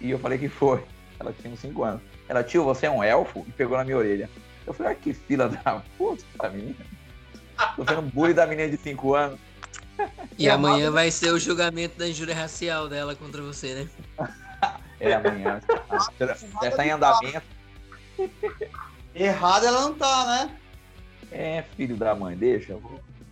E 0.00 0.10
eu 0.10 0.18
falei 0.18 0.38
que 0.38 0.48
foi. 0.48 0.84
Ela 1.18 1.32
tinha 1.32 1.52
uns 1.52 1.60
5 1.60 1.82
anos. 1.82 2.02
Ela, 2.28 2.44
tio, 2.44 2.62
você 2.62 2.86
é 2.86 2.90
um 2.90 3.02
elfo? 3.02 3.44
E 3.48 3.52
pegou 3.52 3.76
na 3.76 3.84
minha 3.84 3.96
orelha. 3.96 4.28
Eu 4.66 4.74
falei, 4.74 4.92
ah, 4.92 4.94
que 4.94 5.14
fila 5.14 5.48
da 5.48 5.82
puta, 5.96 6.50
menina. 6.50 6.76
Tô 7.74 7.84
sendo 7.86 8.02
bullying 8.02 8.34
da 8.34 8.46
menina 8.46 8.68
de 8.68 8.76
5 8.76 9.14
anos. 9.14 9.40
E, 10.38 10.48
amanhã 10.48 10.90
vai 10.90 11.10
ser 11.10 11.32
o 11.32 11.38
julgamento 11.38 11.98
da 11.98 12.08
injúria 12.08 12.34
racial 12.34 12.88
dela 12.88 13.14
contra 13.14 13.42
você, 13.42 13.74
né? 13.74 13.88
é, 15.00 15.14
amanhã. 15.14 15.60
Já 16.18 16.68
está 16.68 16.86
em 16.86 16.90
andamento. 16.90 17.42
Errada 19.14 19.66
ela 19.66 19.80
não 19.82 19.94
tá, 19.94 20.26
né? 20.26 20.56
É, 21.30 21.64
filho 21.76 21.96
da 21.96 22.14
mãe, 22.14 22.36
deixa. 22.36 22.76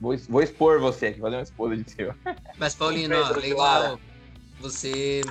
Vou, 0.01 0.17
vou 0.29 0.43
expor 0.43 0.81
você 0.81 1.07
aqui, 1.07 1.21
fazer 1.21 1.37
uma 1.37 1.43
esposa 1.43 1.77
de 1.77 1.91
seu. 1.91 2.15
Mas, 2.59 2.75
Paulino, 2.75 3.17
ó, 3.17 3.31
legal. 3.33 4.01
Você. 4.61 5.23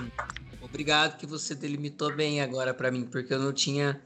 Obrigado 0.61 1.17
que 1.17 1.25
você 1.25 1.53
delimitou 1.53 2.13
bem 2.15 2.41
agora 2.41 2.73
para 2.73 2.91
mim, 2.91 3.05
porque 3.05 3.33
eu 3.33 3.39
não 3.39 3.53
tinha 3.53 4.01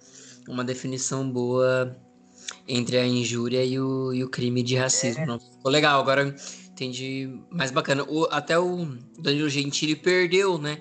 uma 0.48 0.64
definição 0.64 1.30
boa 1.30 1.96
entre 2.68 2.98
a 2.98 3.06
injúria 3.06 3.64
e 3.64 3.80
o, 3.80 4.14
e 4.14 4.24
o 4.24 4.30
crime 4.30 4.62
de 4.62 4.76
racismo. 4.76 5.24
É. 5.24 5.26
Não. 5.26 5.40
Ficou 5.40 5.72
legal, 5.72 6.02
agora 6.02 6.36
entendi 6.80 7.30
mais 7.50 7.72
bacana. 7.72 8.04
O, 8.08 8.28
até 8.32 8.58
o 8.58 8.86
Danilo 9.18 9.50
Gentili 9.50 9.96
perdeu, 9.96 10.58
né? 10.58 10.80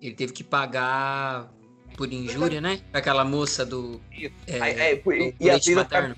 Ele 0.00 0.14
teve 0.14 0.32
que 0.32 0.44
pagar 0.44 1.50
por 1.96 2.10
injúria, 2.12 2.60
né? 2.60 2.80
Aquela 2.92 3.24
moça 3.24 3.66
do. 3.66 4.00
É, 4.46 4.92
é, 4.92 4.94
do 4.94 5.12
e, 5.40 5.50
a 5.50 5.74
materno. 5.74 6.16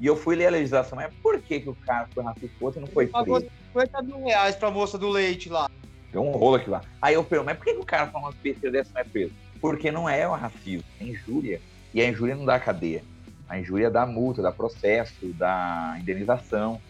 e 0.00 0.06
eu 0.06 0.16
fui 0.16 0.34
ler 0.34 0.46
a 0.46 0.50
legislação, 0.50 0.96
mas 0.96 1.12
por 1.22 1.40
que, 1.40 1.60
que 1.60 1.68
o 1.68 1.74
cara 1.74 2.08
foi 2.12 2.24
racista 2.24 2.48
e 2.76 2.80
não 2.80 2.86
foi 2.88 3.06
preso? 3.06 3.46
50 3.72 4.02
mil 4.02 4.24
reais 4.24 4.56
pra 4.56 4.70
moça 4.70 4.96
do 4.96 5.08
leite 5.08 5.48
lá. 5.50 5.70
Deu 6.10 6.22
um 6.22 6.32
rolo 6.32 6.56
aqui 6.56 6.70
lá. 6.70 6.80
Aí 7.02 7.14
eu 7.14 7.22
pergunto, 7.22 7.46
mas 7.46 7.58
por 7.58 7.66
que, 7.66 7.74
que 7.74 7.80
o 7.80 7.84
cara 7.84 8.06
fala 8.06 8.24
umas 8.24 8.34
besteiras 8.36 8.72
dessas 8.72 8.94
não 8.94 9.00
é 9.02 9.04
preso? 9.04 9.32
Porque 9.60 9.90
não 9.90 10.08
é 10.08 10.26
o 10.26 10.32
racismo, 10.32 10.84
é 10.98 11.04
injúria. 11.04 11.60
E 11.92 12.00
a 12.00 12.08
injúria 12.08 12.34
não 12.34 12.46
dá 12.46 12.58
cadeia. 12.58 13.04
A 13.48 13.58
injúria 13.58 13.90
dá 13.90 14.06
multa, 14.06 14.40
dá 14.40 14.50
processo, 14.50 15.26
dá 15.34 15.96
indenização 16.00 16.80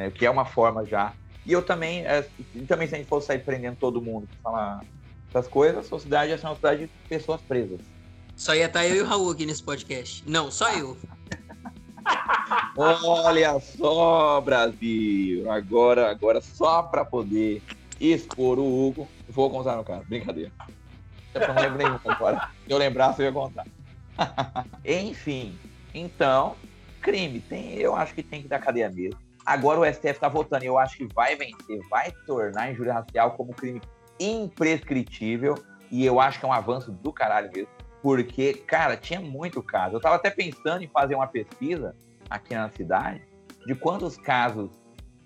né, 0.00 0.10
que 0.10 0.24
é 0.24 0.30
uma 0.30 0.46
forma 0.46 0.84
já. 0.86 1.12
E 1.44 1.52
eu 1.52 1.62
também, 1.62 2.06
é, 2.06 2.26
também 2.66 2.88
se 2.88 2.94
a 2.94 2.98
gente 2.98 3.06
fosse 3.06 3.26
sair 3.26 3.40
prendendo 3.40 3.76
todo 3.76 4.00
mundo 4.00 4.26
falar 4.42 4.82
essas 5.28 5.46
coisas, 5.46 5.84
a 5.84 5.88
sociedade 5.88 6.30
ia 6.30 6.38
ser 6.38 6.46
uma 6.46 6.54
sociedade 6.54 6.86
de 6.86 6.90
pessoas 7.08 7.40
presas. 7.42 7.80
Só 8.34 8.54
ia 8.54 8.64
estar 8.64 8.86
eu 8.86 8.96
e 8.96 9.00
o 9.02 9.04
Raul 9.04 9.30
aqui 9.30 9.44
nesse 9.44 9.62
podcast. 9.62 10.24
Não, 10.26 10.50
só 10.50 10.72
eu. 10.72 10.96
Olha 12.76 13.60
só, 13.60 14.40
Brasil! 14.40 15.50
Agora, 15.50 16.10
agora 16.10 16.40
só 16.40 16.82
para 16.82 17.04
poder 17.04 17.62
expor 18.00 18.58
o 18.58 18.88
Hugo, 18.88 19.06
vou 19.28 19.50
contar 19.50 19.76
no 19.76 19.84
caso. 19.84 20.04
Brincadeira. 20.08 20.50
Eu 21.34 21.48
não 21.48 21.62
lembro 21.62 21.78
nenhum 21.78 21.98
agora. 22.06 22.48
Se 22.64 22.72
eu 22.72 22.78
lembrasse, 22.78 23.20
eu 23.20 23.26
ia 23.26 23.32
contar. 23.32 23.66
Enfim, 24.84 25.56
então, 25.94 26.56
crime. 27.02 27.40
Tem, 27.40 27.74
eu 27.74 27.94
acho 27.94 28.14
que 28.14 28.22
tem 28.22 28.40
que 28.40 28.48
dar 28.48 28.58
cadeia 28.58 28.88
mesmo. 28.88 29.18
Agora 29.44 29.80
o 29.80 29.84
STF 29.84 30.08
está 30.10 30.28
votando 30.28 30.64
e 30.64 30.66
eu 30.66 30.78
acho 30.78 30.96
que 30.96 31.08
vai 31.14 31.34
vencer, 31.36 31.80
vai 31.88 32.12
tornar 32.26 32.62
a 32.62 32.70
injúria 32.70 32.92
racial 32.92 33.32
como 33.32 33.54
crime 33.54 33.80
imprescritível. 34.18 35.54
E 35.90 36.04
eu 36.04 36.20
acho 36.20 36.38
que 36.38 36.46
é 36.46 36.48
um 36.48 36.52
avanço 36.52 36.92
do 36.92 37.12
caralho 37.12 37.50
mesmo. 37.52 37.68
Porque, 38.02 38.54
cara, 38.54 38.96
tinha 38.96 39.20
muito 39.20 39.62
caso. 39.62 39.96
Eu 39.96 40.00
tava 40.00 40.16
até 40.16 40.30
pensando 40.30 40.82
em 40.82 40.88
fazer 40.88 41.14
uma 41.14 41.26
pesquisa 41.26 41.94
aqui 42.28 42.54
na 42.54 42.70
cidade 42.70 43.22
de 43.66 43.74
quantos 43.74 44.16
casos 44.16 44.70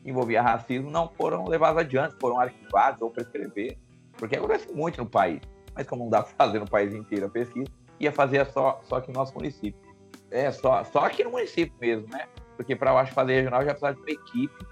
envolvia 0.05 0.43
racismo 0.43 0.91
não 0.91 1.09
foram 1.09 1.47
levados 1.47 1.81
adiante, 1.81 2.17
foram 2.21 2.39
arquivados 2.41 3.01
ou 3.01 3.11
prescrever. 3.11 3.79
Porque 4.13 4.37
acontece 4.37 4.73
muito 4.73 4.99
no 4.99 5.07
país. 5.09 5.41
Mas 5.75 5.87
como 5.87 6.05
não 6.05 6.11
dá 6.11 6.23
para 6.23 6.35
fazer 6.35 6.59
no 6.59 6.69
país 6.69 6.95
inteiro 6.95 7.27
a 7.27 7.29
pesquisa, 7.29 7.71
ia 7.99 8.13
fazer 8.13 8.47
só, 8.47 8.81
só 8.85 8.97
aqui 8.97 9.09
no 9.09 9.15
nosso 9.15 9.35
município. 9.35 9.81
É, 10.31 10.51
só, 10.51 10.83
só 10.85 11.01
aqui 11.01 11.25
no 11.25 11.31
município 11.31 11.75
mesmo, 11.81 12.09
né? 12.09 12.27
Porque 12.57 12.77
para 12.77 12.91
eu 12.91 12.99
acho 12.99 13.13
fazer 13.13 13.35
regional 13.35 13.65
já 13.65 13.75
precisa 13.75 13.93
de 13.95 14.01
uma 14.01 14.11
equipe 14.11 14.67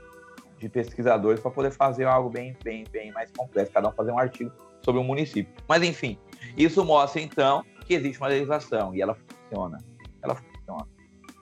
de 0.58 0.68
pesquisadores 0.68 1.40
para 1.40 1.50
poder 1.50 1.72
fazer 1.72 2.04
algo 2.04 2.30
bem, 2.30 2.56
bem, 2.62 2.84
bem 2.90 3.10
mais 3.12 3.30
complexo, 3.32 3.72
cada 3.72 3.88
um 3.88 3.92
fazer 3.92 4.12
um 4.12 4.18
artigo 4.18 4.52
sobre 4.82 5.00
um 5.00 5.04
município. 5.04 5.52
Mas 5.68 5.82
enfim, 5.82 6.18
isso 6.56 6.84
mostra 6.84 7.20
então 7.20 7.64
que 7.84 7.94
existe 7.94 8.18
uma 8.18 8.28
legislação 8.28 8.94
e 8.94 9.02
ela 9.02 9.14
funciona. 9.14 9.78
Ela 10.22 10.36
funciona. 10.36 10.86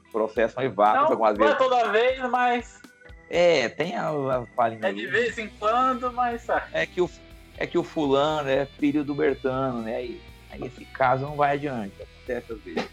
O 0.09 0.12
processo 0.12 0.57
não 0.57 0.64
evada 0.64 1.01
algumas 1.01 1.38
não 1.38 1.45
é 1.45 1.49
vezes. 1.49 1.61
Não 1.61 1.66
é 1.66 1.68
toda 1.68 1.93
vez, 1.93 2.30
mas. 2.30 2.80
É, 3.28 3.68
tem 3.68 3.95
a, 3.95 4.09
a 4.11 4.68
É 4.82 4.93
de 4.93 5.07
vez 5.07 5.38
em 5.38 5.49
quando, 5.49 6.12
mas. 6.12 6.47
É 6.72 6.84
que 6.84 7.01
o, 7.01 7.09
é 7.57 7.66
que 7.66 7.78
o 7.78 7.84
fulano 7.84 8.49
é 8.49 8.66
filho 8.66 9.05
do 9.05 9.14
Bertano, 9.14 9.82
né? 9.82 9.97
Aí, 9.97 10.20
aí 10.51 10.64
esse 10.64 10.84
caso 10.86 11.24
não 11.24 11.36
vai 11.36 11.55
adiante. 11.55 11.95
Acontece 12.03 12.53
às 12.53 12.61
vezes. 12.61 12.89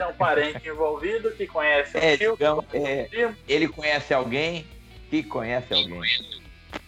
Ter 0.00 0.06
um 0.06 0.14
parente 0.14 0.66
envolvido 0.66 1.30
que 1.32 1.46
conhece 1.46 1.98
é, 1.98 2.16
tio, 2.16 2.32
digamos, 2.32 2.64
é, 2.72 3.06
Ele 3.46 3.68
conhece 3.68 4.14
alguém 4.14 4.66
que 5.10 5.22
conhece 5.22 5.74
alguém. 5.74 6.00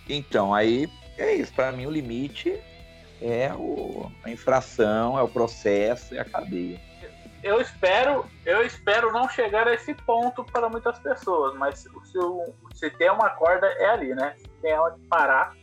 Então, 0.08 0.54
aí 0.54 0.88
é 1.18 1.34
isso. 1.34 1.52
Para 1.52 1.72
mim, 1.72 1.84
o 1.84 1.90
limite 1.90 2.58
é 3.20 3.52
o, 3.52 4.10
a 4.24 4.30
infração, 4.30 5.18
é 5.18 5.22
o 5.22 5.28
processo, 5.28 6.14
é 6.14 6.20
a 6.20 6.24
cadeia. 6.24 6.80
Eu 7.42 7.60
espero, 7.60 8.24
eu 8.46 8.64
espero 8.64 9.12
não 9.12 9.28
chegar 9.28 9.68
a 9.68 9.74
esse 9.74 9.92
ponto 9.92 10.42
para 10.42 10.70
muitas 10.70 10.98
pessoas, 10.98 11.54
mas 11.58 11.80
se, 11.80 11.90
se 12.72 12.90
tem 12.92 13.10
uma 13.10 13.28
corda 13.28 13.66
é 13.66 13.90
ali, 13.90 14.14
né? 14.14 14.36
Se 14.38 14.48
tem 14.62 14.72
que 14.72 15.06
parar. 15.08 15.54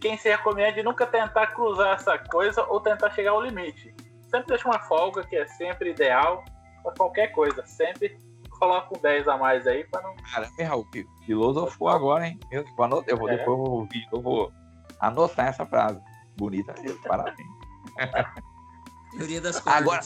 Quem 0.00 0.16
se 0.16 0.30
recomenda 0.30 0.80
é 0.80 0.82
nunca 0.82 1.06
tentar 1.06 1.48
cruzar 1.48 1.96
essa 1.96 2.16
coisa 2.16 2.64
ou 2.64 2.80
tentar 2.80 3.10
chegar 3.10 3.32
ao 3.32 3.42
limite. 3.42 3.94
Sempre 4.30 4.46
deixa 4.46 4.66
uma 4.66 4.78
folga, 4.78 5.26
que 5.26 5.36
é 5.36 5.46
sempre 5.46 5.90
ideal, 5.90 6.42
para 6.86 6.94
qualquer 6.94 7.32
coisa. 7.32 7.64
Sempre 7.66 8.16
coloca 8.50 8.96
um 8.96 9.00
10 9.00 9.28
a 9.28 9.36
mais 9.36 9.66
aí 9.66 9.84
para 9.84 10.02
não. 10.02 10.14
Cara, 10.16 10.48
Raul, 10.66 10.86
filosofou 11.24 11.88
agora, 11.88 12.28
hein? 12.28 12.38
Eu, 12.50 12.64
eu 13.06 13.16
vou, 13.16 13.28
é. 13.28 13.36
depois 13.36 13.38
eu 13.38 13.44
vou 13.44 13.70
ouvir, 13.70 14.08
eu 14.12 14.20
vou 14.20 14.52
anotar 15.00 15.48
essa 15.48 15.66
frase. 15.66 16.00
Bonita 16.36 16.74
mesmo, 16.80 17.00
parabéns. 17.02 17.48
Teoria 19.16 19.40
das 19.40 19.58
coisas. 19.58 19.80
Agora, 19.80 20.00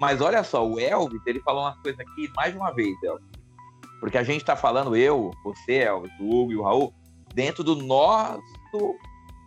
mas 0.00 0.20
olha 0.20 0.42
só, 0.44 0.66
o 0.66 0.78
Elvis, 0.78 1.22
ele 1.26 1.40
falou 1.40 1.62
uma 1.62 1.76
coisa 1.82 2.02
aqui 2.02 2.30
mais 2.36 2.54
uma 2.54 2.72
vez, 2.72 2.96
Elvis. 3.02 3.26
Porque 4.00 4.18
a 4.18 4.22
gente 4.22 4.40
está 4.40 4.54
falando, 4.54 4.96
eu, 4.96 5.30
você, 5.42 5.78
Elvis, 5.78 6.12
o 6.20 6.28
Hugo 6.28 6.52
e 6.52 6.56
o 6.56 6.62
Raul, 6.62 6.94
dentro 7.34 7.64
do 7.64 7.76
nosso 7.76 8.96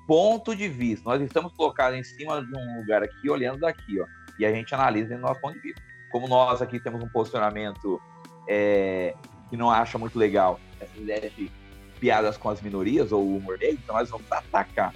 ponto 0.07 0.55
de 0.55 0.67
vista. 0.67 1.09
Nós 1.09 1.21
estamos 1.21 1.53
colocados 1.53 1.97
em 1.97 2.03
cima 2.03 2.43
de 2.43 2.57
um 2.57 2.79
lugar 2.79 3.03
aqui, 3.03 3.29
olhando 3.29 3.61
daqui, 3.61 3.99
ó. 3.99 4.05
E 4.39 4.45
a 4.45 4.51
gente 4.51 4.73
analisa 4.73 5.09
dentro 5.09 5.23
do 5.23 5.27
nosso 5.27 5.41
ponto 5.41 5.53
de 5.53 5.61
vista. 5.61 5.90
Como 6.11 6.27
nós 6.27 6.61
aqui 6.61 6.79
temos 6.79 7.03
um 7.03 7.07
posicionamento 7.07 8.01
é, 8.47 9.15
que 9.49 9.57
não 9.57 9.69
acha 9.69 9.97
muito 9.97 10.17
legal 10.17 10.59
essa 10.79 10.97
ideia 10.97 11.29
de 11.29 11.51
piadas 11.99 12.35
com 12.35 12.49
as 12.49 12.61
minorias 12.61 13.11
ou 13.11 13.35
humor 13.37 13.57
negro, 13.59 13.79
então 13.83 13.95
nós 13.95 14.09
vamos 14.09 14.29
atacar. 14.31 14.93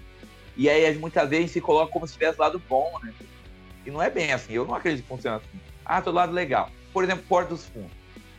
E 0.57 0.69
aí, 0.69 0.97
muitas 0.97 1.29
vezes, 1.29 1.51
se 1.51 1.61
coloca 1.61 1.91
como 1.91 2.07
se 2.07 2.13
tivesse 2.13 2.39
lado 2.39 2.61
bom, 2.67 2.97
né? 3.03 3.13
E 3.85 3.91
não 3.91 4.01
é 4.01 4.09
bem 4.09 4.31
assim. 4.31 4.53
Eu 4.53 4.65
não 4.65 4.73
acredito 4.73 5.03
que 5.03 5.09
funcione 5.09 5.37
assim. 5.37 5.59
Ah, 5.85 6.01
todo 6.01 6.15
lado 6.15 6.31
legal. 6.31 6.69
Por 6.93 7.03
exemplo, 7.03 7.23
Porto 7.27 7.49
dos 7.49 7.65
Fundos. 7.65 7.91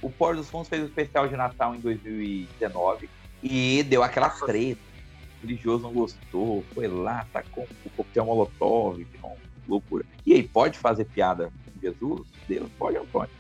O 0.03 0.11
Porto 0.11 0.39
dos 0.39 0.51
Fundos 0.51 0.69
fez 0.69 0.83
o 0.83 0.87
especial 0.87 1.29
de 1.29 1.37
Natal 1.37 1.75
em 1.75 1.81
2019 1.81 3.09
e 3.43 3.83
deu 3.85 4.03
aquela 4.03 4.31
treta. 4.31 4.81
O 5.39 5.47
religioso 5.47 5.83
não 5.83 5.93
gostou, 5.93 6.65
foi 6.75 6.89
lá, 6.89 7.27
tacou 7.33 7.69
o 7.85 7.91
coquetel 7.91 8.25
molotov, 8.25 9.05
que 9.05 9.19
não, 9.19 9.37
loucura. 9.69 10.05
E 10.25 10.33
aí, 10.33 10.43
pode 10.43 10.79
fazer 10.79 11.05
piada 11.05 11.53
Jesus? 11.87 12.29
Deus 12.49 12.71
pode 12.79 12.97
ou 12.97 13.05
não 13.05 13.11
pode? 13.11 13.33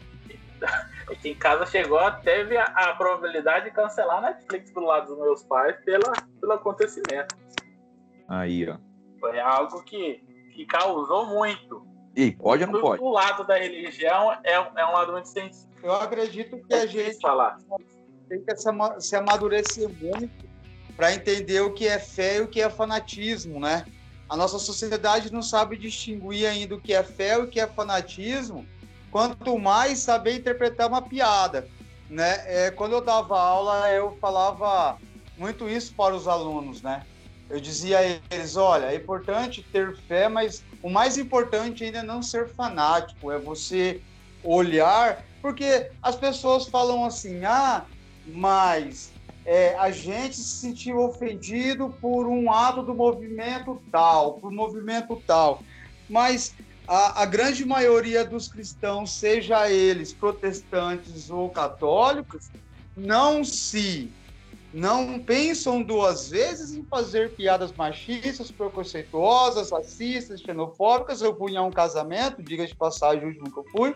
Aqui 1.11 1.31
em 1.31 1.35
casa 1.35 1.67
chegou, 1.67 2.01
teve 2.23 2.57
a, 2.57 2.65
a 2.65 2.95
probabilidade 2.97 3.67
de 3.67 3.71
cancelar 3.71 4.19
a 4.19 4.33
Netflix 4.33 4.71
do 4.73 4.81
lado 4.81 5.09
dos 5.09 5.19
meus 5.19 5.43
pais 5.45 5.77
pela, 5.85 6.13
pelo 6.41 6.53
acontecimento. 6.53 7.37
Aí, 8.29 8.69
ó. 8.69 8.77
Foi 9.21 9.39
algo 9.39 9.83
que, 9.85 10.21
que 10.53 10.67
causou 10.67 11.27
muito. 11.27 11.87
E 12.15 12.33
pode 12.33 12.65
ou 12.65 12.73
não 12.73 12.81
pode? 12.81 13.03
O 13.03 13.11
lado 13.11 13.45
da 13.47 13.57
religião 13.57 14.33
é, 14.45 14.55
é 14.55 14.87
um 14.87 14.93
lado 14.93 15.13
muito 15.13 15.29
sensível. 15.29 15.71
Eu 15.83 15.95
acredito 15.95 16.59
que 16.67 16.75
é 16.75 16.83
a 16.83 16.87
gente 16.87 17.21
falar. 17.21 17.59
tem 18.29 18.43
que 18.43 18.57
se 19.01 19.17
amadurecer 19.17 19.89
muito 19.89 20.47
para 20.97 21.13
entender 21.13 21.61
o 21.61 21.73
que 21.73 21.87
é 21.87 21.99
fé 21.99 22.39
e 22.39 22.41
o 22.41 22.49
que 22.49 22.61
é 22.61 22.71
fanatismo, 22.71 23.61
né? 23.61 23.85
A 24.29 24.37
nossa 24.37 24.59
sociedade 24.59 25.33
não 25.33 25.43
sabe 25.43 25.77
distinguir 25.77 26.47
ainda 26.47 26.74
o 26.74 26.81
que 26.81 26.93
é 26.93 27.03
fé 27.03 27.35
e 27.35 27.43
o 27.43 27.49
que 27.49 27.61
é 27.61 27.66
fanatismo, 27.66 28.66
quanto 29.11 29.59
mais 29.59 30.01
saber 30.01 30.37
interpretar 30.37 30.89
uma 30.89 31.03
piada, 31.03 31.66
né? 32.11 32.43
É, 32.47 32.70
quando 32.70 32.93
eu 32.93 33.01
dava 33.01 33.39
aula, 33.39 33.91
eu 33.91 34.16
falava 34.20 34.99
muito 35.37 35.68
isso 35.68 35.95
para 35.95 36.14
os 36.14 36.27
alunos, 36.27 36.83
né? 36.83 37.03
eu 37.49 37.61
dizia 37.61 37.99
a 37.99 38.35
eles: 38.35 38.57
olha, 38.57 38.87
é 38.87 38.97
importante 38.97 39.66
ter 39.72 39.97
fé, 40.07 40.29
mas 40.29 40.64
o 40.83 40.91
mais 40.91 41.16
importante 41.16 41.85
ainda 41.85 41.99
é 41.99 42.03
não 42.03 42.22
ser 42.22 42.49
fanático, 42.49 43.31
é 43.31 43.39
você 43.39 44.01
olhar, 44.43 45.24
porque 45.41 45.91
as 46.03 46.16
pessoas 46.16 46.66
falam 46.68 47.05
assim: 47.05 47.45
ah, 47.45 47.87
mas 48.27 49.12
é, 49.47 49.77
a 49.79 49.93
gente 49.93 50.35
se 50.35 50.59
sentiu 50.59 50.99
ofendido 50.99 51.95
por 52.01 52.27
um 52.27 52.53
ato 52.53 52.83
do 52.83 52.93
movimento 52.93 53.81
tal, 53.93 54.35
por 54.35 54.53
um 54.53 54.55
movimento 54.55 55.23
tal. 55.25 55.63
Mas 56.11 56.53
a, 56.87 57.23
a, 57.23 57.27
grande 57.27 57.65
maioria 57.65 58.25
dos 58.25 58.49
cristãos, 58.49 59.13
seja 59.13 59.71
eles 59.71 60.13
protestantes 60.13 61.31
ou 61.31 61.49
católicos, 61.49 62.51
não 62.97 63.45
se 63.45 64.11
não 64.75 65.21
pensam 65.21 65.81
duas 65.81 66.29
vezes 66.29 66.75
em 66.75 66.83
fazer 66.83 67.35
piadas 67.35 67.73
machistas, 67.73 68.51
preconceituosas, 68.51 69.71
racistas, 69.71 70.41
xenofóbicas. 70.41 71.23
Eu 71.23 71.37
fui 71.37 71.53
em 71.53 71.59
um 71.59 71.71
casamento, 71.71 72.43
diga 72.43 72.67
de 72.67 72.75
passagem, 72.75 73.33
que 73.33 73.57
eu 73.57 73.65
fui. 73.71 73.95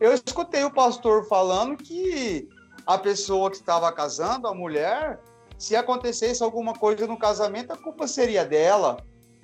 Eu 0.00 0.12
escutei 0.12 0.64
o 0.64 0.70
pastor 0.72 1.26
falando 1.28 1.76
que 1.76 2.48
a 2.86 2.98
pessoa 2.98 3.50
que 3.50 3.56
estava 3.56 3.90
casando, 3.92 4.48
a 4.48 4.54
mulher, 4.54 5.20
se 5.58 5.76
acontecesse 5.76 6.42
alguma 6.42 6.72
coisa 6.72 7.06
no 7.06 7.16
casamento, 7.16 7.72
a 7.72 7.76
culpa 7.76 8.06
seria 8.06 8.44
dela. 8.44 8.96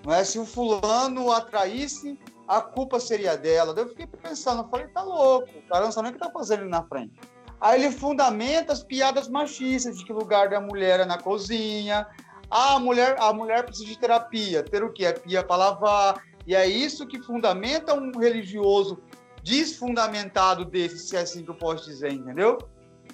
Não 0.05 0.13
é? 0.13 0.25
Se 0.25 0.39
o 0.39 0.45
fulano 0.45 1.31
atraísse, 1.33 2.19
a 2.47 2.61
culpa 2.61 2.99
seria 2.99 3.37
dela. 3.37 3.75
Eu 3.77 3.89
fiquei 3.89 4.07
pensando, 4.07 4.63
eu 4.63 4.69
falei, 4.69 4.89
tá 4.89 5.03
louco, 5.03 5.49
o 5.57 5.69
cara 5.69 5.85
não 5.85 5.93
sabe 5.93 6.09
nem 6.09 6.17
o 6.17 6.19
que 6.19 6.25
tá 6.25 6.33
fazendo 6.33 6.61
ali 6.61 6.71
na 6.71 6.83
frente. 6.83 7.15
Aí 7.61 7.83
ele 7.83 7.93
fundamenta 7.93 8.73
as 8.73 8.83
piadas 8.83 9.29
machistas, 9.29 9.99
de 9.99 10.05
que 10.05 10.13
lugar 10.13 10.49
da 10.49 10.61
mulher 10.61 11.01
é 11.01 11.05
na 11.05 11.19
cozinha. 11.19 12.07
Ah, 12.51 12.77
a 12.77 12.79
mulher, 12.79 13.17
a 13.19 13.33
mulher 13.33 13.65
precisa 13.65 13.89
de 13.89 13.99
terapia. 13.99 14.63
Ter 14.63 14.83
o 14.83 14.93
quê? 14.93 15.07
É 15.07 15.13
pia 15.13 15.43
para 15.43 15.57
lavar. 15.57 16.23
E 16.47 16.55
é 16.55 16.67
isso 16.67 17.07
que 17.07 17.21
fundamenta 17.21 17.95
um 17.95 18.13
religioso 18.19 18.99
desfundamentado 19.43 20.65
desse, 20.65 20.99
se 20.99 21.17
é 21.17 21.21
assim 21.21 21.45
que 21.45 21.51
eu 21.51 21.55
posso 21.55 21.85
dizer, 21.85 22.13
entendeu? 22.13 22.59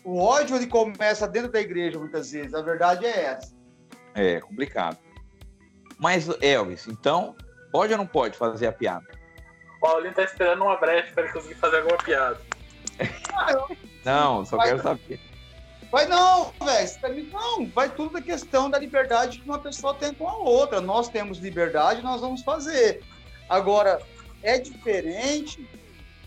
O 0.05 0.19
ódio 0.19 0.57
ele 0.57 0.67
começa 0.67 1.27
dentro 1.27 1.51
da 1.51 1.61
igreja 1.61 1.99
muitas 1.99 2.31
vezes. 2.31 2.55
A 2.55 2.63
verdade 2.63 3.07
é 3.07 3.25
essa. 3.25 3.55
É 4.15 4.41
complicado. 4.41 4.99
Mas, 5.99 6.29
Elvis, 6.43 6.87
então, 6.87 7.35
pode 7.73 7.93
ou 7.93 7.99
não 7.99 8.07
pode 8.07 8.37
fazer 8.37 8.67
a 8.67 8.73
piada? 8.73 9.07
O 9.77 9.81
Paulinho 9.81 10.15
tá 10.15 10.23
esperando 10.23 10.63
uma 10.63 10.77
brecha 10.77 11.13
para 11.13 11.25
ele 11.25 11.33
conseguir 11.33 11.55
fazer 11.55 11.79
alguma 11.79 11.97
piada. 11.99 12.41
Não, 14.05 14.45
só 14.45 14.59
vai, 14.59 14.69
quero 14.69 14.83
saber. 14.83 15.21
Vai 15.91 16.07
não, 16.07 16.53
velho. 16.63 17.31
Não, 17.33 17.67
vai 17.69 17.89
tudo 17.89 18.15
da 18.15 18.21
questão 18.21 18.69
da 18.69 18.79
liberdade 18.79 19.39
que 19.39 19.49
uma 19.49 19.59
pessoa 19.59 19.95
tem 19.95 20.13
com 20.13 20.29
a 20.29 20.37
outra. 20.37 20.81
Nós 20.81 21.09
temos 21.09 21.39
liberdade, 21.39 22.03
nós 22.03 22.21
vamos 22.21 22.43
fazer. 22.43 23.03
Agora, 23.49 24.03
é 24.43 24.59
diferente 24.59 25.67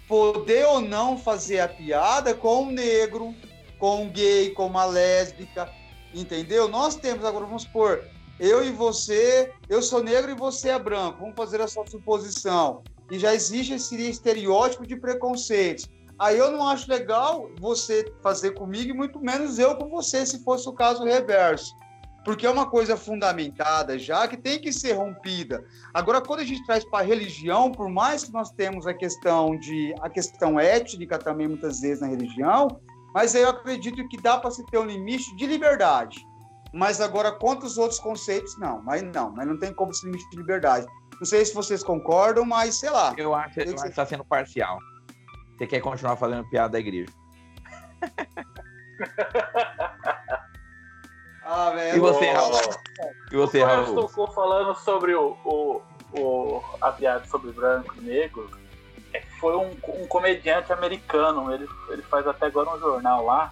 poder 0.07 0.65
ou 0.65 0.81
não 0.81 1.17
fazer 1.17 1.59
a 1.59 1.67
piada 1.67 2.33
com 2.33 2.63
um 2.63 2.71
negro, 2.71 3.35
com 3.79 4.03
um 4.03 4.09
gay, 4.09 4.51
com 4.51 4.65
uma 4.65 4.85
lésbica, 4.85 5.69
entendeu? 6.13 6.67
Nós 6.67 6.95
temos, 6.95 7.23
agora 7.25 7.45
vamos 7.45 7.63
supor, 7.63 8.03
eu 8.39 8.63
e 8.63 8.71
você, 8.71 9.51
eu 9.67 9.81
sou 9.81 10.03
negro 10.03 10.31
e 10.31 10.35
você 10.35 10.69
é 10.69 10.79
branco, 10.79 11.19
vamos 11.19 11.35
fazer 11.35 11.59
essa 11.59 11.83
suposição. 11.87 12.83
E 13.09 13.17
já 13.17 13.33
existe 13.33 13.73
esse 13.73 13.95
estereótipo 14.09 14.85
de 14.85 14.95
preconceitos. 14.95 15.89
Aí 16.19 16.37
eu 16.37 16.51
não 16.51 16.67
acho 16.67 16.89
legal 16.89 17.49
você 17.59 18.11
fazer 18.21 18.51
comigo 18.51 18.89
e 18.91 18.93
muito 18.93 19.19
menos 19.19 19.59
eu 19.59 19.75
com 19.75 19.87
você, 19.87 20.25
se 20.25 20.43
fosse 20.43 20.67
o 20.67 20.73
caso 20.73 21.03
reverso. 21.03 21.73
porque 22.27 22.45
é 22.45 22.49
uma 22.49 22.69
coisa 22.69 22.97
fundamentada 22.97 23.97
já 23.97 24.27
que 24.27 24.35
tem 24.35 24.59
que 24.59 24.73
ser 24.73 24.91
rompida. 24.91 25.63
Agora, 25.93 26.19
quando 26.19 26.41
a 26.41 26.43
gente 26.43 26.65
traz 26.65 26.83
para 26.83 26.99
a 26.99 27.07
religião, 27.07 27.71
por 27.71 27.87
mais 27.89 28.25
que 28.25 28.33
nós 28.33 28.51
temos 28.51 28.85
a 28.85 28.93
questão 28.93 29.57
de 29.57 29.95
a 30.01 30.09
questão 30.09 30.59
étnica 30.59 31.17
também 31.17 31.47
muitas 31.47 31.79
vezes 31.79 32.01
na 32.01 32.07
religião, 32.07 32.81
mas 33.17 33.33
eu 33.33 33.49
acredito 33.49 34.07
que 34.09 34.15
dá 34.15 34.37
para 34.37 34.51
se 34.51 34.63
ter 34.67 34.77
um 34.77 34.85
limite 34.85 35.35
de 35.35 35.47
liberdade. 35.47 36.23
Mas 36.71 37.01
agora, 37.01 37.31
quanto 37.31 37.65
os 37.65 37.75
outros 37.75 37.99
conceitos, 37.99 38.55
não. 38.59 38.79
Mas 38.83 39.01
não, 39.01 39.31
mas 39.31 39.47
não 39.47 39.57
tem 39.57 39.73
como 39.73 39.89
esse 39.89 40.05
limite 40.05 40.29
de 40.29 40.37
liberdade. 40.37 40.85
Não 41.19 41.25
sei 41.25 41.43
se 41.43 41.51
vocês 41.51 41.83
concordam, 41.83 42.45
mas 42.45 42.79
sei 42.79 42.91
lá. 42.91 43.15
Eu 43.17 43.33
acho, 43.33 43.59
eu 43.59 43.73
acho 43.73 43.81
que 43.81 43.89
está 43.89 44.05
sendo 44.05 44.23
parcial. 44.23 44.77
Você 45.57 45.65
quer 45.65 45.79
continuar 45.79 46.15
fazendo 46.15 46.47
piada 46.47 46.73
da 46.73 46.79
igreja. 46.79 47.11
Ah, 51.49 51.69
velho. 51.69 51.95
E 51.95 51.99
você, 52.01 52.29
Raul? 52.29 52.51
E 53.31 53.35
você, 53.37 53.63
o 53.63 53.65
Raul? 53.65 53.95
tocou 53.95 54.27
falando 54.31 54.75
sobre 54.75 55.15
o, 55.15 55.29
o, 55.45 55.81
o, 56.19 56.61
a 56.81 56.91
piada 56.91 57.25
sobre 57.25 57.53
branco 57.53 57.95
e 57.97 58.01
negro. 58.01 58.49
É, 59.13 59.21
Foi 59.39 59.55
um, 59.55 59.71
um 59.71 60.07
comediante 60.07 60.71
americano, 60.71 61.53
ele, 61.53 61.67
ele 61.89 62.01
faz 62.03 62.27
até 62.27 62.47
agora 62.47 62.69
um 62.69 62.79
jornal 62.79 63.25
lá, 63.25 63.51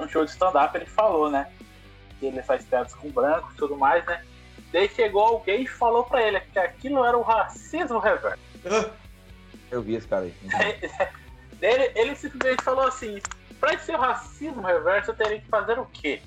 um 0.00 0.08
show 0.08 0.24
de 0.24 0.30
stand-up, 0.30 0.76
ele 0.76 0.86
falou, 0.86 1.30
né? 1.30 1.50
Que 2.18 2.26
ele 2.26 2.42
faz 2.42 2.64
piadas 2.64 2.94
com 2.94 3.10
branco 3.10 3.50
e 3.52 3.56
tudo 3.56 3.76
mais, 3.76 4.04
né? 4.06 4.22
Daí 4.72 4.88
chegou 4.88 5.22
alguém 5.22 5.62
e 5.62 5.66
falou 5.66 6.04
pra 6.04 6.22
ele 6.22 6.40
que 6.40 6.58
aquilo 6.58 7.04
era 7.04 7.16
o 7.16 7.22
racismo 7.22 7.98
reverso. 7.98 8.38
Eu 9.70 9.82
vi 9.82 9.94
esse 9.94 10.06
cara 10.06 10.24
aí. 10.24 10.34
Ele, 11.60 11.90
ele 11.94 12.14
simplesmente 12.14 12.62
falou 12.62 12.86
assim: 12.86 13.18
pra 13.58 13.78
ser 13.78 13.94
o 13.96 13.98
racismo 13.98 14.60
reverso, 14.60 15.10
eu 15.10 15.16
teria 15.16 15.40
que 15.40 15.48
fazer 15.48 15.78
o 15.78 15.86
quê? 15.86 16.20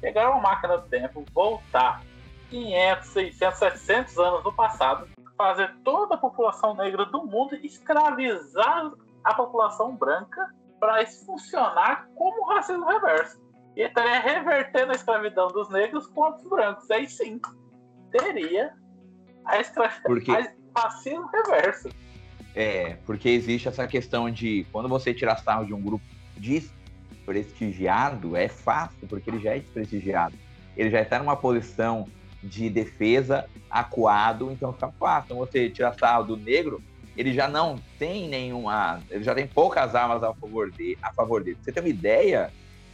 Pegar 0.00 0.30
uma 0.30 0.40
máquina 0.40 0.78
do 0.78 0.88
tempo, 0.88 1.24
voltar 1.34 2.02
500, 2.50 3.08
600, 3.08 3.58
700 3.58 4.18
anos 4.18 4.44
no 4.44 4.52
passado, 4.52 5.08
fazer 5.36 5.74
toda 5.84 6.14
a 6.14 6.18
população 6.18 6.74
negra 6.74 7.04
do 7.06 7.24
mundo 7.26 7.54
escravizar 7.62 8.90
a 9.22 9.34
população 9.34 9.94
branca 9.96 10.50
para 10.80 11.02
isso 11.02 11.24
funcionar 11.26 12.08
como 12.14 12.46
racismo 12.46 12.86
reverso. 12.86 13.40
E 13.76 13.82
estaria 13.82 14.20
revertendo 14.20 14.92
a 14.92 14.94
escravidão 14.94 15.48
dos 15.48 15.68
negros 15.68 16.06
contra 16.08 16.40
os 16.40 16.48
brancos. 16.48 16.90
Aí 16.90 17.08
sim, 17.08 17.40
teria 18.10 18.72
a 19.44 19.60
escravidão. 19.60 20.02
Porque- 20.04 20.56
Racismo 20.76 21.26
reverso. 21.28 21.88
É, 22.54 22.98
porque 23.06 23.30
existe 23.30 23.66
essa 23.66 23.86
questão 23.86 24.30
de 24.30 24.66
quando 24.70 24.90
você 24.90 25.14
tira 25.14 25.34
sarro 25.36 25.64
de 25.64 25.72
um 25.72 25.80
grupo 25.80 26.04
desprestigiado, 26.36 28.36
é 28.36 28.46
fácil, 28.48 29.08
porque 29.08 29.30
ele 29.30 29.40
já 29.40 29.56
é 29.56 29.58
desprestigiado. 29.58 30.34
Ele 30.76 30.90
já 30.90 31.00
está 31.00 31.18
numa 31.18 31.34
posição 31.36 32.06
de 32.42 32.70
defesa, 32.70 33.46
acuado, 33.70 34.50
então 34.50 34.72
fica 34.72 34.90
fácil. 34.98 35.26
Então 35.26 35.36
você 35.38 35.70
tira 35.70 35.92
sarro 35.92 36.24
do 36.24 36.36
negro, 36.36 36.82
ele 37.16 37.32
já 37.32 37.48
não 37.48 37.78
tem 37.98 38.28
nenhuma. 38.28 39.00
Ele 39.10 39.24
já 39.24 39.34
tem 39.34 39.46
poucas 39.46 39.94
armas 39.94 40.22
a 40.22 40.34
favor, 40.34 40.70
de, 40.70 40.96
a 41.02 41.12
favor 41.12 41.42
dele. 41.42 41.58
Você 41.60 41.72
tem 41.72 41.82
uma 41.82 41.88
ideia? 41.88 42.52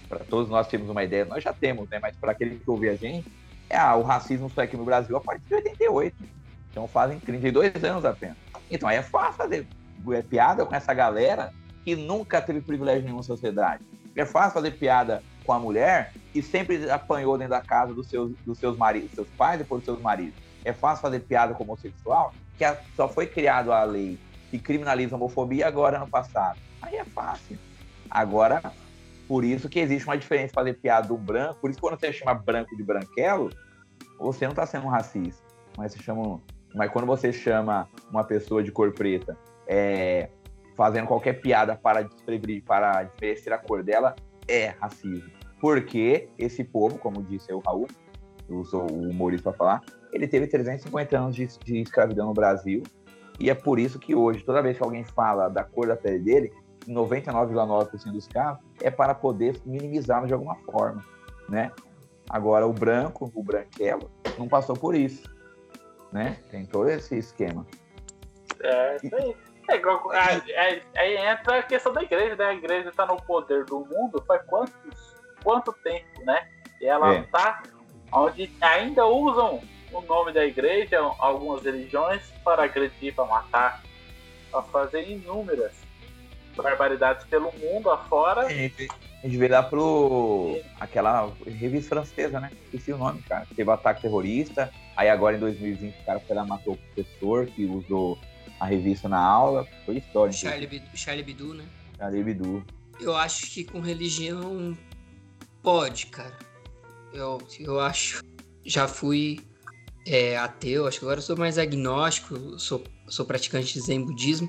Para 0.08 0.20
todos 0.20 0.48
nós 0.48 0.68
temos 0.68 0.88
uma 0.88 1.02
ideia, 1.02 1.24
nós 1.24 1.42
já 1.42 1.52
temos, 1.52 1.88
né? 1.88 1.98
Mas 2.00 2.14
para 2.16 2.32
aquele 2.32 2.58
que 2.58 2.70
ouve 2.70 2.88
a 2.88 2.94
gente, 2.94 3.32
é, 3.68 3.76
ah, 3.76 3.96
o 3.96 4.02
racismo 4.02 4.50
só 4.50 4.62
aqui 4.62 4.76
no 4.76 4.84
Brasil 4.84 5.16
a 5.16 5.20
partir 5.20 5.46
de 5.46 5.54
88. 5.54 6.14
Então 6.70 6.86
fazem 6.86 7.18
32 7.18 7.82
anos 7.84 8.04
apenas. 8.04 8.36
Então 8.70 8.88
aí 8.88 8.96
é 8.96 9.02
fácil 9.02 9.34
fazer 9.34 9.66
piada 10.28 10.66
com 10.66 10.74
essa 10.74 10.92
galera 10.92 11.52
que 11.84 11.96
nunca 11.96 12.40
teve 12.40 12.60
privilégio 12.60 13.04
nenhum 13.04 13.18
na 13.18 13.22
sociedade. 13.22 13.82
É 14.14 14.24
fácil 14.24 14.52
fazer 14.52 14.72
piada 14.72 15.22
com 15.42 15.52
a 15.52 15.58
mulher 15.58 16.12
que 16.32 16.42
sempre 16.42 16.90
apanhou 16.90 17.36
dentro 17.36 17.50
da 17.52 17.60
casa 17.60 17.92
dos 17.94 18.08
seus, 18.08 18.32
dos 18.44 18.58
seus 18.58 18.76
maridos, 18.76 19.08
dos 19.10 19.16
seus 19.16 19.30
pais 19.36 19.58
depois 19.58 19.80
dos 19.80 19.86
seus 19.86 20.00
maridos. 20.02 20.34
É 20.64 20.72
fácil 20.72 21.02
fazer 21.02 21.20
piada 21.20 21.54
com 21.54 21.64
homossexual 21.64 22.32
que 22.56 22.64
a- 22.64 22.80
só 22.94 23.08
foi 23.08 23.26
criado 23.26 23.72
a 23.72 23.82
lei 23.84 24.18
que 24.50 24.58
criminaliza 24.58 25.14
a 25.14 25.18
homofobia 25.18 25.66
agora 25.66 25.98
no 25.98 26.08
passado. 26.08 26.58
Aí 26.82 26.96
é 26.96 27.04
fácil. 27.06 27.58
Agora, 28.10 28.60
por 29.26 29.44
isso 29.44 29.68
que 29.68 29.78
existe 29.80 30.06
uma 30.06 30.18
diferença 30.18 30.52
fazer 30.54 30.74
piada 30.74 31.08
do 31.08 31.16
branco. 31.16 31.60
Por 31.60 31.70
isso 31.70 31.78
que 31.80 31.86
quando 31.86 31.98
você 31.98 32.12
chama 32.12 32.34
branco 32.34 32.76
de 32.76 32.82
branquelo, 32.82 33.50
você 34.18 34.44
não 34.44 34.52
está 34.52 34.66
sendo 34.66 34.86
um 34.86 34.90
racista. 34.90 35.42
Mas, 35.76 35.92
você 35.92 36.02
chama, 36.02 36.40
mas 36.74 36.90
quando 36.92 37.06
você 37.06 37.32
chama 37.32 37.88
uma 38.10 38.24
pessoa 38.24 38.62
de 38.62 38.70
cor 38.70 38.92
preta 38.92 39.36
é, 39.66 40.28
fazendo 40.76 41.06
qualquer 41.06 41.40
piada 41.40 41.74
para, 41.74 42.02
desprevenir- 42.02 42.62
para 42.62 43.04
desmerecer 43.04 43.52
a 43.52 43.58
cor 43.58 43.82
dela, 43.82 44.14
é 44.52 44.68
racismo. 44.80 45.30
Porque 45.60 46.28
esse 46.38 46.62
povo, 46.62 46.98
como 46.98 47.22
disse 47.22 47.52
o 47.52 47.60
Raul, 47.60 47.88
eu 48.48 48.64
sou 48.64 48.90
o 48.90 49.08
humorista 49.08 49.50
para 49.50 49.58
falar, 49.58 49.82
ele 50.12 50.28
teve 50.28 50.46
350 50.46 51.18
anos 51.18 51.34
de, 51.34 51.46
de 51.46 51.80
escravidão 51.80 52.26
no 52.26 52.34
Brasil. 52.34 52.82
E 53.40 53.48
é 53.48 53.54
por 53.54 53.78
isso 53.78 53.98
que 53.98 54.14
hoje, 54.14 54.44
toda 54.44 54.60
vez 54.60 54.76
que 54.76 54.82
alguém 54.82 55.04
fala 55.04 55.48
da 55.48 55.64
cor 55.64 55.86
da 55.86 55.96
pele 55.96 56.18
dele, 56.18 56.52
em 56.86 56.92
99,9% 56.92 58.12
dos 58.12 58.28
casos, 58.28 58.62
é 58.80 58.90
para 58.90 59.14
poder 59.14 59.60
minimizá-lo 59.64 60.26
de 60.26 60.34
alguma 60.34 60.56
forma, 60.56 61.04
né? 61.48 61.70
Agora, 62.28 62.66
o 62.66 62.72
branco, 62.72 63.30
o 63.34 63.42
branquelo, 63.42 64.10
não 64.38 64.48
passou 64.48 64.76
por 64.76 64.94
isso, 64.94 65.22
né? 66.12 66.38
Tem 66.50 66.66
todo 66.66 66.88
esse 66.90 67.16
esquema. 67.16 67.66
É, 68.62 68.96
isso 68.96 69.14
aí. 69.14 69.36
É 69.68 69.76
igual- 69.76 70.10
aí, 70.10 70.82
aí- 70.96 71.16
entra 71.16 71.58
a 71.58 71.62
questão 71.62 71.92
da 71.92 72.02
igreja, 72.02 72.36
né? 72.36 72.46
A 72.46 72.54
igreja 72.54 72.88
está 72.88 73.06
no 73.06 73.16
poder 73.22 73.64
do 73.64 73.80
mundo 73.86 74.22
faz 74.26 74.42
quantos, 74.46 74.74
quanto 75.42 75.72
tempo, 75.72 76.24
né? 76.24 76.48
E 76.80 76.86
ela 76.86 77.14
É. 77.14 77.20
está 77.20 77.62
onde 78.12 78.50
ainda 78.60 79.06
usam 79.06 79.60
o 79.92 80.00
nome 80.02 80.32
da 80.32 80.44
igreja, 80.44 80.98
algumas 81.18 81.62
religiões, 81.62 82.22
para 82.44 82.64
agredir, 82.64 83.14
para 83.14 83.24
matar, 83.24 83.82
para 84.50 84.62
fazer 84.64 85.08
inúmeras 85.08 85.72
barbaridades 86.56 87.24
pelo 87.26 87.50
mundo 87.58 87.90
afora. 87.90 88.42
A 88.42 88.48
gente, 88.50 88.88
a 89.22 89.26
gente 89.26 89.36
vê 89.38 89.48
lá 89.48 89.62
pro. 89.62 90.60
aquela 90.80 91.30
revista 91.46 91.94
francesa, 91.94 92.40
né? 92.40 92.50
Esqueci 92.64 92.92
o 92.92 92.98
nome, 92.98 93.22
cara. 93.22 93.46
Teve 93.54 93.68
um 93.70 93.72
ataque 93.72 94.02
terrorista. 94.02 94.70
Aí 94.96 95.08
agora 95.08 95.36
em 95.36 95.40
2020 95.40 95.98
o 96.00 96.04
cara 96.04 96.20
foi 96.20 96.36
lá 96.36 96.44
matou 96.44 96.74
o 96.74 96.76
professor 96.76 97.46
que 97.46 97.64
usou 97.64 98.18
a 98.62 98.66
revista 98.66 99.08
na 99.08 99.18
aula. 99.18 99.66
Foi 99.84 99.98
história. 99.98 100.32
Charlie, 100.32 100.68
Bidu, 100.68 100.86
Charlie 100.94 101.24
Bidu, 101.24 101.54
né? 101.54 101.64
Charlie 101.98 102.22
Bidu. 102.22 102.64
Eu 103.00 103.16
acho 103.16 103.50
que 103.50 103.64
com 103.64 103.80
religião 103.80 104.78
pode, 105.60 106.06
cara. 106.06 106.38
Eu, 107.12 107.42
eu 107.58 107.80
acho. 107.80 108.22
Já 108.64 108.86
fui 108.86 109.40
é, 110.06 110.36
ateu, 110.36 110.86
acho 110.86 111.00
que 111.00 111.04
agora 111.04 111.18
eu 111.18 111.24
sou 111.24 111.36
mais 111.36 111.58
agnóstico, 111.58 112.56
sou, 112.56 112.84
sou 113.08 113.26
praticante 113.26 113.74
de 113.74 113.80
Zen 113.80 114.04
budismo. 114.04 114.48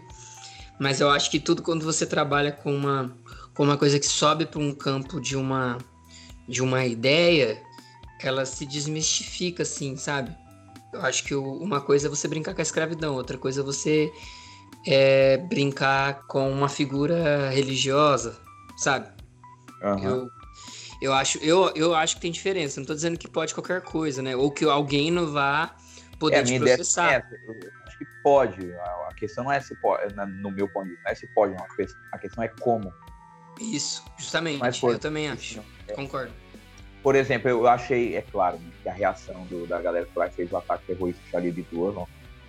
Mas 0.80 1.02
eu 1.02 1.10
acho 1.10 1.32
que 1.32 1.40
tudo 1.40 1.64
quando 1.64 1.84
você 1.84 2.06
trabalha 2.06 2.52
com 2.52 2.72
uma, 2.76 3.18
com 3.56 3.64
uma 3.64 3.78
coisa 3.78 4.00
que 4.00 4.06
sobe 4.06 4.46
para 4.46 4.60
um 4.60 4.76
campo 4.76 5.20
de 5.20 5.36
uma, 5.36 5.80
de 6.48 6.62
uma 6.62 6.86
ideia, 6.86 7.60
ela 8.22 8.46
se 8.46 8.64
desmistifica, 8.66 9.64
assim, 9.64 9.98
sabe? 9.98 10.36
Eu 10.94 11.02
acho 11.02 11.24
que 11.24 11.34
uma 11.36 11.82
coisa 11.82 12.08
é 12.08 12.10
você 12.10 12.28
brincar 12.28 12.54
com 12.54 12.62
a 12.62 12.64
escravidão, 12.64 13.16
outra 13.16 13.38
coisa 13.38 13.62
é 13.62 13.64
você 13.64 14.14
é, 14.86 15.38
brincar 15.38 16.24
com 16.28 16.52
uma 16.52 16.70
figura 16.70 17.50
religiosa, 17.50 18.38
sabe? 18.78 19.08
Aham. 19.82 20.04
Eu, 20.04 20.30
eu, 21.02 21.14
acho, 21.14 21.38
eu, 21.40 21.72
eu 21.76 21.96
acho 21.96 22.16
que 22.16 22.22
tem 22.22 22.32
diferença. 22.32 22.80
Não 22.80 22.86
tô 22.88 22.94
dizendo 22.94 23.18
que 23.18 23.28
pode 23.28 23.54
qualquer 23.54 23.82
coisa, 23.82 24.22
né? 24.22 24.36
Ou 24.36 24.52
que 24.52 24.64
alguém 24.66 25.10
não 25.12 25.32
vá 25.32 25.76
poder 26.20 26.38
É, 26.38 26.44
te 26.44 26.46
minha 26.46 26.58
ideia 26.58 26.78
processar. 26.78 27.12
é 27.12 27.16
essa. 27.16 27.36
Eu 27.46 27.56
acho 27.88 27.98
que 27.98 28.06
pode. 28.24 28.72
A 28.74 29.14
questão 29.16 29.44
não 29.46 29.52
é 29.52 29.60
se 29.60 29.76
pode, 29.82 30.14
no 30.16 30.52
meu 30.52 30.68
ponto 30.70 30.86
de 30.86 30.92
vista, 30.92 31.04
não 31.06 31.12
é 31.12 31.16
se 31.16 31.28
pode, 31.34 31.54
não. 31.56 31.64
A 31.66 31.68
que- 31.76 31.86
A 32.12 32.18
questão 32.18 32.44
é 32.44 32.48
como. 32.60 32.94
Isso, 33.60 34.04
justamente. 34.18 34.60
Mas, 34.60 34.82
eu 34.82 35.00
também 35.00 35.30
acho. 35.30 35.62
É. 35.88 35.94
Concordo. 35.94 36.34
Por 37.04 37.16
exemplo, 37.16 37.50
eu 37.50 37.68
achei, 37.68 38.16
é 38.16 38.22
claro, 38.22 38.60
que 38.82 38.88
a 38.90 38.94
reação 38.94 39.46
do- 39.46 39.68
da 39.68 39.82
galera 39.82 40.06
que 40.06 40.18
lá 40.18 40.30
fez 40.30 40.50
o 40.52 40.58
ataque 40.58 40.86
terrorista 40.88 41.22
Charlie 41.30 41.50
Hebdo 41.52 41.92
não, 41.94 42.08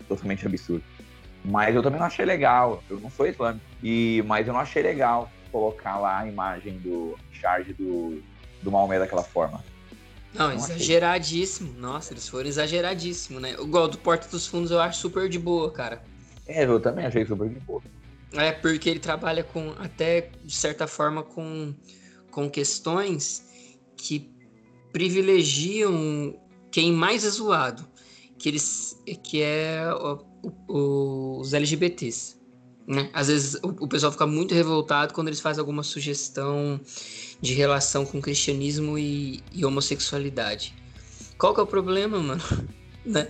totalmente 0.09 0.47
absurdo. 0.47 0.85
Mas 1.45 1.75
eu 1.75 1.83
também 1.83 1.99
não 1.99 2.07
achei 2.07 2.25
legal. 2.25 2.83
Eu 2.89 3.01
não 3.01 3.11
sou 3.11 3.27
islâmico. 3.27 3.65
E, 3.83 4.23
mas 4.27 4.47
eu 4.47 4.53
não 4.55 4.61
achei 4.61 4.83
legal 4.83 5.29
colocar 5.53 5.99
lá 5.99 6.21
a 6.21 6.27
imagem 6.27 6.79
do 6.79 7.19
charge 7.33 7.75
do, 7.75 8.23
do 8.63 8.71
Maomé 8.73 8.99
daquela 8.99 9.23
forma. 9.23 9.63
Não, 10.33 10.49
Não 10.49 10.57
achei. 10.57 10.77
exageradíssimo. 10.77 11.73
Nossa, 11.75 12.13
eles 12.13 12.29
foram 12.29 12.49
exageradíssimo, 12.49 13.39
né? 13.41 13.53
Igual 13.53 13.89
do 13.89 13.99
Porta 13.99 14.27
dos 14.29 14.47
Fundos 14.47 14.71
eu 14.71 14.81
acho 14.81 15.01
super 15.01 15.29
de 15.29 15.39
boa, 15.39 15.71
cara. 15.73 16.03
É, 16.47 16.65
eu 16.65 16.81
também 16.81 17.05
achei 17.07 17.27
super 17.27 17.49
de 17.49 17.61
boa. 17.61 17.83
É 18.33 18.51
porque 18.53 18.89
ele 18.89 18.99
trabalha 19.01 19.45
com, 19.45 19.75
até 19.79 20.31
de 20.43 20.55
certa 20.55 20.87
forma, 20.87 21.23
com, 21.23 21.73
com 22.31 22.51
questões 22.51 23.45
que 23.97 24.34
privilegiam 24.95 26.34
quem 26.70 26.92
mais 26.92 27.24
é 27.24 27.28
zoado, 27.30 27.84
que, 28.38 28.49
eles, 28.49 28.97
que 29.24 29.42
é 29.42 29.82
o- 29.92 30.24
o- 30.68 31.40
os 31.40 31.53
LGBTs. 31.53 32.36
Né? 32.86 33.11
Às 33.12 33.26
vezes 33.28 33.55
o, 33.62 33.68
o 33.84 33.88
pessoal 33.88 34.12
fica 34.12 34.26
muito 34.26 34.55
revoltado 34.55 35.12
quando 35.12 35.28
eles 35.28 35.40
fazem 35.40 35.61
alguma 35.61 35.82
sugestão 35.82 36.80
de 37.40 37.55
relação 37.55 38.05
com 38.07 38.20
cristianismo 38.20 38.99
e, 38.99 39.42
e 39.53 39.64
homossexualidade. 39.64 40.74
Qual 41.38 41.53
que 41.55 41.61
é 41.61 41.62
o 41.62 41.66
problema, 41.66 42.18
mano? 42.18 42.42
Né? 43.05 43.28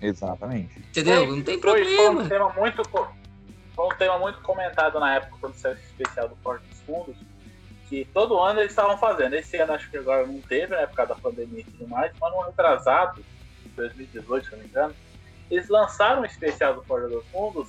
Exatamente. 0.00 0.78
Entendeu? 0.78 1.26
Não 1.26 1.42
tem 1.42 1.60
Foi, 1.60 1.84
foi 1.84 1.94
problema. 1.94 2.22
um 2.22 2.28
tema 2.28 2.52
muito 2.54 2.82
foi 2.88 3.84
um 3.84 3.98
tema 3.98 4.18
muito 4.18 4.40
comentado 4.40 4.98
na 4.98 5.16
época 5.16 5.36
quando 5.42 5.54
saiu 5.56 5.74
esse 5.74 5.82
especial 5.84 6.26
do 6.30 6.36
Porto 6.36 6.62
dos 6.66 6.78
Fundos, 6.86 7.14
que 7.88 8.04
todo 8.12 8.38
ano 8.38 8.60
eles 8.60 8.72
estavam 8.72 8.98
fazendo. 8.98 9.34
Esse 9.34 9.56
ano 9.56 9.72
acho 9.72 9.90
que 9.90 9.96
agora 9.96 10.26
não 10.26 10.40
teve, 10.42 10.74
né, 10.76 10.86
por 10.86 10.94
causa 10.94 11.14
da 11.14 11.20
pandemia 11.20 11.60
e 11.60 11.64
tudo 11.64 11.88
mais, 11.88 12.12
mas 12.20 12.32
no 12.32 12.40
ano 12.40 12.50
retrasado, 12.50 13.24
2018, 13.76 14.44
se 14.46 14.52
não 14.52 14.58
me 14.60 14.66
engano, 14.66 14.94
eles 15.50 15.68
lançaram 15.68 16.22
um 16.22 16.24
especial 16.24 16.74
do 16.74 16.84
Porto 16.84 17.08
dos 17.08 17.24
Fundos. 17.30 17.68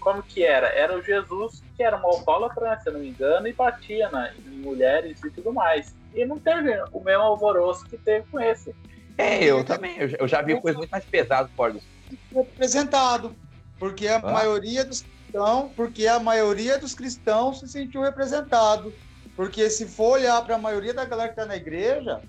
Como 0.00 0.22
que 0.22 0.44
era? 0.44 0.68
Era 0.68 0.96
o 0.96 1.02
Jesus 1.02 1.64
que 1.76 1.82
era 1.82 1.96
um 1.96 2.06
alcoólatra, 2.06 2.70
né, 2.70 2.78
se 2.80 2.88
eu 2.88 2.94
não 2.94 3.00
me 3.00 3.10
engano, 3.10 3.46
e 3.46 3.52
batia 3.52 4.08
na, 4.10 4.32
em 4.46 4.58
mulheres 4.62 5.22
e 5.22 5.30
tudo 5.32 5.52
mais. 5.52 5.94
E 6.14 6.24
não 6.24 6.38
teve 6.38 6.70
o 6.92 7.00
mesmo 7.02 7.22
alvoroço 7.24 7.86
que 7.88 7.98
teve 7.98 8.26
com 8.30 8.40
esse. 8.40 8.74
É, 9.16 9.44
eu 9.44 9.64
também. 9.64 9.98
Eu, 9.98 10.08
já- 10.08 10.16
eu 10.20 10.28
já 10.28 10.42
vi 10.42 10.60
coisa 10.60 10.78
muito 10.78 10.90
mais 10.90 11.04
pesada 11.04 11.50
fora 11.56 11.72
dos. 11.74 11.84
representado, 12.32 13.36
porque 13.78 14.06
a 14.08 14.16
Ah. 14.16 14.32
maioria 14.32 14.84
dos 14.84 15.02
cristãos, 15.02 15.72
porque 15.76 16.06
a 16.06 16.18
maioria 16.18 16.78
dos 16.78 16.94
cristãos 16.94 17.60
se 17.60 17.68
sentiu 17.68 18.00
representado, 18.02 18.94
porque 19.38 19.70
se 19.70 19.86
for 19.86 20.14
olhar 20.14 20.44
para 20.44 20.56
a 20.56 20.58
maioria 20.58 20.92
da 20.92 21.04
galera 21.04 21.28
que 21.28 21.40
está 21.40 21.46
na 21.46 21.54
igreja, 21.54 22.20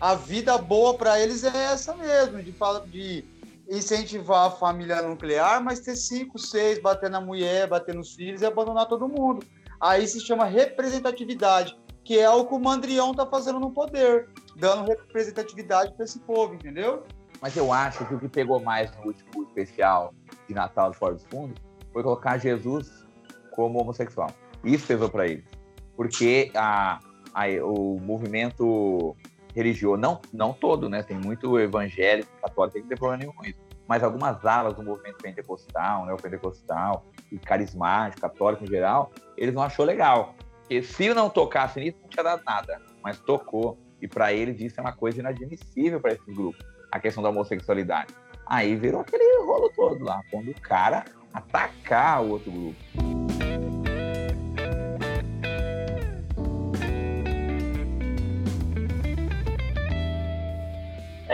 a 0.00 0.14
vida 0.14 0.56
boa 0.56 0.94
para 0.94 1.20
eles 1.20 1.44
é 1.44 1.54
essa 1.54 1.94
mesmo, 1.94 2.42
de 2.42 2.54
de 2.90 3.24
incentivar 3.68 4.46
a 4.46 4.50
família 4.50 5.02
nuclear, 5.02 5.62
mas 5.62 5.80
ter 5.80 5.94
cinco, 5.94 6.38
seis, 6.38 6.80
bater 6.80 7.10
na 7.10 7.20
mulher, 7.20 7.68
bater 7.68 7.94
nos 7.94 8.14
filhos 8.14 8.40
e 8.40 8.46
abandonar 8.46 8.88
todo 8.88 9.06
mundo. 9.06 9.44
Aí 9.78 10.08
se 10.08 10.18
chama 10.20 10.46
representatividade, 10.46 11.78
que 12.02 12.18
é 12.18 12.30
o 12.30 12.46
que 12.46 12.54
o 12.54 12.58
Mandrião 12.58 13.12
tá 13.12 13.26
fazendo 13.26 13.60
no 13.60 13.70
poder, 13.70 14.30
dando 14.56 14.88
representatividade 14.88 15.92
para 15.92 16.06
esse 16.06 16.18
povo, 16.20 16.54
entendeu? 16.54 17.02
Mas 17.42 17.54
eu 17.58 17.70
acho 17.74 18.06
que 18.08 18.14
o 18.14 18.18
que 18.18 18.28
pegou 18.30 18.58
mais 18.58 18.90
no 18.96 19.08
último 19.08 19.42
especial 19.48 20.14
de 20.48 20.54
Natal 20.54 20.92
de 20.92 20.96
Fora 20.96 21.12
dos 21.12 21.26
Fundos 21.26 21.62
foi 21.92 22.02
colocar 22.02 22.38
Jesus 22.38 23.04
como 23.50 23.82
homossexual. 23.82 24.30
Isso 24.64 24.86
pesou 24.86 25.10
para 25.10 25.26
eles. 25.26 25.53
Porque 25.96 26.50
a, 26.54 26.98
a- 27.34 27.46
o 27.64 27.98
movimento 28.00 29.16
religioso, 29.54 29.96
não, 30.00 30.20
não 30.32 30.52
todo, 30.52 30.88
né? 30.88 31.02
Tem 31.02 31.16
muito 31.16 31.58
evangélico, 31.58 32.28
católico, 32.42 32.80
que 32.80 32.88
tem 32.88 32.96
problema 32.98 33.18
nenhum 33.22 33.32
com 33.32 33.44
isso. 33.44 33.58
Mas 33.86 34.02
algumas 34.02 34.44
alas 34.44 34.74
do 34.74 34.82
movimento 34.82 35.18
pentecostal, 35.20 36.06
neopentecostal 36.06 37.04
e 37.30 37.38
carismático, 37.38 38.20
católico 38.22 38.64
em 38.64 38.68
geral, 38.68 39.12
eles 39.36 39.54
não 39.54 39.62
achou 39.62 39.84
legal. 39.84 40.34
Porque 40.60 40.82
se 40.82 41.12
não 41.12 41.28
tocasse 41.28 41.78
nisso, 41.78 41.98
não 42.02 42.08
tinha 42.08 42.24
dado 42.24 42.42
nada. 42.44 42.80
Mas 43.02 43.20
tocou. 43.20 43.78
E 44.00 44.08
para 44.08 44.32
eles 44.32 44.60
isso 44.60 44.80
é 44.80 44.82
uma 44.82 44.92
coisa 44.92 45.20
inadmissível 45.20 46.00
para 46.00 46.12
esse 46.12 46.32
grupo 46.32 46.58
a 46.90 46.98
questão 46.98 47.22
da 47.22 47.28
homossexualidade. 47.28 48.14
Aí 48.46 48.74
virou 48.76 49.00
aquele 49.00 49.24
rolo 49.44 49.70
todo 49.74 50.04
lá, 50.04 50.20
quando 50.30 50.50
o 50.50 50.60
cara 50.60 51.04
atacar 51.32 52.22
o 52.22 52.30
outro 52.30 52.50
grupo. 52.50 53.13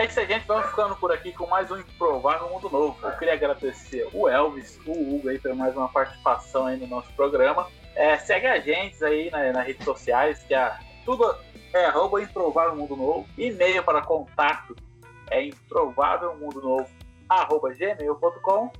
É 0.01 0.05
isso 0.05 0.19
aí, 0.19 0.25
gente. 0.25 0.47
Vamos 0.47 0.65
ficando 0.71 0.95
por 0.95 1.11
aqui 1.11 1.31
com 1.31 1.45
mais 1.45 1.69
um 1.69 1.77
Improvável 1.77 2.49
Mundo 2.49 2.71
Novo. 2.71 2.97
Eu 3.03 3.11
queria 3.19 3.35
agradecer 3.35 4.09
o 4.11 4.27
Elvis, 4.27 4.79
o 4.87 4.91
Hugo 4.93 5.29
aí 5.29 5.37
por 5.37 5.53
mais 5.53 5.77
uma 5.77 5.87
participação 5.89 6.65
aí 6.65 6.75
no 6.75 6.87
nosso 6.87 7.13
programa. 7.13 7.67
É, 7.93 8.17
segue 8.17 8.47
a 8.47 8.59
gente 8.59 9.05
aí 9.05 9.29
na- 9.29 9.51
nas 9.53 9.67
redes 9.67 9.85
sociais, 9.85 10.41
que 10.47 10.55
é 10.55 10.73
tudo 11.05 11.35
é 11.71 11.85
arroba 11.85 12.19
Improvável 12.19 12.75
Mundo 12.75 12.95
Novo. 12.95 13.27
E-mail 13.37 13.83
para 13.83 14.01
contato 14.01 14.75
é 15.29 15.45
improvável 15.45 16.35
mundo 16.35 16.59
novo 16.63 16.89
arroba 17.29 17.71
gmail.com. 17.71 18.71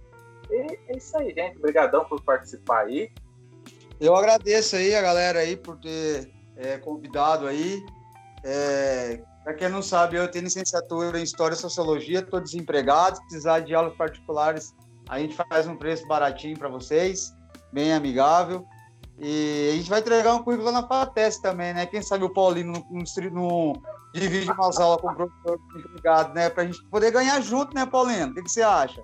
E 0.49 0.80
é 0.88 0.97
isso 0.97 1.15
aí, 1.19 1.32
gente. 1.36 1.55
Obrigadão 1.59 2.03
por 2.03 2.19
participar 2.24 2.86
aí. 2.86 3.11
Eu 3.99 4.15
agradeço 4.15 4.76
aí 4.76 4.95
a 4.95 5.01
galera 5.03 5.41
aí 5.41 5.55
por 5.55 5.78
ter 5.78 6.32
é, 6.57 6.80
convidado 6.80 7.45
aí. 7.45 7.86
É, 8.43 9.22
para 9.44 9.54
quem 9.56 9.70
não 9.70 9.82
sabe, 9.82 10.18
eu 10.18 10.30
tenho 10.30 10.46
licenciatura 10.46 11.20
em 11.20 11.24
História 11.24 11.56
e 11.56 11.58
Sociologia, 11.58 12.20
estou 12.20 12.39
desempregado. 12.39 13.18
Se 13.18 13.24
precisar 13.24 13.62
de 13.62 13.74
aulas 13.74 13.96
particulares, 13.96 14.74
a 15.10 15.18
gente 15.20 15.36
faz 15.36 15.68
um 15.68 15.76
preço 15.76 16.08
baratinho 16.08 16.58
para 16.58 16.70
vocês, 16.70 17.34
bem 17.72 17.92
amigável. 17.94 18.66
E 19.18 19.72
a 19.74 19.76
gente 19.76 19.89
vai 19.89 20.00
entregar 20.00 20.34
um 20.34 20.44
currículo 20.44 20.72
lá 20.72 20.82
na 20.82 20.88
FATES 20.88 21.39
também, 21.39 21.74
né? 21.74 21.86
Quem 21.86 22.02
sabe 22.02 22.24
o 22.24 22.30
Paulino 22.30 22.86
não, 23.32 23.74
divide 24.14 24.52
umas 24.52 24.80
aulas 24.80 25.02
com 25.02 25.10
o 25.10 25.16
professor 25.16 25.60
desempregado, 25.74 26.34
né? 26.34 26.50
Para 26.50 26.64
a 26.64 26.66
gente 26.66 26.84
poder 26.86 27.12
ganhar 27.12 27.39
junto, 27.42 27.76
né, 27.76 27.86
Paulino? 27.86 28.32
O 28.32 28.34
que, 28.34 28.44
que 28.44 28.50
você 28.50 28.62
acha? 28.62 29.02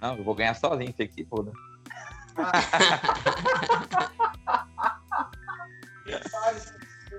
Não, 0.00 0.16
eu 0.16 0.24
vou 0.24 0.34
ganhar 0.34 0.54
sozinho 0.54 0.90
isso 0.90 1.02
aqui, 1.02 1.24
foda. 1.24 1.52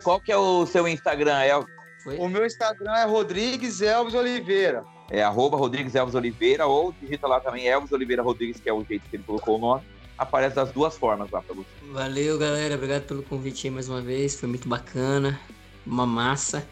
Qual 0.03 0.19
que 0.19 0.31
é 0.31 0.37
o 0.37 0.65
seu 0.67 0.87
Instagram, 0.87 1.39
El? 1.41 1.65
Foi? 2.05 2.17
O 2.17 2.29
meu 2.29 2.45
Instagram 2.45 2.93
é 2.93 3.03
Rodrigues 3.03 3.81
Elvis 3.81 4.13
Oliveira. 4.13 4.85
É 5.09 5.23
arroba 5.23 5.57
Rodrigues 5.57 5.95
Elvis 5.95 6.13
Oliveira, 6.13 6.67
ou 6.67 6.93
digita 7.01 7.27
lá 7.27 7.39
também 7.39 7.67
Elvis 7.67 7.91
Oliveira 7.91 8.21
Rodrigues, 8.21 8.61
que 8.61 8.69
é 8.69 8.73
o 8.73 8.85
jeito 8.85 9.09
que 9.09 9.15
ele 9.15 9.23
colocou 9.23 9.55
o 9.55 9.59
nome. 9.59 9.81
Aparece 10.15 10.55
das 10.55 10.71
duas 10.71 10.95
formas 10.95 11.31
lá 11.31 11.41
pra 11.41 11.55
você. 11.55 11.67
Valeu, 11.91 12.37
galera. 12.37 12.75
Obrigado 12.75 13.07
pelo 13.07 13.23
convite 13.23 13.67
aí 13.67 13.73
mais 13.73 13.89
uma 13.89 14.01
vez. 14.01 14.39
Foi 14.39 14.47
muito 14.47 14.69
bacana. 14.69 15.39
Uma 15.83 16.05
massa. 16.05 16.65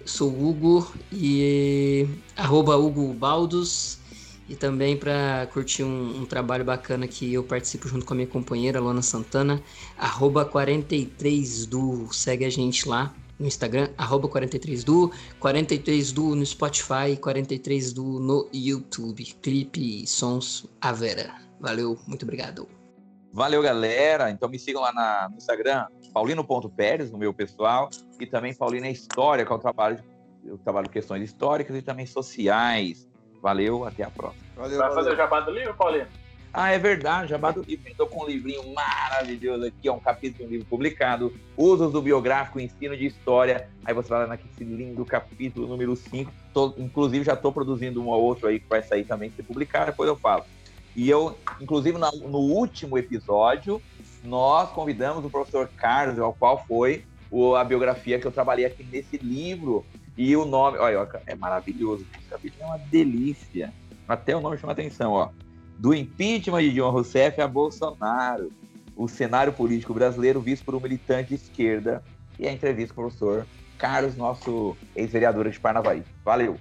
Eu 0.00 0.08
sou 0.08 0.30
o 0.30 0.48
Hugo 0.48 0.90
e 1.12 2.08
arroba 2.34 2.74
Hugo 2.74 3.12
Baldos. 3.12 3.98
E 4.48 4.56
também 4.56 4.96
para 4.96 5.46
curtir 5.52 5.84
um, 5.84 6.22
um 6.22 6.24
trabalho 6.24 6.64
bacana 6.64 7.06
que 7.06 7.32
eu 7.32 7.44
participo 7.44 7.88
junto 7.88 8.06
com 8.06 8.14
a 8.14 8.16
minha 8.16 8.26
companheira, 8.26 8.80
Luana 8.80 9.02
Santana, 9.02 9.62
arroba 9.96 10.44
43du. 10.44 12.12
Segue 12.12 12.44
a 12.44 12.50
gente 12.50 12.88
lá 12.88 13.14
no 13.42 13.48
Instagram, 13.48 13.88
arroba 13.98 14.28
43du, 14.28 15.10
43du 15.40 16.34
no 16.34 16.46
Spotify, 16.46 17.16
43du 17.20 17.98
no 18.20 18.48
YouTube. 18.54 19.22
Clipe, 19.42 20.06
sons, 20.06 20.66
a 20.80 20.92
Vera. 20.92 21.34
Valeu, 21.60 21.98
muito 22.06 22.22
obrigado. 22.22 22.66
Valeu, 23.32 23.60
galera. 23.62 24.30
Então 24.30 24.48
me 24.48 24.58
sigam 24.58 24.80
lá 24.82 24.92
na- 24.92 25.28
no 25.30 25.36
Instagram, 25.36 25.86
paulino.pérez, 26.12 27.10
no 27.10 27.18
meu 27.18 27.32
pessoal, 27.34 27.90
e 28.20 28.26
também 28.26 28.54
Paulina 28.54 28.88
História, 28.88 29.44
que 29.44 29.52
é 29.52 29.54
o 29.54 29.58
trabalho, 29.58 30.02
eu 30.44 30.56
trabalho 30.58 30.88
questões 30.88 31.22
históricas 31.24 31.76
e 31.76 31.82
também 31.82 32.06
sociais. 32.06 33.08
Valeu, 33.42 33.84
até 33.84 34.04
a 34.04 34.10
próxima. 34.10 34.42
Valeu, 34.54 34.78
Vai 34.78 34.88
valeu. 34.88 34.94
fazer 34.94 35.14
o 35.14 35.16
jabá 35.16 35.40
do 35.40 35.50
livro, 35.50 35.74
Paulinho? 35.74 36.06
Ah, 36.54 36.70
é 36.70 36.78
verdade, 36.78 37.30
Jabá 37.30 37.50
do 37.50 37.62
livro. 37.62 37.88
Estou 37.88 38.06
com 38.06 38.24
um 38.24 38.26
livrinho 38.26 38.74
maravilhoso 38.74 39.64
aqui, 39.64 39.88
é 39.88 39.92
um 39.92 39.98
capítulo 39.98 40.40
de 40.40 40.44
um 40.44 40.50
livro 40.50 40.66
publicado, 40.66 41.32
Usos 41.56 41.90
do 41.90 42.02
Biográfico, 42.02 42.60
Ensino 42.60 42.94
de 42.94 43.06
História. 43.06 43.70
Aí 43.86 43.94
você 43.94 44.10
vai 44.10 44.18
lá 44.20 44.26
naquele 44.26 44.76
lindo 44.76 45.02
capítulo 45.06 45.66
número 45.66 45.96
5. 45.96 46.30
Tô- 46.52 46.74
inclusive, 46.76 47.24
já 47.24 47.32
estou 47.32 47.52
produzindo 47.54 48.02
um 48.02 48.08
ou 48.08 48.22
outro 48.22 48.48
aí 48.48 48.60
que 48.60 48.68
vai 48.68 48.82
sair 48.82 49.04
também, 49.04 49.30
se 49.30 49.42
publicar, 49.42 49.86
depois 49.86 50.06
eu 50.06 50.16
falo. 50.16 50.44
E 50.94 51.08
eu, 51.08 51.38
inclusive, 51.58 51.96
na- 51.96 52.12
no 52.12 52.38
último 52.38 52.98
episódio, 52.98 53.80
nós 54.22 54.70
convidamos 54.72 55.24
o 55.24 55.30
professor 55.30 55.66
Carlos, 55.74 56.18
ao 56.18 56.34
qual 56.34 56.62
foi 56.66 57.02
o- 57.30 57.54
a 57.54 57.64
biografia 57.64 58.18
que 58.20 58.26
eu 58.26 58.32
trabalhei 58.32 58.66
aqui 58.66 58.84
nesse 58.84 59.16
livro. 59.16 59.86
E 60.18 60.36
o 60.36 60.44
nome, 60.44 60.76
olha, 60.76 61.08
é 61.26 61.34
maravilhoso. 61.34 62.06
Esse 62.18 62.28
capítulo 62.28 62.62
é 62.64 62.66
uma 62.66 62.78
delícia. 62.78 63.72
Até 64.06 64.36
o 64.36 64.40
nome 64.42 64.58
chama 64.58 64.74
atenção, 64.74 65.12
ó 65.12 65.30
do 65.82 65.92
impeachment 65.92 66.60
de 66.60 66.70
Dilma 66.70 66.92
Rousseff 66.92 67.40
a 67.40 67.48
Bolsonaro, 67.48 68.52
o 68.96 69.08
cenário 69.08 69.52
político 69.52 69.92
brasileiro 69.92 70.40
visto 70.40 70.64
por 70.64 70.76
um 70.76 70.80
militante 70.80 71.30
de 71.30 71.34
esquerda 71.34 72.04
e 72.38 72.46
a 72.46 72.52
entrevista 72.52 72.94
com 72.94 73.00
o 73.00 73.04
professor 73.06 73.44
Carlos, 73.78 74.14
nosso 74.16 74.76
ex-vereador 74.94 75.50
de 75.50 75.58
Parnavaí. 75.58 76.04
Valeu! 76.24 76.56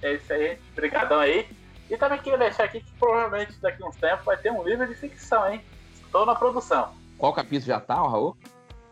É 0.00 0.14
isso 0.14 0.32
aí, 0.32 0.50
gente. 0.50 0.60
Obrigadão 0.72 1.18
aí. 1.18 1.48
E 1.90 1.96
também 1.96 2.20
queria 2.20 2.38
deixar 2.38 2.64
aqui 2.66 2.78
que 2.78 2.92
provavelmente 2.92 3.60
daqui 3.60 3.82
a 3.82 3.88
uns 3.88 3.96
tempos 3.96 4.24
vai 4.24 4.36
ter 4.36 4.52
um 4.52 4.62
livro 4.62 4.86
de 4.86 4.94
ficção, 4.94 5.52
hein? 5.52 5.60
Estou 5.92 6.24
na 6.24 6.36
produção. 6.36 6.94
Qual 7.18 7.32
capítulo 7.32 7.66
já 7.66 7.80
tá, 7.80 7.96
Raul? 7.96 8.36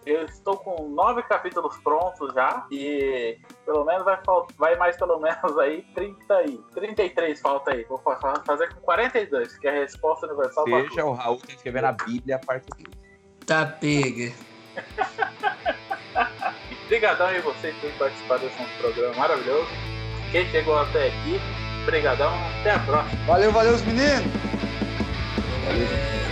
Eu 0.04 0.24
estou 0.24 0.56
com 0.56 0.88
nove 0.88 1.22
capítulos 1.22 1.76
prontos 1.78 2.34
já 2.34 2.66
e 2.70 3.38
pelo 3.64 3.84
menos 3.84 4.04
vai, 4.04 4.18
vai 4.58 4.76
mais 4.76 4.96
pelo 4.96 5.20
menos 5.20 5.58
aí 5.58 5.82
30 5.94 6.42
e 6.44 6.58
33 6.74 7.40
falta 7.40 7.72
aí. 7.72 7.84
Vou 7.84 7.98
fa- 7.98 8.42
fazer 8.44 8.74
com 8.74 8.80
42, 8.80 9.58
que 9.58 9.68
é 9.68 9.70
a 9.70 9.74
resposta 9.74 10.26
universal 10.26 10.64
para 10.64 10.88
Seja 10.88 11.04
o 11.04 11.12
Raul 11.12 11.38
tá 11.38 11.52
escrevendo 11.52 11.84
a 11.84 11.92
Bíblia, 11.92 12.36
a 12.36 12.38
parte 12.40 12.66
2. 12.76 12.88
Tá 13.46 13.64
pega. 13.66 14.32
Obrigadão 16.84 17.26
aí 17.28 17.40
vocês 17.40 17.74
por 17.76 17.90
participar 17.92 18.38
desse 18.38 18.62
programa 18.78 19.14
maravilhoso. 19.16 19.68
Quem 20.30 20.46
chegou 20.50 20.78
até 20.78 21.08
aqui, 21.08 21.40
brigadão, 21.86 22.32
até 22.60 22.72
a 22.72 22.78
próxima. 22.80 23.24
Valeu, 23.26 23.52
valeu, 23.52 23.74
os 23.74 23.82
meninos. 23.82 24.24
Valeu, 25.64 25.86
galera. 25.88 26.31